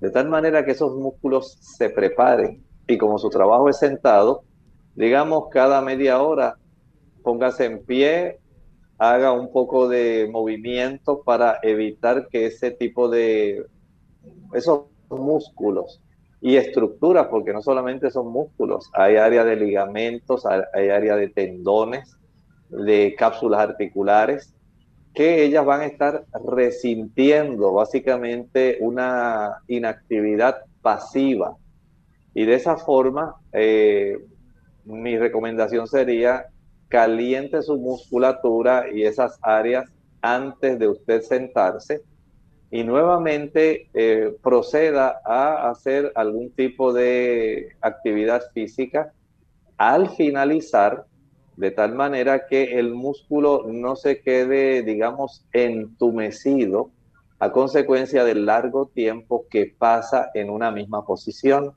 de 0.01 0.11
tal 0.11 0.29
manera 0.29 0.65
que 0.65 0.73
esos 0.73 0.97
músculos 0.97 1.59
se 1.61 1.91
preparen. 1.91 2.61
Y 2.89 2.99
como 2.99 3.21
su 3.21 3.31
trabajo 3.31 3.69
es 3.69 3.79
sentado, 3.79 4.43
digamos 4.97 5.49
cada 5.51 5.81
media 5.81 6.21
hora 6.21 6.57
póngase 7.27 7.65
en 7.65 7.85
pie, 7.85 8.39
haga 8.99 9.33
un 9.33 9.51
poco 9.51 9.89
de 9.89 10.29
movimiento 10.31 11.23
para 11.25 11.59
evitar 11.63 12.29
que 12.29 12.47
ese 12.47 12.71
tipo 12.71 13.09
de 13.09 13.67
esos 14.55 14.83
músculos 15.11 16.01
y 16.41 16.55
estructuras, 16.55 17.27
porque 17.27 17.53
no 17.53 17.63
solamente 17.63 18.13
son 18.13 18.29
músculos, 18.29 18.89
hay 18.93 19.17
área 19.17 19.43
de 19.45 19.57
ligamentos, 19.57 20.47
hay 20.47 20.91
área 20.91 21.17
de 21.17 21.29
tendones, 21.29 22.17
de 22.69 23.17
cápsulas 23.19 23.61
articulares, 23.61 24.55
que 25.13 25.43
ellas 25.43 25.65
van 25.65 25.81
a 25.81 25.87
estar 25.87 26.25
resintiendo 26.45 27.73
básicamente 27.73 28.79
una 28.81 29.63
inactividad 29.67 30.59
pasiva. 30.81 31.57
Y 32.35 32.45
de 32.45 32.55
esa 32.55 32.77
forma, 32.77 33.35
eh, 33.53 34.19
mi 34.87 35.19
recomendación 35.19 35.87
sería 35.87 36.47
caliente 36.89 37.61
su 37.63 37.77
musculatura 37.77 38.87
y 38.93 39.03
esas 39.03 39.39
áreas 39.43 39.91
antes 40.23 40.79
de 40.79 40.89
usted 40.89 41.21
sentarse 41.21 42.03
y 42.71 42.85
nuevamente 42.85 43.89
eh, 43.95 44.35
proceda 44.43 45.21
a 45.25 45.71
hacer 45.71 46.13
algún 46.15 46.51
tipo 46.51 46.93
de 46.93 47.69
actividad 47.81 48.43
física. 48.53 49.13
Al 49.77 50.11
finalizar, 50.11 51.07
de 51.57 51.71
tal 51.71 51.95
manera 51.95 52.47
que 52.47 52.79
el 52.79 52.93
músculo 52.95 53.65
no 53.67 53.97
se 53.97 54.21
quede, 54.21 54.83
digamos, 54.83 55.45
entumecido 55.53 56.91
a 57.39 57.53
consecuencia 57.53 58.25
del 58.25 58.47
largo 58.47 58.87
tiempo 58.87 59.47
que 59.51 59.75
pasa 59.79 60.31
en 60.35 60.51
una 60.51 60.71
misma 60.71 61.05
posición. 61.05 61.73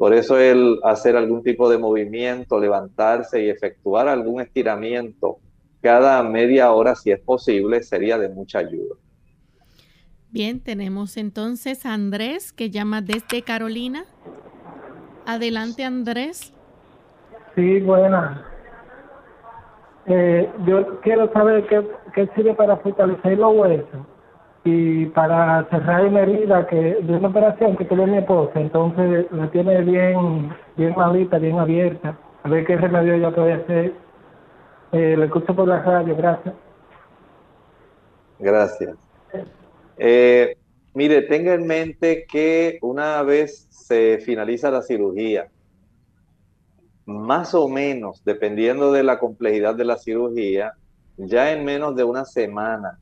Por 0.00 0.14
eso 0.14 0.38
el 0.38 0.80
hacer 0.82 1.14
algún 1.14 1.42
tipo 1.42 1.68
de 1.68 1.76
movimiento, 1.76 2.58
levantarse 2.58 3.44
y 3.44 3.50
efectuar 3.50 4.08
algún 4.08 4.40
estiramiento 4.40 5.36
cada 5.82 6.22
media 6.22 6.72
hora, 6.72 6.94
si 6.94 7.10
es 7.10 7.20
posible, 7.20 7.82
sería 7.82 8.16
de 8.16 8.30
mucha 8.30 8.60
ayuda. 8.60 8.94
Bien, 10.30 10.58
tenemos 10.60 11.18
entonces 11.18 11.84
a 11.84 11.92
Andrés 11.92 12.50
que 12.50 12.70
llama 12.70 13.02
desde 13.02 13.42
Carolina. 13.42 14.06
Adelante, 15.26 15.84
Andrés. 15.84 16.54
Sí, 17.54 17.80
buena. 17.80 18.46
Eh, 20.06 20.50
yo 20.66 20.98
quiero 21.02 21.30
saber 21.34 21.66
qué, 21.66 21.86
qué, 22.14 22.26
sirve 22.34 22.54
para 22.54 22.78
fortalecer 22.78 23.36
los 23.36 23.54
huesos. 23.54 24.06
Y 24.64 25.06
para 25.06 25.64
cerrar 25.70 26.04
una 26.04 26.20
herida 26.20 26.66
que 26.66 26.76
de 26.76 27.16
una 27.16 27.28
operación 27.28 27.76
que 27.76 27.84
tuvo 27.86 28.06
mi 28.06 28.18
esposa, 28.18 28.60
entonces 28.60 29.26
la 29.32 29.50
tiene 29.50 29.80
bien, 29.82 30.54
bien 30.76 30.94
malita, 30.96 31.38
bien 31.38 31.58
abierta. 31.58 32.18
A 32.42 32.48
ver 32.48 32.66
qué 32.66 32.76
remedio 32.76 33.16
yo 33.16 33.34
puedo 33.34 33.52
hacer. 33.52 33.94
Eh, 34.92 35.16
escucho 35.22 35.54
por 35.54 35.68
la 35.68 35.82
radio, 35.82 36.14
gracias. 36.16 36.54
Gracias. 38.38 38.96
Eh, 39.96 40.56
mire, 40.94 41.22
tenga 41.22 41.54
en 41.54 41.66
mente 41.66 42.26
que 42.30 42.78
una 42.82 43.22
vez 43.22 43.66
se 43.70 44.18
finaliza 44.18 44.70
la 44.70 44.82
cirugía, 44.82 45.48
más 47.06 47.54
o 47.54 47.68
menos, 47.68 48.22
dependiendo 48.24 48.92
de 48.92 49.04
la 49.04 49.18
complejidad 49.18 49.74
de 49.74 49.84
la 49.84 49.96
cirugía, 49.96 50.74
ya 51.16 51.52
en 51.52 51.64
menos 51.64 51.96
de 51.96 52.04
una 52.04 52.24
semana 52.24 52.98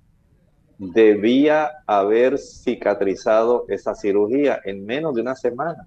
debía 0.78 1.70
haber 1.86 2.38
cicatrizado 2.38 3.64
esa 3.68 3.94
cirugía 3.94 4.60
en 4.64 4.86
menos 4.86 5.14
de 5.14 5.22
una 5.22 5.34
semana, 5.34 5.86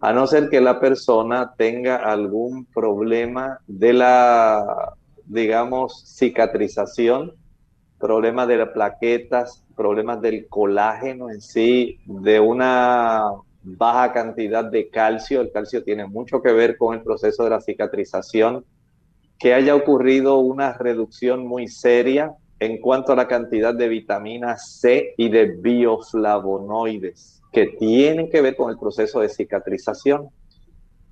a 0.00 0.12
no 0.12 0.26
ser 0.26 0.50
que 0.50 0.60
la 0.60 0.78
persona 0.80 1.54
tenga 1.56 1.96
algún 1.96 2.66
problema 2.66 3.60
de 3.66 3.92
la, 3.92 4.94
digamos, 5.24 6.04
cicatrización, 6.06 7.32
problemas 7.98 8.48
de 8.48 8.58
las 8.58 8.68
plaquetas, 8.70 9.64
problemas 9.74 10.20
del 10.20 10.48
colágeno 10.48 11.30
en 11.30 11.40
sí, 11.40 11.98
de 12.04 12.40
una 12.40 13.30
baja 13.62 14.12
cantidad 14.12 14.64
de 14.64 14.90
calcio. 14.90 15.40
El 15.40 15.50
calcio 15.50 15.82
tiene 15.82 16.06
mucho 16.06 16.42
que 16.42 16.52
ver 16.52 16.76
con 16.76 16.94
el 16.94 17.02
proceso 17.02 17.44
de 17.44 17.50
la 17.50 17.60
cicatrización. 17.60 18.64
Que 19.38 19.54
haya 19.54 19.74
ocurrido 19.74 20.38
una 20.38 20.72
reducción 20.74 21.46
muy 21.46 21.68
seria 21.68 22.34
en 22.58 22.80
cuanto 22.80 23.12
a 23.12 23.16
la 23.16 23.28
cantidad 23.28 23.74
de 23.74 23.88
vitamina 23.88 24.56
C 24.56 25.14
y 25.16 25.28
de 25.28 25.56
bioflavonoides 25.56 27.42
que 27.52 27.66
tienen 27.78 28.30
que 28.30 28.40
ver 28.40 28.56
con 28.56 28.70
el 28.70 28.78
proceso 28.78 29.20
de 29.20 29.28
cicatrización. 29.28 30.28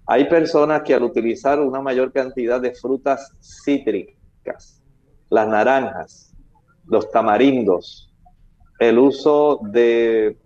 Hay 0.06 0.28
personas 0.28 0.82
que 0.82 0.94
al 0.94 1.02
utilizar 1.02 1.60
una 1.60 1.80
mayor 1.80 2.12
cantidad 2.12 2.60
de 2.60 2.74
frutas 2.74 3.32
cítricas, 3.40 4.82
las 5.30 5.48
naranjas, 5.48 6.34
los 6.86 7.10
tamarindos, 7.10 8.12
el 8.78 8.98
uso 8.98 9.60
de 9.62 10.36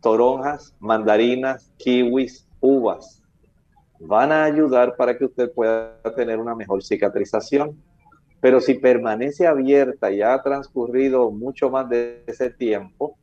toronjas, 0.00 0.74
mandarinas, 0.78 1.72
kiwis, 1.76 2.46
uvas, 2.60 3.22
van 4.00 4.30
a 4.30 4.44
ayudar 4.44 4.96
para 4.96 5.18
que 5.18 5.24
usted 5.24 5.50
pueda 5.52 6.00
tener 6.14 6.38
una 6.38 6.54
mejor 6.54 6.84
cicatrización. 6.84 7.76
Pero 8.40 8.60
si 8.60 8.74
permanece 8.74 9.46
abierta 9.46 10.12
y 10.12 10.22
ha 10.22 10.40
transcurrido 10.42 11.30
mucho 11.30 11.70
más 11.70 11.88
de 11.88 12.22
ese 12.26 12.50
tiempo, 12.50 13.16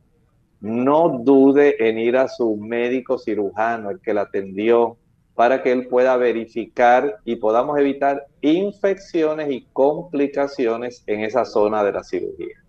no 0.60 1.20
dude 1.22 1.88
en 1.88 1.98
ir 1.98 2.16
a 2.16 2.28
su 2.28 2.56
médico 2.56 3.18
cirujano, 3.18 3.90
el 3.90 4.00
que 4.00 4.14
la 4.14 4.22
atendió, 4.22 4.98
para 5.34 5.62
que 5.62 5.70
él 5.70 5.86
pueda 5.86 6.16
verificar 6.16 7.18
y 7.24 7.36
podamos 7.36 7.78
evitar 7.78 8.26
infecciones 8.40 9.50
y 9.50 9.66
complicaciones 9.72 11.02
en 11.06 11.20
esa 11.20 11.44
zona 11.44 11.84
de 11.84 11.92
la 11.92 12.02
cirugía. 12.02 12.64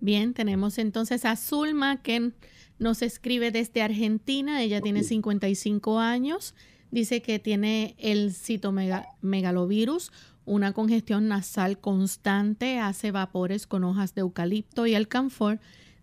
Bien, 0.00 0.34
tenemos 0.34 0.78
entonces 0.78 1.24
a 1.24 1.36
Zulma 1.36 2.02
que 2.02 2.32
nos 2.78 3.02
escribe 3.02 3.50
desde 3.50 3.82
Argentina. 3.82 4.62
Ella 4.62 4.80
tiene 4.80 5.02
55 5.02 5.98
años. 5.98 6.54
Dice 6.90 7.20
que 7.20 7.38
tiene 7.38 7.94
el 7.98 8.32
citomegalovirus, 8.32 10.12
una 10.46 10.72
congestión 10.72 11.28
nasal 11.28 11.78
constante, 11.78 12.78
hace 12.78 13.10
vapores 13.10 13.66
con 13.66 13.84
hojas 13.84 14.14
de 14.14 14.22
eucalipto 14.22 14.86
y 14.86 14.94
el 14.94 15.08
canfor. 15.08 15.58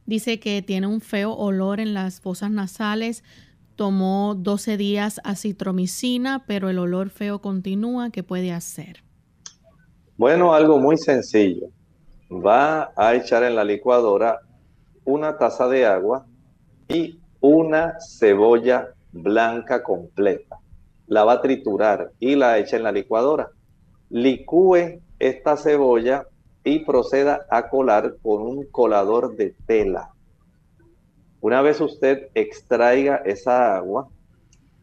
Dice 0.05 0.39
que 0.39 0.61
tiene 0.61 0.85
un 0.85 0.99
feo 0.99 1.31
olor 1.33 1.79
en 1.79 1.93
las 1.93 2.19
fosas 2.19 2.51
nasales. 2.51 3.23
Tomó 3.77 4.35
12 4.35 4.77
días 4.77 5.21
acitromicina, 5.23 6.43
pero 6.45 6.69
el 6.69 6.77
olor 6.77 7.09
feo 7.09 7.39
continúa. 7.39 8.09
¿Qué 8.11 8.21
puede 8.21 8.51
hacer? 8.51 9.03
Bueno, 10.17 10.53
algo 10.53 10.77
muy 10.77 10.97
sencillo. 10.97 11.67
Va 12.29 12.91
a 12.97 13.15
echar 13.15 13.43
en 13.43 13.55
la 13.55 13.63
licuadora 13.63 14.41
una 15.05 15.37
taza 15.37 15.67
de 15.69 15.85
agua 15.85 16.25
y 16.89 17.19
una 17.39 17.95
cebolla 17.99 18.89
blanca 19.13 19.83
completa. 19.83 20.57
La 21.07 21.23
va 21.23 21.33
a 21.33 21.41
triturar 21.41 22.11
y 22.19 22.35
la 22.35 22.57
echa 22.57 22.75
en 22.75 22.83
la 22.83 22.91
licuadora 22.91 23.49
licúe 24.13 25.01
esta 25.17 25.57
cebolla 25.57 26.27
y 26.63 26.85
proceda 26.85 27.47
a 27.49 27.67
colar 27.67 28.17
con 28.21 28.43
un 28.43 28.65
colador 28.67 29.35
de 29.35 29.55
tela. 29.65 30.13
Una 31.41 31.63
vez 31.63 31.81
usted 31.81 32.29
extraiga 32.35 33.23
esa 33.25 33.75
agua, 33.75 34.07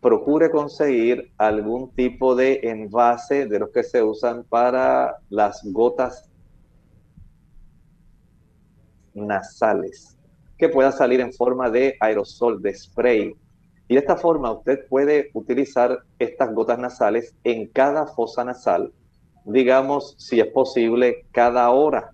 procure 0.01 0.51
conseguir 0.51 1.31
algún 1.39 1.93
tipo 1.93 2.35
de 2.35 2.59
envase 2.65 3.47
de 3.47 3.61
los 3.61 3.71
que 3.71 3.85
se 3.85 4.03
usan 4.03 4.43
para 4.43 5.19
las 5.29 5.63
gotas 5.63 6.29
nasales, 9.15 10.19
que 10.59 10.69
pueda 10.69 10.91
salir 10.91 11.21
en 11.21 11.33
forma 11.33 11.71
de 11.71 11.97
aerosol, 12.01 12.61
de 12.61 12.75
spray. 12.75 13.37
Y 13.87 13.95
de 13.95 14.01
esta 14.01 14.17
forma 14.17 14.51
usted 14.51 14.89
puede 14.89 15.31
utilizar 15.35 16.01
estas 16.19 16.53
gotas 16.53 16.81
nasales 16.81 17.33
en 17.45 17.69
cada 17.69 18.09
fosa 18.09 18.45
nasal 18.45 18.93
digamos, 19.53 20.15
si 20.19 20.41
es 20.41 20.47
posible, 20.47 21.27
cada 21.33 21.71
hora. 21.71 22.13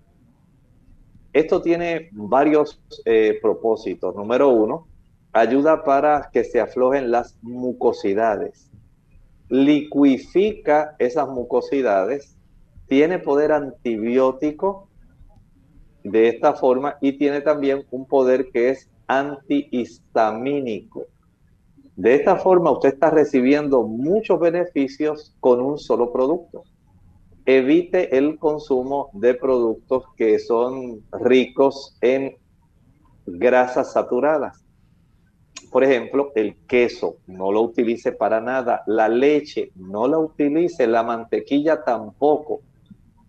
Esto 1.33 1.61
tiene 1.61 2.09
varios 2.11 2.81
eh, 3.05 3.37
propósitos. 3.41 4.15
Número 4.15 4.49
uno, 4.49 4.87
ayuda 5.33 5.83
para 5.83 6.29
que 6.31 6.43
se 6.43 6.59
aflojen 6.59 7.11
las 7.11 7.37
mucosidades. 7.41 8.71
Liquifica 9.49 10.95
esas 10.99 11.29
mucosidades, 11.29 12.35
tiene 12.87 13.19
poder 13.19 13.51
antibiótico 13.51 14.89
de 16.03 16.29
esta 16.29 16.53
forma 16.53 16.97
y 17.01 17.17
tiene 17.17 17.41
también 17.41 17.85
un 17.91 18.05
poder 18.07 18.49
que 18.51 18.69
es 18.69 18.89
antihistamínico. 19.07 21.05
De 21.95 22.15
esta 22.15 22.37
forma 22.37 22.71
usted 22.71 22.93
está 22.93 23.09
recibiendo 23.09 23.83
muchos 23.83 24.39
beneficios 24.39 25.35
con 25.39 25.61
un 25.61 25.77
solo 25.77 26.11
producto 26.11 26.63
evite 27.47 28.17
el 28.17 28.37
consumo 28.37 29.09
de 29.13 29.33
productos 29.33 30.03
que 30.17 30.37
son 30.37 31.01
ricos 31.13 31.97
en 32.01 32.35
grasas 33.25 33.93
saturadas. 33.93 34.65
Por 35.71 35.85
ejemplo, 35.85 36.33
el 36.35 36.57
queso, 36.67 37.15
no 37.25 37.53
lo 37.53 37.61
utilice 37.61 38.11
para 38.11 38.41
nada. 38.41 38.83
La 38.85 39.07
leche, 39.07 39.71
no 39.75 40.09
la 40.09 40.17
utilice. 40.19 40.87
La 40.87 41.03
mantequilla 41.03 41.85
tampoco. 41.85 42.61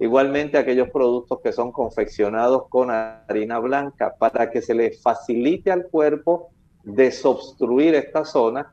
Igualmente 0.01 0.59
aquellos 0.59 0.91
productos 0.91 1.41
que 1.41 1.53
son 1.53 1.71
confeccionados 1.71 2.65
con 2.69 2.91
harina 2.91 3.61
blanca 3.61 4.17
para 4.19 4.51
que 4.51 4.63
se 4.63 4.75
le 4.75 4.93
facilite 4.93 5.71
al 5.71 5.87
cuerpo 5.87 6.51
desobstruir 6.83 7.95
esta 7.95 8.25
zona 8.25 8.73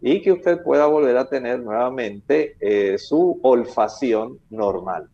y 0.00 0.22
que 0.22 0.32
usted 0.32 0.62
pueda 0.62 0.86
volver 0.86 1.16
a 1.16 1.28
tener 1.28 1.60
nuevamente 1.60 2.56
eh, 2.60 2.98
su 2.98 3.40
olfacción 3.42 4.38
normal. 4.50 5.08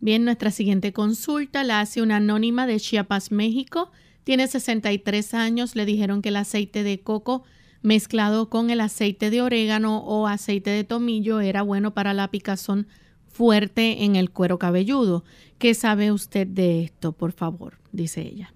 Bien, 0.00 0.24
nuestra 0.24 0.50
siguiente 0.50 0.92
consulta 0.92 1.62
la 1.62 1.80
hace 1.80 2.00
una 2.00 2.16
anónima 2.16 2.66
de 2.66 2.80
Chiapas, 2.80 3.30
México. 3.30 3.90
Tiene 4.24 4.46
63 4.46 5.34
años. 5.34 5.76
Le 5.76 5.84
dijeron 5.84 6.22
que 6.22 6.30
el 6.30 6.36
aceite 6.36 6.82
de 6.82 7.00
coco 7.00 7.44
mezclado 7.82 8.48
con 8.48 8.70
el 8.70 8.80
aceite 8.80 9.30
de 9.30 9.42
orégano 9.42 9.98
o 9.98 10.26
aceite 10.26 10.70
de 10.70 10.84
tomillo 10.84 11.40
era 11.40 11.62
bueno 11.62 11.92
para 11.92 12.14
la 12.14 12.28
picazón 12.28 12.86
fuerte 13.28 14.04
en 14.04 14.16
el 14.16 14.30
cuero 14.30 14.58
cabelludo. 14.58 15.24
¿Qué 15.58 15.74
sabe 15.74 16.12
usted 16.12 16.46
de 16.46 16.82
esto, 16.82 17.12
por 17.12 17.32
favor? 17.32 17.78
Dice 17.92 18.22
ella. 18.22 18.54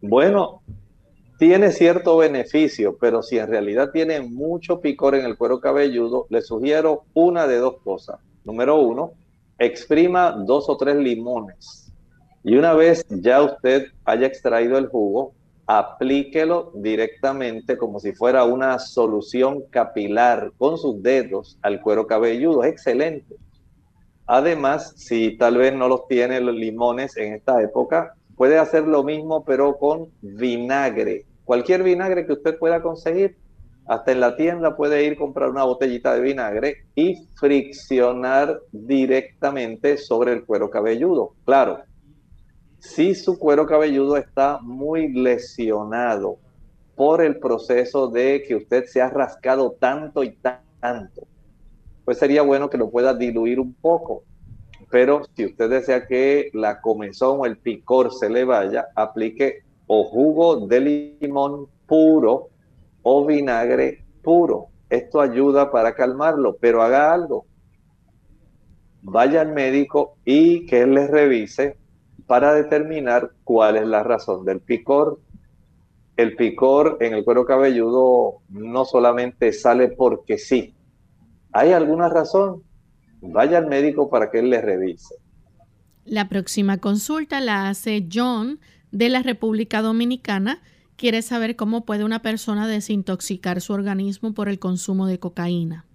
Bueno, 0.00 0.62
tiene 1.42 1.72
cierto 1.72 2.18
beneficio, 2.18 2.96
pero 3.00 3.20
si 3.20 3.36
en 3.36 3.48
realidad 3.48 3.90
tiene 3.90 4.20
mucho 4.20 4.80
picor 4.80 5.16
en 5.16 5.24
el 5.24 5.36
cuero 5.36 5.58
cabelludo, 5.58 6.28
le 6.30 6.40
sugiero 6.40 7.02
una 7.14 7.48
de 7.48 7.56
dos 7.56 7.78
cosas. 7.82 8.20
Número 8.44 8.80
uno, 8.80 9.14
exprima 9.58 10.30
dos 10.30 10.68
o 10.68 10.76
tres 10.76 10.94
limones. 10.94 11.92
Y 12.44 12.54
una 12.54 12.74
vez 12.74 13.04
ya 13.08 13.42
usted 13.42 13.88
haya 14.04 14.28
extraído 14.28 14.78
el 14.78 14.86
jugo, 14.86 15.32
aplíquelo 15.66 16.70
directamente 16.76 17.76
como 17.76 17.98
si 17.98 18.12
fuera 18.12 18.44
una 18.44 18.78
solución 18.78 19.64
capilar 19.68 20.52
con 20.58 20.78
sus 20.78 21.02
dedos 21.02 21.58
al 21.62 21.80
cuero 21.80 22.06
cabelludo. 22.06 22.62
Es 22.62 22.70
excelente. 22.70 23.34
Además, 24.26 24.94
si 24.96 25.36
tal 25.36 25.56
vez 25.56 25.74
no 25.74 25.88
los 25.88 26.06
tiene 26.06 26.40
los 26.40 26.54
limones 26.54 27.16
en 27.16 27.34
esta 27.34 27.60
época, 27.60 28.14
puede 28.36 28.60
hacer 28.60 28.86
lo 28.86 29.02
mismo 29.02 29.44
pero 29.44 29.76
con 29.76 30.06
vinagre 30.20 31.26
cualquier 31.44 31.82
vinagre 31.82 32.26
que 32.26 32.32
usted 32.32 32.58
pueda 32.58 32.82
conseguir, 32.82 33.36
hasta 33.86 34.12
en 34.12 34.20
la 34.20 34.36
tienda 34.36 34.76
puede 34.76 35.04
ir 35.04 35.14
a 35.14 35.16
comprar 35.16 35.50
una 35.50 35.64
botellita 35.64 36.14
de 36.14 36.20
vinagre 36.20 36.84
y 36.94 37.26
friccionar 37.34 38.60
directamente 38.70 39.98
sobre 39.98 40.32
el 40.32 40.44
cuero 40.44 40.70
cabelludo. 40.70 41.34
Claro, 41.44 41.82
si 42.78 43.14
su 43.14 43.38
cuero 43.38 43.66
cabelludo 43.66 44.16
está 44.16 44.58
muy 44.62 45.12
lesionado 45.12 46.38
por 46.94 47.22
el 47.22 47.38
proceso 47.38 48.08
de 48.08 48.44
que 48.46 48.56
usted 48.56 48.84
se 48.86 49.00
ha 49.00 49.08
rascado 49.08 49.72
tanto 49.78 50.22
y 50.22 50.36
tanto, 50.80 51.26
pues 52.04 52.18
sería 52.18 52.42
bueno 52.42 52.70
que 52.70 52.78
lo 52.78 52.90
pueda 52.90 53.14
diluir 53.14 53.60
un 53.60 53.74
poco. 53.74 54.24
Pero 54.90 55.22
si 55.34 55.46
usted 55.46 55.70
desea 55.70 56.06
que 56.06 56.50
la 56.52 56.80
comezón 56.80 57.40
o 57.40 57.46
el 57.46 57.56
picor 57.56 58.12
se 58.12 58.28
le 58.28 58.44
vaya, 58.44 58.88
aplique 58.94 59.62
o 59.94 60.04
jugo 60.04 60.66
de 60.66 61.18
limón 61.20 61.66
puro 61.86 62.48
o 63.02 63.26
vinagre 63.26 64.06
puro. 64.22 64.68
Esto 64.88 65.20
ayuda 65.20 65.70
para 65.70 65.94
calmarlo, 65.94 66.56
pero 66.58 66.80
haga 66.80 67.12
algo. 67.12 67.44
Vaya 69.02 69.42
al 69.42 69.52
médico 69.52 70.16
y 70.24 70.64
que 70.64 70.80
él 70.80 70.94
le 70.94 71.08
revise 71.08 71.76
para 72.26 72.54
determinar 72.54 73.32
cuál 73.44 73.76
es 73.76 73.86
la 73.86 74.02
razón 74.02 74.46
del 74.46 74.60
picor. 74.60 75.20
El 76.16 76.36
picor 76.36 76.96
en 77.00 77.12
el 77.12 77.22
cuero 77.22 77.44
cabelludo 77.44 78.40
no 78.48 78.86
solamente 78.86 79.52
sale 79.52 79.88
porque 79.88 80.38
sí. 80.38 80.74
¿Hay 81.52 81.72
alguna 81.72 82.08
razón? 82.08 82.62
Vaya 83.20 83.58
al 83.58 83.66
médico 83.66 84.08
para 84.08 84.30
que 84.30 84.38
él 84.38 84.48
le 84.48 84.62
revise. 84.62 85.16
La 86.06 86.30
próxima 86.30 86.78
consulta 86.78 87.40
la 87.40 87.68
hace 87.68 88.08
John 88.10 88.58
de 88.92 89.08
la 89.08 89.22
República 89.22 89.82
Dominicana. 89.82 90.62
Quiere 90.96 91.22
saber 91.22 91.56
cómo 91.56 91.84
puede 91.84 92.04
una 92.04 92.22
persona 92.22 92.68
desintoxicar 92.68 93.60
su 93.60 93.72
organismo 93.72 94.34
por 94.34 94.48
el 94.48 94.58
consumo 94.58 95.06
de 95.06 95.18
cocaína. 95.18 95.86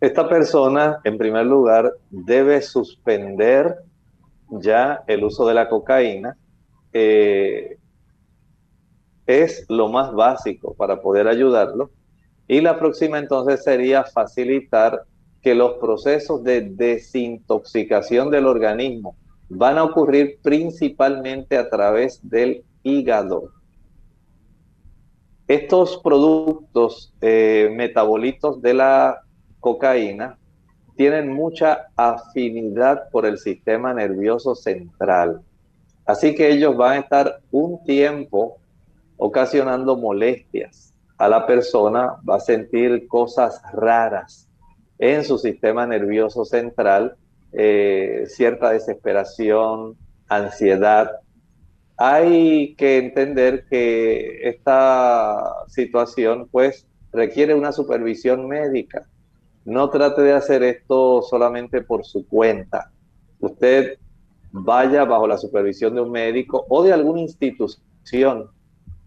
Esta 0.00 0.28
persona, 0.28 0.98
en 1.04 1.16
primer 1.16 1.46
lugar, 1.46 1.92
debe 2.10 2.60
suspender 2.60 3.76
ya 4.50 5.04
el 5.06 5.22
uso 5.22 5.46
de 5.46 5.54
la 5.54 5.68
cocaína. 5.68 6.36
Eh, 6.92 7.78
es 9.26 9.64
lo 9.68 9.88
más 9.88 10.12
básico 10.12 10.74
para 10.74 11.00
poder 11.00 11.28
ayudarlo. 11.28 11.90
Y 12.48 12.60
la 12.60 12.78
próxima 12.78 13.18
entonces 13.18 13.62
sería 13.62 14.02
facilitar 14.02 15.04
que 15.40 15.54
los 15.54 15.74
procesos 15.74 16.42
de 16.42 16.62
desintoxicación 16.62 18.30
del 18.30 18.46
organismo 18.46 19.16
van 19.54 19.78
a 19.78 19.84
ocurrir 19.84 20.38
principalmente 20.42 21.58
a 21.58 21.68
través 21.68 22.20
del 22.22 22.64
hígado. 22.82 23.50
Estos 25.46 25.98
productos 25.98 27.12
eh, 27.20 27.70
metabolitos 27.76 28.62
de 28.62 28.74
la 28.74 29.22
cocaína 29.60 30.38
tienen 30.96 31.32
mucha 31.32 31.88
afinidad 31.96 33.10
por 33.10 33.26
el 33.26 33.38
sistema 33.38 33.92
nervioso 33.92 34.54
central. 34.54 35.42
Así 36.06 36.34
que 36.34 36.50
ellos 36.50 36.76
van 36.76 36.92
a 36.92 37.00
estar 37.00 37.40
un 37.50 37.84
tiempo 37.84 38.58
ocasionando 39.16 39.96
molestias 39.96 40.94
a 41.18 41.28
la 41.28 41.46
persona, 41.46 42.16
va 42.28 42.36
a 42.36 42.40
sentir 42.40 43.06
cosas 43.06 43.60
raras 43.72 44.48
en 44.98 45.24
su 45.24 45.36
sistema 45.38 45.86
nervioso 45.86 46.44
central 46.44 47.16
eh, 47.52 48.24
cierta 48.28 48.70
desesperación, 48.70 49.96
ansiedad. 50.28 51.10
Hay 51.96 52.74
que 52.76 52.98
entender 52.98 53.66
que 53.68 54.48
esta 54.48 55.66
situación 55.68 56.48
pues 56.50 56.86
requiere 57.12 57.54
una 57.54 57.72
supervisión 57.72 58.48
médica. 58.48 59.06
No 59.64 59.90
trate 59.90 60.22
de 60.22 60.32
hacer 60.32 60.62
esto 60.62 61.22
solamente 61.22 61.82
por 61.82 62.04
su 62.04 62.26
cuenta. 62.26 62.90
Usted 63.38 63.98
vaya 64.50 65.04
bajo 65.04 65.26
la 65.26 65.38
supervisión 65.38 65.94
de 65.94 66.00
un 66.00 66.10
médico 66.10 66.64
o 66.68 66.82
de 66.82 66.92
alguna 66.92 67.20
institución 67.20 68.48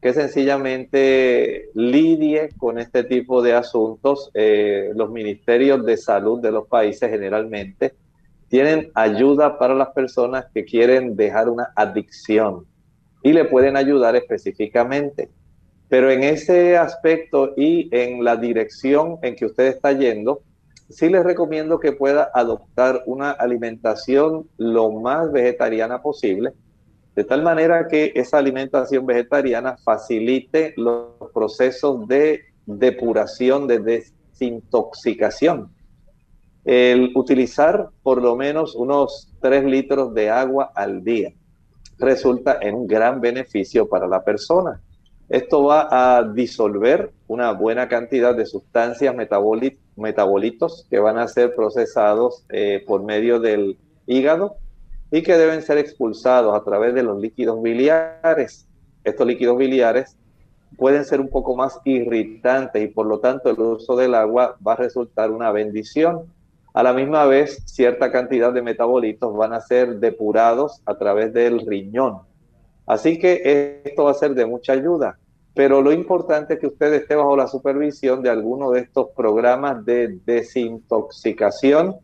que 0.02 0.14
sencillamente 0.14 1.70
lidie 1.74 2.50
con 2.58 2.78
este 2.78 3.04
tipo 3.04 3.42
de 3.42 3.54
asuntos. 3.54 4.30
Eh, 4.36 4.92
los 4.96 5.10
ministerios 5.10 5.84
de 5.84 5.98
salud 5.98 6.40
de 6.40 6.52
los 6.52 6.68
países 6.68 7.10
generalmente 7.10 7.96
tienen 8.56 8.90
ayuda 8.94 9.60
para 9.60 9.76
las 9.76 9.90
personas 9.90 10.46
que 10.54 10.64
quieren 10.64 11.18
dejar 11.18 11.50
una 11.50 11.74
adicción 11.76 12.66
y 13.22 13.34
le 13.34 13.44
pueden 13.44 13.76
ayudar 13.76 14.16
específicamente. 14.16 15.30
Pero 15.90 16.10
en 16.10 16.24
ese 16.24 16.78
aspecto 16.78 17.52
y 17.58 17.90
en 17.94 18.24
la 18.24 18.38
dirección 18.38 19.18
en 19.24 19.36
que 19.36 19.48
usted 19.48 19.66
está 19.66 19.92
yendo, 19.92 20.40
sí 20.90 21.10
les 21.10 21.26
recomiendo 21.26 21.82
que 21.82 21.92
pueda 21.92 22.32
adoptar 22.34 23.04
una 23.08 23.32
alimentación 23.32 24.48
lo 24.56 24.90
más 24.90 25.34
vegetariana 25.34 26.02
posible, 26.02 26.54
de 27.14 27.26
tal 27.26 27.44
manera 27.44 27.90
que 27.90 28.14
esa 28.16 28.38
alimentación 28.38 29.06
vegetariana 29.06 29.76
facilite 29.84 30.74
los 30.78 31.10
procesos 31.34 32.08
de 32.08 32.46
depuración, 32.66 33.68
de 33.68 33.80
desintoxicación 33.80 35.76
el 36.66 37.12
utilizar 37.16 37.90
por 38.02 38.22
lo 38.22 38.36
menos 38.36 38.76
unos 38.76 39.32
3 39.40 39.66
litros 39.66 40.14
de 40.14 40.32
agua 40.32 40.72
al 40.74 41.04
día 41.04 41.32
resulta 42.00 42.58
en 42.62 42.76
un 42.76 42.88
gran 42.88 43.22
beneficio 43.22 43.88
para 43.88 44.08
la 44.08 44.24
persona. 44.24 44.82
Esto 45.30 45.64
va 45.64 46.18
a 46.18 46.24
disolver 46.24 47.12
una 47.28 47.52
buena 47.54 47.88
cantidad 47.88 48.36
de 48.36 48.46
sustancias 48.46 49.16
metabolitos 49.96 50.86
que 50.90 51.00
van 51.00 51.18
a 51.18 51.28
ser 51.28 51.56
procesados 51.56 52.44
eh, 52.50 52.84
por 52.86 53.04
medio 53.04 53.40
del 53.40 53.78
hígado 54.06 54.58
y 55.12 55.24
que 55.24 55.38
deben 55.38 55.62
ser 55.62 55.78
expulsados 55.78 56.56
a 56.56 56.64
través 56.64 56.94
de 56.94 57.04
los 57.04 57.20
líquidos 57.20 57.62
biliares. 57.62 58.68
Estos 59.04 59.26
líquidos 59.26 59.58
biliares 59.58 60.16
pueden 60.78 61.06
ser 61.06 61.22
un 61.22 61.30
poco 61.30 61.56
más 61.56 61.80
irritantes 61.86 62.84
y 62.84 62.88
por 62.88 63.08
lo 63.08 63.20
tanto 63.20 63.50
el 63.50 63.60
uso 63.60 63.96
del 63.96 64.14
agua 64.14 64.58
va 64.66 64.74
a 64.74 64.78
resultar 64.78 65.32
una 65.32 65.52
bendición 65.52 66.26
a 66.76 66.84
la 66.84 66.92
misma 66.92 67.26
vez, 67.26 67.64
cierta 67.66 68.12
cantidad 68.12 68.52
de 68.52 68.62
metabolitos 68.62 69.34
van 69.34 69.54
a 69.54 69.62
ser 69.62 69.96
depurados 69.96 70.82
a 70.86 70.98
través 70.98 71.32
del 71.32 71.66
riñón. 71.66 72.18
Así 72.86 73.18
que 73.18 73.82
esto 73.86 74.04
va 74.04 74.12
a 74.12 74.16
ser 74.16 74.36
de 74.36 74.46
mucha 74.46 74.74
ayuda. 74.74 75.18
Pero 75.54 75.82
lo 75.82 75.94
importante 75.94 76.56
es 76.56 76.60
que 76.60 76.68
usted 76.68 76.94
esté 76.94 77.16
bajo 77.16 77.38
la 77.38 77.48
supervisión 77.48 78.22
de 78.22 78.30
alguno 78.30 78.72
de 78.72 78.82
estos 78.82 79.08
programas 79.16 79.86
de 79.86 80.20
desintoxicación 80.26 81.96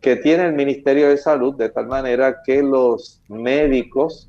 que 0.00 0.16
tiene 0.16 0.46
el 0.46 0.54
Ministerio 0.54 1.08
de 1.08 1.18
Salud, 1.18 1.54
de 1.54 1.68
tal 1.68 1.86
manera 1.86 2.42
que 2.44 2.64
los 2.64 3.22
médicos 3.28 4.28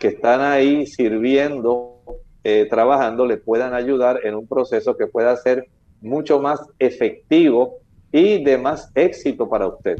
que 0.00 0.08
están 0.08 0.40
ahí 0.40 0.84
sirviendo, 0.84 2.00
eh, 2.42 2.66
trabajando, 2.68 3.24
le 3.24 3.36
puedan 3.36 3.72
ayudar 3.72 4.18
en 4.24 4.34
un 4.34 4.48
proceso 4.48 4.96
que 4.96 5.06
pueda 5.06 5.36
ser 5.36 5.68
mucho 6.00 6.40
más 6.40 6.60
efectivo 6.80 7.78
y 8.12 8.42
de 8.42 8.58
más 8.58 8.90
éxito 8.94 9.48
para 9.48 9.66
usted. 9.66 9.98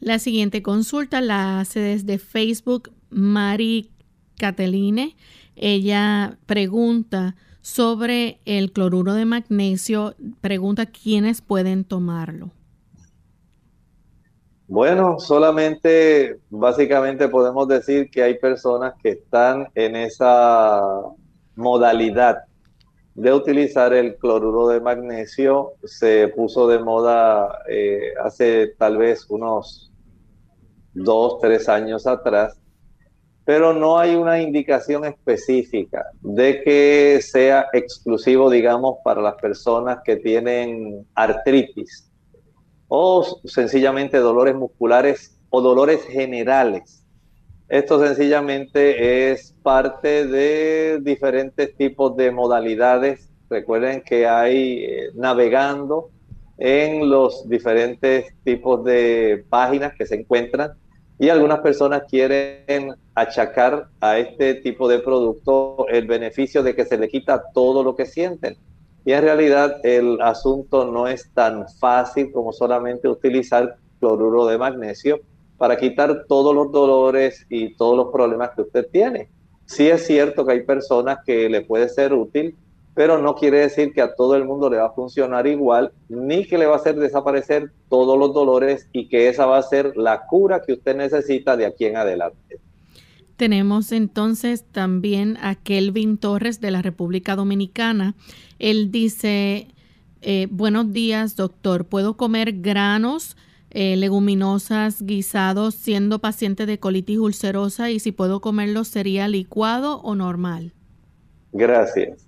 La 0.00 0.18
siguiente 0.18 0.62
consulta 0.62 1.20
la 1.20 1.60
hace 1.60 1.80
desde 1.80 2.18
Facebook 2.18 2.90
Mari 3.10 3.90
Cateline. 4.36 5.16
Ella 5.54 6.38
pregunta 6.46 7.36
sobre 7.60 8.40
el 8.44 8.72
cloruro 8.72 9.14
de 9.14 9.24
magnesio, 9.24 10.16
pregunta 10.40 10.86
quiénes 10.86 11.40
pueden 11.40 11.84
tomarlo. 11.84 12.50
Bueno, 14.66 15.18
solamente 15.18 16.40
básicamente 16.50 17.28
podemos 17.28 17.68
decir 17.68 18.10
que 18.10 18.22
hay 18.22 18.38
personas 18.38 18.94
que 19.02 19.10
están 19.10 19.68
en 19.74 19.94
esa 19.96 20.80
modalidad 21.54 22.38
de 23.14 23.32
utilizar 23.32 23.92
el 23.92 24.16
cloruro 24.16 24.68
de 24.68 24.80
magnesio 24.80 25.74
se 25.84 26.28
puso 26.28 26.66
de 26.66 26.78
moda 26.78 27.58
eh, 27.68 28.12
hace 28.22 28.68
tal 28.78 28.96
vez 28.96 29.26
unos 29.28 29.92
dos, 30.94 31.38
tres 31.40 31.68
años 31.68 32.06
atrás, 32.06 32.58
pero 33.44 33.72
no 33.72 33.98
hay 33.98 34.14
una 34.14 34.40
indicación 34.40 35.04
específica 35.04 36.06
de 36.20 36.62
que 36.62 37.20
sea 37.22 37.66
exclusivo, 37.72 38.48
digamos, 38.48 38.96
para 39.04 39.20
las 39.20 39.34
personas 39.34 39.98
que 40.04 40.16
tienen 40.16 41.06
artritis 41.14 42.10
o 42.88 43.40
sencillamente 43.44 44.18
dolores 44.18 44.54
musculares 44.54 45.38
o 45.50 45.60
dolores 45.60 46.02
generales 46.04 47.01
esto 47.72 47.98
sencillamente 48.06 49.32
es 49.32 49.54
parte 49.62 50.26
de 50.26 51.00
diferentes 51.00 51.74
tipos 51.74 52.14
de 52.18 52.30
modalidades. 52.30 53.30
Recuerden 53.48 54.02
que 54.02 54.26
hay 54.26 54.84
eh, 54.84 55.10
navegando 55.14 56.10
en 56.58 57.08
los 57.08 57.48
diferentes 57.48 58.34
tipos 58.44 58.84
de 58.84 59.46
páginas 59.48 59.94
que 59.94 60.04
se 60.04 60.16
encuentran 60.16 60.72
y 61.18 61.30
algunas 61.30 61.60
personas 61.60 62.02
quieren 62.10 62.94
achacar 63.14 63.88
a 64.02 64.18
este 64.18 64.56
tipo 64.56 64.86
de 64.86 64.98
producto 64.98 65.88
el 65.88 66.06
beneficio 66.06 66.62
de 66.62 66.76
que 66.76 66.84
se 66.84 66.98
le 66.98 67.08
quita 67.08 67.42
todo 67.54 67.82
lo 67.82 67.96
que 67.96 68.04
sienten. 68.04 68.58
Y 69.06 69.12
en 69.12 69.22
realidad 69.22 69.80
el 69.82 70.20
asunto 70.20 70.84
no 70.84 71.08
es 71.08 71.32
tan 71.32 71.66
fácil 71.80 72.32
como 72.32 72.52
solamente 72.52 73.08
utilizar 73.08 73.76
cloruro 73.98 74.44
de 74.44 74.58
magnesio 74.58 75.22
para 75.62 75.76
quitar 75.76 76.24
todos 76.26 76.52
los 76.52 76.72
dolores 76.72 77.46
y 77.48 77.74
todos 77.74 77.96
los 77.96 78.12
problemas 78.12 78.50
que 78.50 78.62
usted 78.62 78.84
tiene. 78.90 79.28
Sí 79.64 79.86
es 79.86 80.04
cierto 80.04 80.44
que 80.44 80.54
hay 80.54 80.64
personas 80.64 81.18
que 81.24 81.48
le 81.48 81.60
puede 81.60 81.88
ser 81.88 82.12
útil, 82.12 82.56
pero 82.94 83.18
no 83.18 83.36
quiere 83.36 83.60
decir 83.60 83.92
que 83.92 84.02
a 84.02 84.12
todo 84.12 84.34
el 84.34 84.44
mundo 84.44 84.68
le 84.68 84.78
va 84.78 84.86
a 84.86 84.90
funcionar 84.90 85.46
igual, 85.46 85.92
ni 86.08 86.48
que 86.48 86.58
le 86.58 86.66
va 86.66 86.72
a 86.72 86.76
hacer 86.78 86.96
desaparecer 86.96 87.70
todos 87.88 88.18
los 88.18 88.34
dolores 88.34 88.88
y 88.92 89.08
que 89.08 89.28
esa 89.28 89.46
va 89.46 89.58
a 89.58 89.62
ser 89.62 89.96
la 89.96 90.26
cura 90.26 90.62
que 90.66 90.72
usted 90.72 90.96
necesita 90.96 91.56
de 91.56 91.66
aquí 91.66 91.84
en 91.84 91.96
adelante. 91.96 92.58
Tenemos 93.36 93.92
entonces 93.92 94.64
también 94.72 95.38
a 95.42 95.54
Kelvin 95.54 96.18
Torres 96.18 96.60
de 96.60 96.72
la 96.72 96.82
República 96.82 97.36
Dominicana. 97.36 98.16
Él 98.58 98.90
dice, 98.90 99.68
eh, 100.22 100.48
buenos 100.50 100.92
días 100.92 101.36
doctor, 101.36 101.84
¿puedo 101.84 102.16
comer 102.16 102.52
granos, 102.62 103.36
eh, 103.74 103.96
leguminosas, 103.96 105.02
guisados 105.02 105.74
siendo 105.74 106.18
paciente 106.18 106.66
de 106.66 106.78
colitis 106.78 107.18
ulcerosa 107.18 107.90
y 107.90 107.98
si 107.98 108.12
puedo 108.12 108.40
comerlos 108.40 108.88
sería 108.88 109.28
licuado 109.28 110.00
o 110.02 110.14
normal? 110.14 110.72
Gracias. 111.52 112.26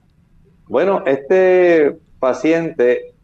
Bueno, 0.68 1.02
este 1.06 1.98
paciente 2.18 3.14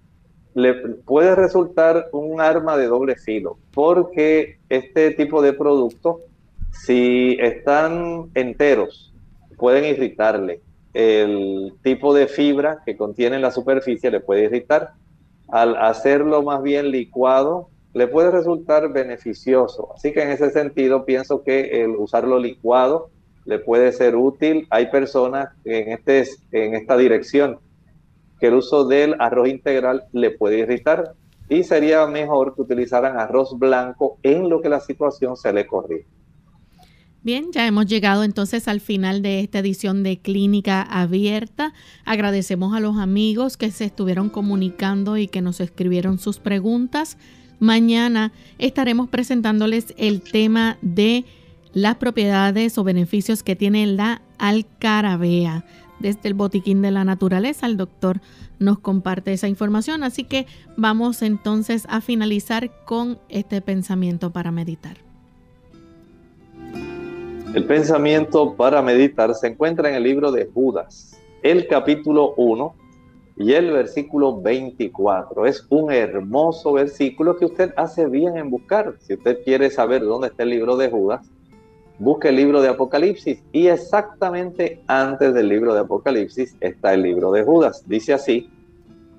le 0.54 0.74
puede 0.74 1.34
resultar 1.34 2.08
un 2.12 2.40
arma 2.40 2.76
de 2.76 2.86
doble 2.86 3.16
filo 3.16 3.58
porque 3.72 4.58
este 4.68 5.12
tipo 5.12 5.42
de 5.42 5.52
productos 5.52 6.16
si 6.72 7.36
están 7.40 8.30
enteros, 8.34 9.12
pueden 9.56 9.84
irritarle. 9.84 10.60
El 10.92 11.74
tipo 11.82 12.14
de 12.14 12.26
fibra 12.26 12.82
que 12.84 12.96
contiene 12.96 13.38
la 13.38 13.50
superficie 13.50 14.10
le 14.10 14.20
puede 14.20 14.44
irritar. 14.44 14.92
Al 15.48 15.76
hacerlo 15.76 16.42
más 16.42 16.62
bien 16.62 16.90
licuado, 16.90 17.68
le 17.92 18.06
puede 18.06 18.30
resultar 18.30 18.92
beneficioso. 18.92 19.92
Así 19.94 20.12
que 20.12 20.22
en 20.22 20.30
ese 20.30 20.50
sentido 20.50 21.04
pienso 21.04 21.42
que 21.42 21.82
el 21.82 21.90
usarlo 21.90 22.38
licuado 22.38 23.10
le 23.44 23.58
puede 23.58 23.92
ser 23.92 24.16
útil. 24.16 24.66
Hay 24.70 24.90
personas 24.90 25.48
en, 25.64 25.92
este, 25.92 26.24
en 26.52 26.74
esta 26.74 26.96
dirección 26.96 27.58
que 28.38 28.46
el 28.46 28.54
uso 28.54 28.86
del 28.86 29.16
arroz 29.18 29.48
integral 29.48 30.04
le 30.12 30.30
puede 30.30 30.58
irritar 30.58 31.14
y 31.48 31.64
sería 31.64 32.06
mejor 32.06 32.54
que 32.54 32.62
utilizaran 32.62 33.18
arroz 33.18 33.58
blanco 33.58 34.18
en 34.22 34.48
lo 34.48 34.62
que 34.62 34.68
la 34.68 34.80
situación 34.80 35.36
se 35.36 35.52
le 35.52 35.66
corrige. 35.66 36.06
Bien, 37.22 37.52
ya 37.52 37.66
hemos 37.66 37.84
llegado 37.84 38.24
entonces 38.24 38.66
al 38.66 38.80
final 38.80 39.20
de 39.20 39.40
esta 39.40 39.58
edición 39.58 40.02
de 40.02 40.20
Clínica 40.20 40.80
Abierta. 40.80 41.74
Agradecemos 42.06 42.74
a 42.74 42.80
los 42.80 42.96
amigos 42.96 43.58
que 43.58 43.70
se 43.70 43.84
estuvieron 43.84 44.30
comunicando 44.30 45.18
y 45.18 45.26
que 45.26 45.42
nos 45.42 45.60
escribieron 45.60 46.18
sus 46.18 46.38
preguntas. 46.38 47.18
Mañana 47.60 48.32
estaremos 48.58 49.10
presentándoles 49.10 49.94
el 49.98 50.22
tema 50.22 50.78
de 50.80 51.26
las 51.74 51.96
propiedades 51.96 52.78
o 52.78 52.84
beneficios 52.84 53.42
que 53.42 53.54
tiene 53.54 53.86
la 53.86 54.22
alcarabea. 54.38 55.64
Desde 55.98 56.28
el 56.28 56.34
Botiquín 56.34 56.80
de 56.80 56.90
la 56.90 57.04
Naturaleza, 57.04 57.66
el 57.66 57.76
doctor 57.76 58.20
nos 58.58 58.78
comparte 58.78 59.34
esa 59.34 59.46
información. 59.46 60.02
Así 60.02 60.24
que 60.24 60.46
vamos 60.78 61.20
entonces 61.20 61.86
a 61.90 62.00
finalizar 62.00 62.70
con 62.86 63.18
este 63.28 63.60
pensamiento 63.60 64.30
para 64.30 64.50
meditar. 64.50 64.96
El 67.54 67.64
pensamiento 67.66 68.54
para 68.54 68.80
meditar 68.80 69.34
se 69.34 69.48
encuentra 69.48 69.90
en 69.90 69.96
el 69.96 70.04
libro 70.04 70.32
de 70.32 70.46
Judas, 70.46 71.20
el 71.42 71.66
capítulo 71.66 72.32
1 72.36 72.74
y 73.40 73.54
el 73.54 73.72
versículo 73.72 74.38
24. 74.38 75.46
Es 75.46 75.66
un 75.70 75.90
hermoso 75.90 76.74
versículo 76.74 77.38
que 77.38 77.46
usted 77.46 77.72
hace 77.74 78.06
bien 78.06 78.36
en 78.36 78.50
buscar. 78.50 78.96
Si 79.00 79.14
usted 79.14 79.42
quiere 79.42 79.70
saber 79.70 80.02
dónde 80.02 80.28
está 80.28 80.42
el 80.42 80.50
libro 80.50 80.76
de 80.76 80.90
Judas, 80.90 81.26
busque 81.98 82.28
el 82.28 82.36
libro 82.36 82.60
de 82.60 82.68
Apocalipsis 82.68 83.42
y 83.50 83.68
exactamente 83.68 84.82
antes 84.86 85.32
del 85.32 85.48
libro 85.48 85.72
de 85.72 85.80
Apocalipsis 85.80 86.54
está 86.60 86.92
el 86.92 87.00
libro 87.00 87.32
de 87.32 87.42
Judas. 87.42 87.82
Dice 87.86 88.12
así, 88.12 88.50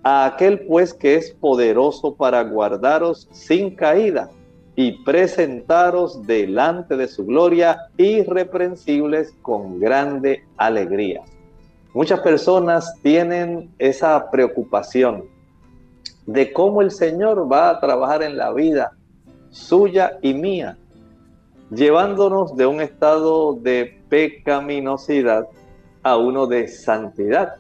a 0.03 0.25
aquel 0.27 0.67
pues 0.67 0.93
que 0.93 1.15
es 1.15 1.31
poderoso 1.31 2.13
para 2.13 2.43
guardaros 2.43 3.27
sin 3.31 3.75
caída 3.75 4.29
y 4.75 5.03
presentaros 5.03 6.27
delante 6.27 6.95
de 6.95 7.07
su 7.07 7.25
gloria 7.25 7.87
irreprensibles 7.97 9.33
con 9.41 9.79
grande 9.79 10.43
alegría. 10.57 11.23
Muchas 11.93 12.21
personas 12.21 12.93
tienen 13.01 13.73
esa 13.77 14.31
preocupación 14.31 15.25
de 16.25 16.53
cómo 16.53 16.81
el 16.81 16.91
Señor 16.91 17.51
va 17.51 17.69
a 17.69 17.79
trabajar 17.81 18.23
en 18.23 18.37
la 18.37 18.53
vida 18.53 18.93
suya 19.49 20.17
y 20.21 20.33
mía, 20.33 20.77
llevándonos 21.69 22.55
de 22.55 22.65
un 22.65 22.79
estado 22.79 23.53
de 23.53 24.01
pecaminosidad 24.07 25.47
a 26.03 26.17
uno 26.17 26.47
de 26.47 26.69
santidad. 26.69 27.55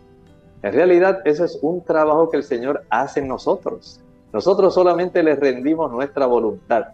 En 0.63 0.73
realidad, 0.73 1.19
eso 1.25 1.43
es 1.43 1.59
un 1.61 1.83
trabajo 1.83 2.29
que 2.29 2.37
el 2.37 2.43
Señor 2.43 2.85
hace 2.89 3.19
en 3.19 3.27
nosotros. 3.27 3.99
Nosotros 4.31 4.73
solamente 4.73 5.23
le 5.23 5.35
rendimos 5.35 5.91
nuestra 5.91 6.25
voluntad. 6.25 6.85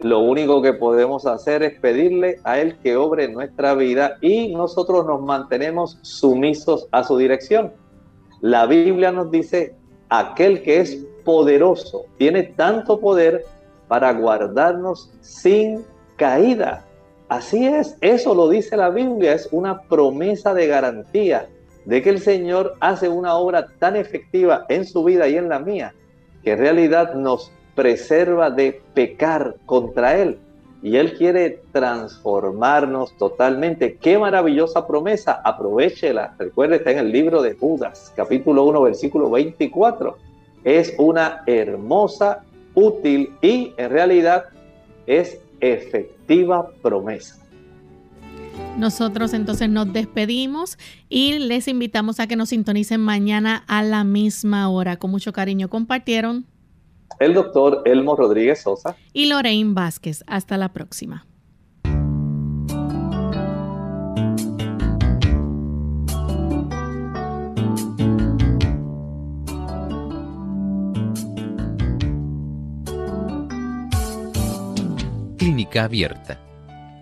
Lo 0.00 0.20
único 0.20 0.60
que 0.60 0.72
podemos 0.72 1.26
hacer 1.26 1.62
es 1.62 1.80
pedirle 1.80 2.38
a 2.44 2.58
Él 2.58 2.76
que 2.82 2.96
obre 2.96 3.28
nuestra 3.28 3.74
vida 3.74 4.16
y 4.20 4.54
nosotros 4.54 5.06
nos 5.06 5.22
mantenemos 5.22 5.98
sumisos 6.02 6.88
a 6.90 7.04
su 7.04 7.16
dirección. 7.16 7.72
La 8.40 8.66
Biblia 8.66 9.12
nos 9.12 9.30
dice, 9.30 9.74
aquel 10.10 10.62
que 10.62 10.80
es 10.80 10.98
poderoso, 11.24 12.04
tiene 12.18 12.42
tanto 12.42 13.00
poder 13.00 13.44
para 13.88 14.12
guardarnos 14.12 15.10
sin 15.20 15.84
caída. 16.16 16.84
Así 17.28 17.66
es, 17.66 17.96
eso 18.00 18.34
lo 18.34 18.48
dice 18.48 18.76
la 18.76 18.90
Biblia, 18.90 19.32
es 19.32 19.48
una 19.50 19.82
promesa 19.82 20.52
de 20.52 20.66
garantía 20.66 21.48
de 21.84 22.02
que 22.02 22.10
el 22.10 22.20
Señor 22.20 22.76
hace 22.80 23.08
una 23.08 23.34
obra 23.34 23.66
tan 23.78 23.96
efectiva 23.96 24.66
en 24.68 24.84
su 24.84 25.04
vida 25.04 25.28
y 25.28 25.36
en 25.36 25.48
la 25.48 25.58
mía, 25.58 25.94
que 26.42 26.52
en 26.52 26.58
realidad 26.58 27.14
nos 27.14 27.50
preserva 27.74 28.50
de 28.50 28.80
pecar 28.94 29.56
contra 29.66 30.16
Él. 30.16 30.38
Y 30.82 30.96
Él 30.96 31.16
quiere 31.16 31.60
transformarnos 31.72 33.16
totalmente. 33.16 33.96
Qué 33.96 34.18
maravillosa 34.18 34.86
promesa. 34.86 35.40
Aprovechela. 35.44 36.34
Recuerde, 36.38 36.76
está 36.76 36.90
en 36.90 36.98
el 36.98 37.12
libro 37.12 37.40
de 37.40 37.54
Judas, 37.54 38.12
capítulo 38.14 38.64
1, 38.64 38.82
versículo 38.82 39.30
24. 39.30 40.18
Es 40.62 40.94
una 40.98 41.42
hermosa, 41.46 42.42
útil 42.74 43.32
y 43.40 43.72
en 43.76 43.90
realidad 43.90 44.44
es 45.06 45.38
efectiva 45.60 46.68
promesa. 46.82 47.36
Nosotros 48.78 49.32
entonces 49.34 49.68
nos 49.68 49.92
despedimos 49.92 50.78
y 51.08 51.38
les 51.38 51.68
invitamos 51.68 52.18
a 52.18 52.26
que 52.26 52.36
nos 52.36 52.48
sintonicen 52.48 53.00
mañana 53.00 53.64
a 53.68 53.82
la 53.82 54.04
misma 54.04 54.68
hora. 54.68 54.96
Con 54.96 55.10
mucho 55.12 55.32
cariño 55.32 55.68
compartieron 55.68 56.46
el 57.18 57.34
doctor 57.34 57.82
Elmo 57.84 58.16
Rodríguez 58.16 58.62
Sosa 58.62 58.96
y 59.12 59.26
Lorraine 59.26 59.74
Vázquez. 59.74 60.24
Hasta 60.26 60.56
la 60.56 60.72
próxima. 60.72 61.26
Clínica 75.38 75.84
abierta. 75.84 76.40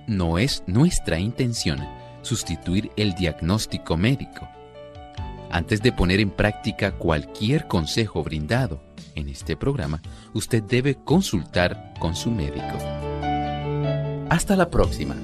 No 0.09 0.37
es 0.37 0.65
nuestra 0.67 1.19
intención 1.19 1.79
sustituir 2.23 2.91
el 2.97 3.15
diagnóstico 3.15 3.97
médico. 3.97 4.49
Antes 5.51 5.83
de 5.83 5.93
poner 5.93 6.19
en 6.21 6.31
práctica 6.31 6.93
cualquier 6.93 7.69
consejo 7.69 8.23
brindado, 8.23 8.83
en 9.15 9.29
este 9.29 9.57
programa, 9.57 10.01
usted 10.35 10.63
debe 10.63 10.97
consultar 10.97 11.95
con 11.99 12.15
su 12.15 12.31
médico. 12.31 12.79
Hasta 14.29 14.57
la 14.57 14.71
próxima. 14.71 15.15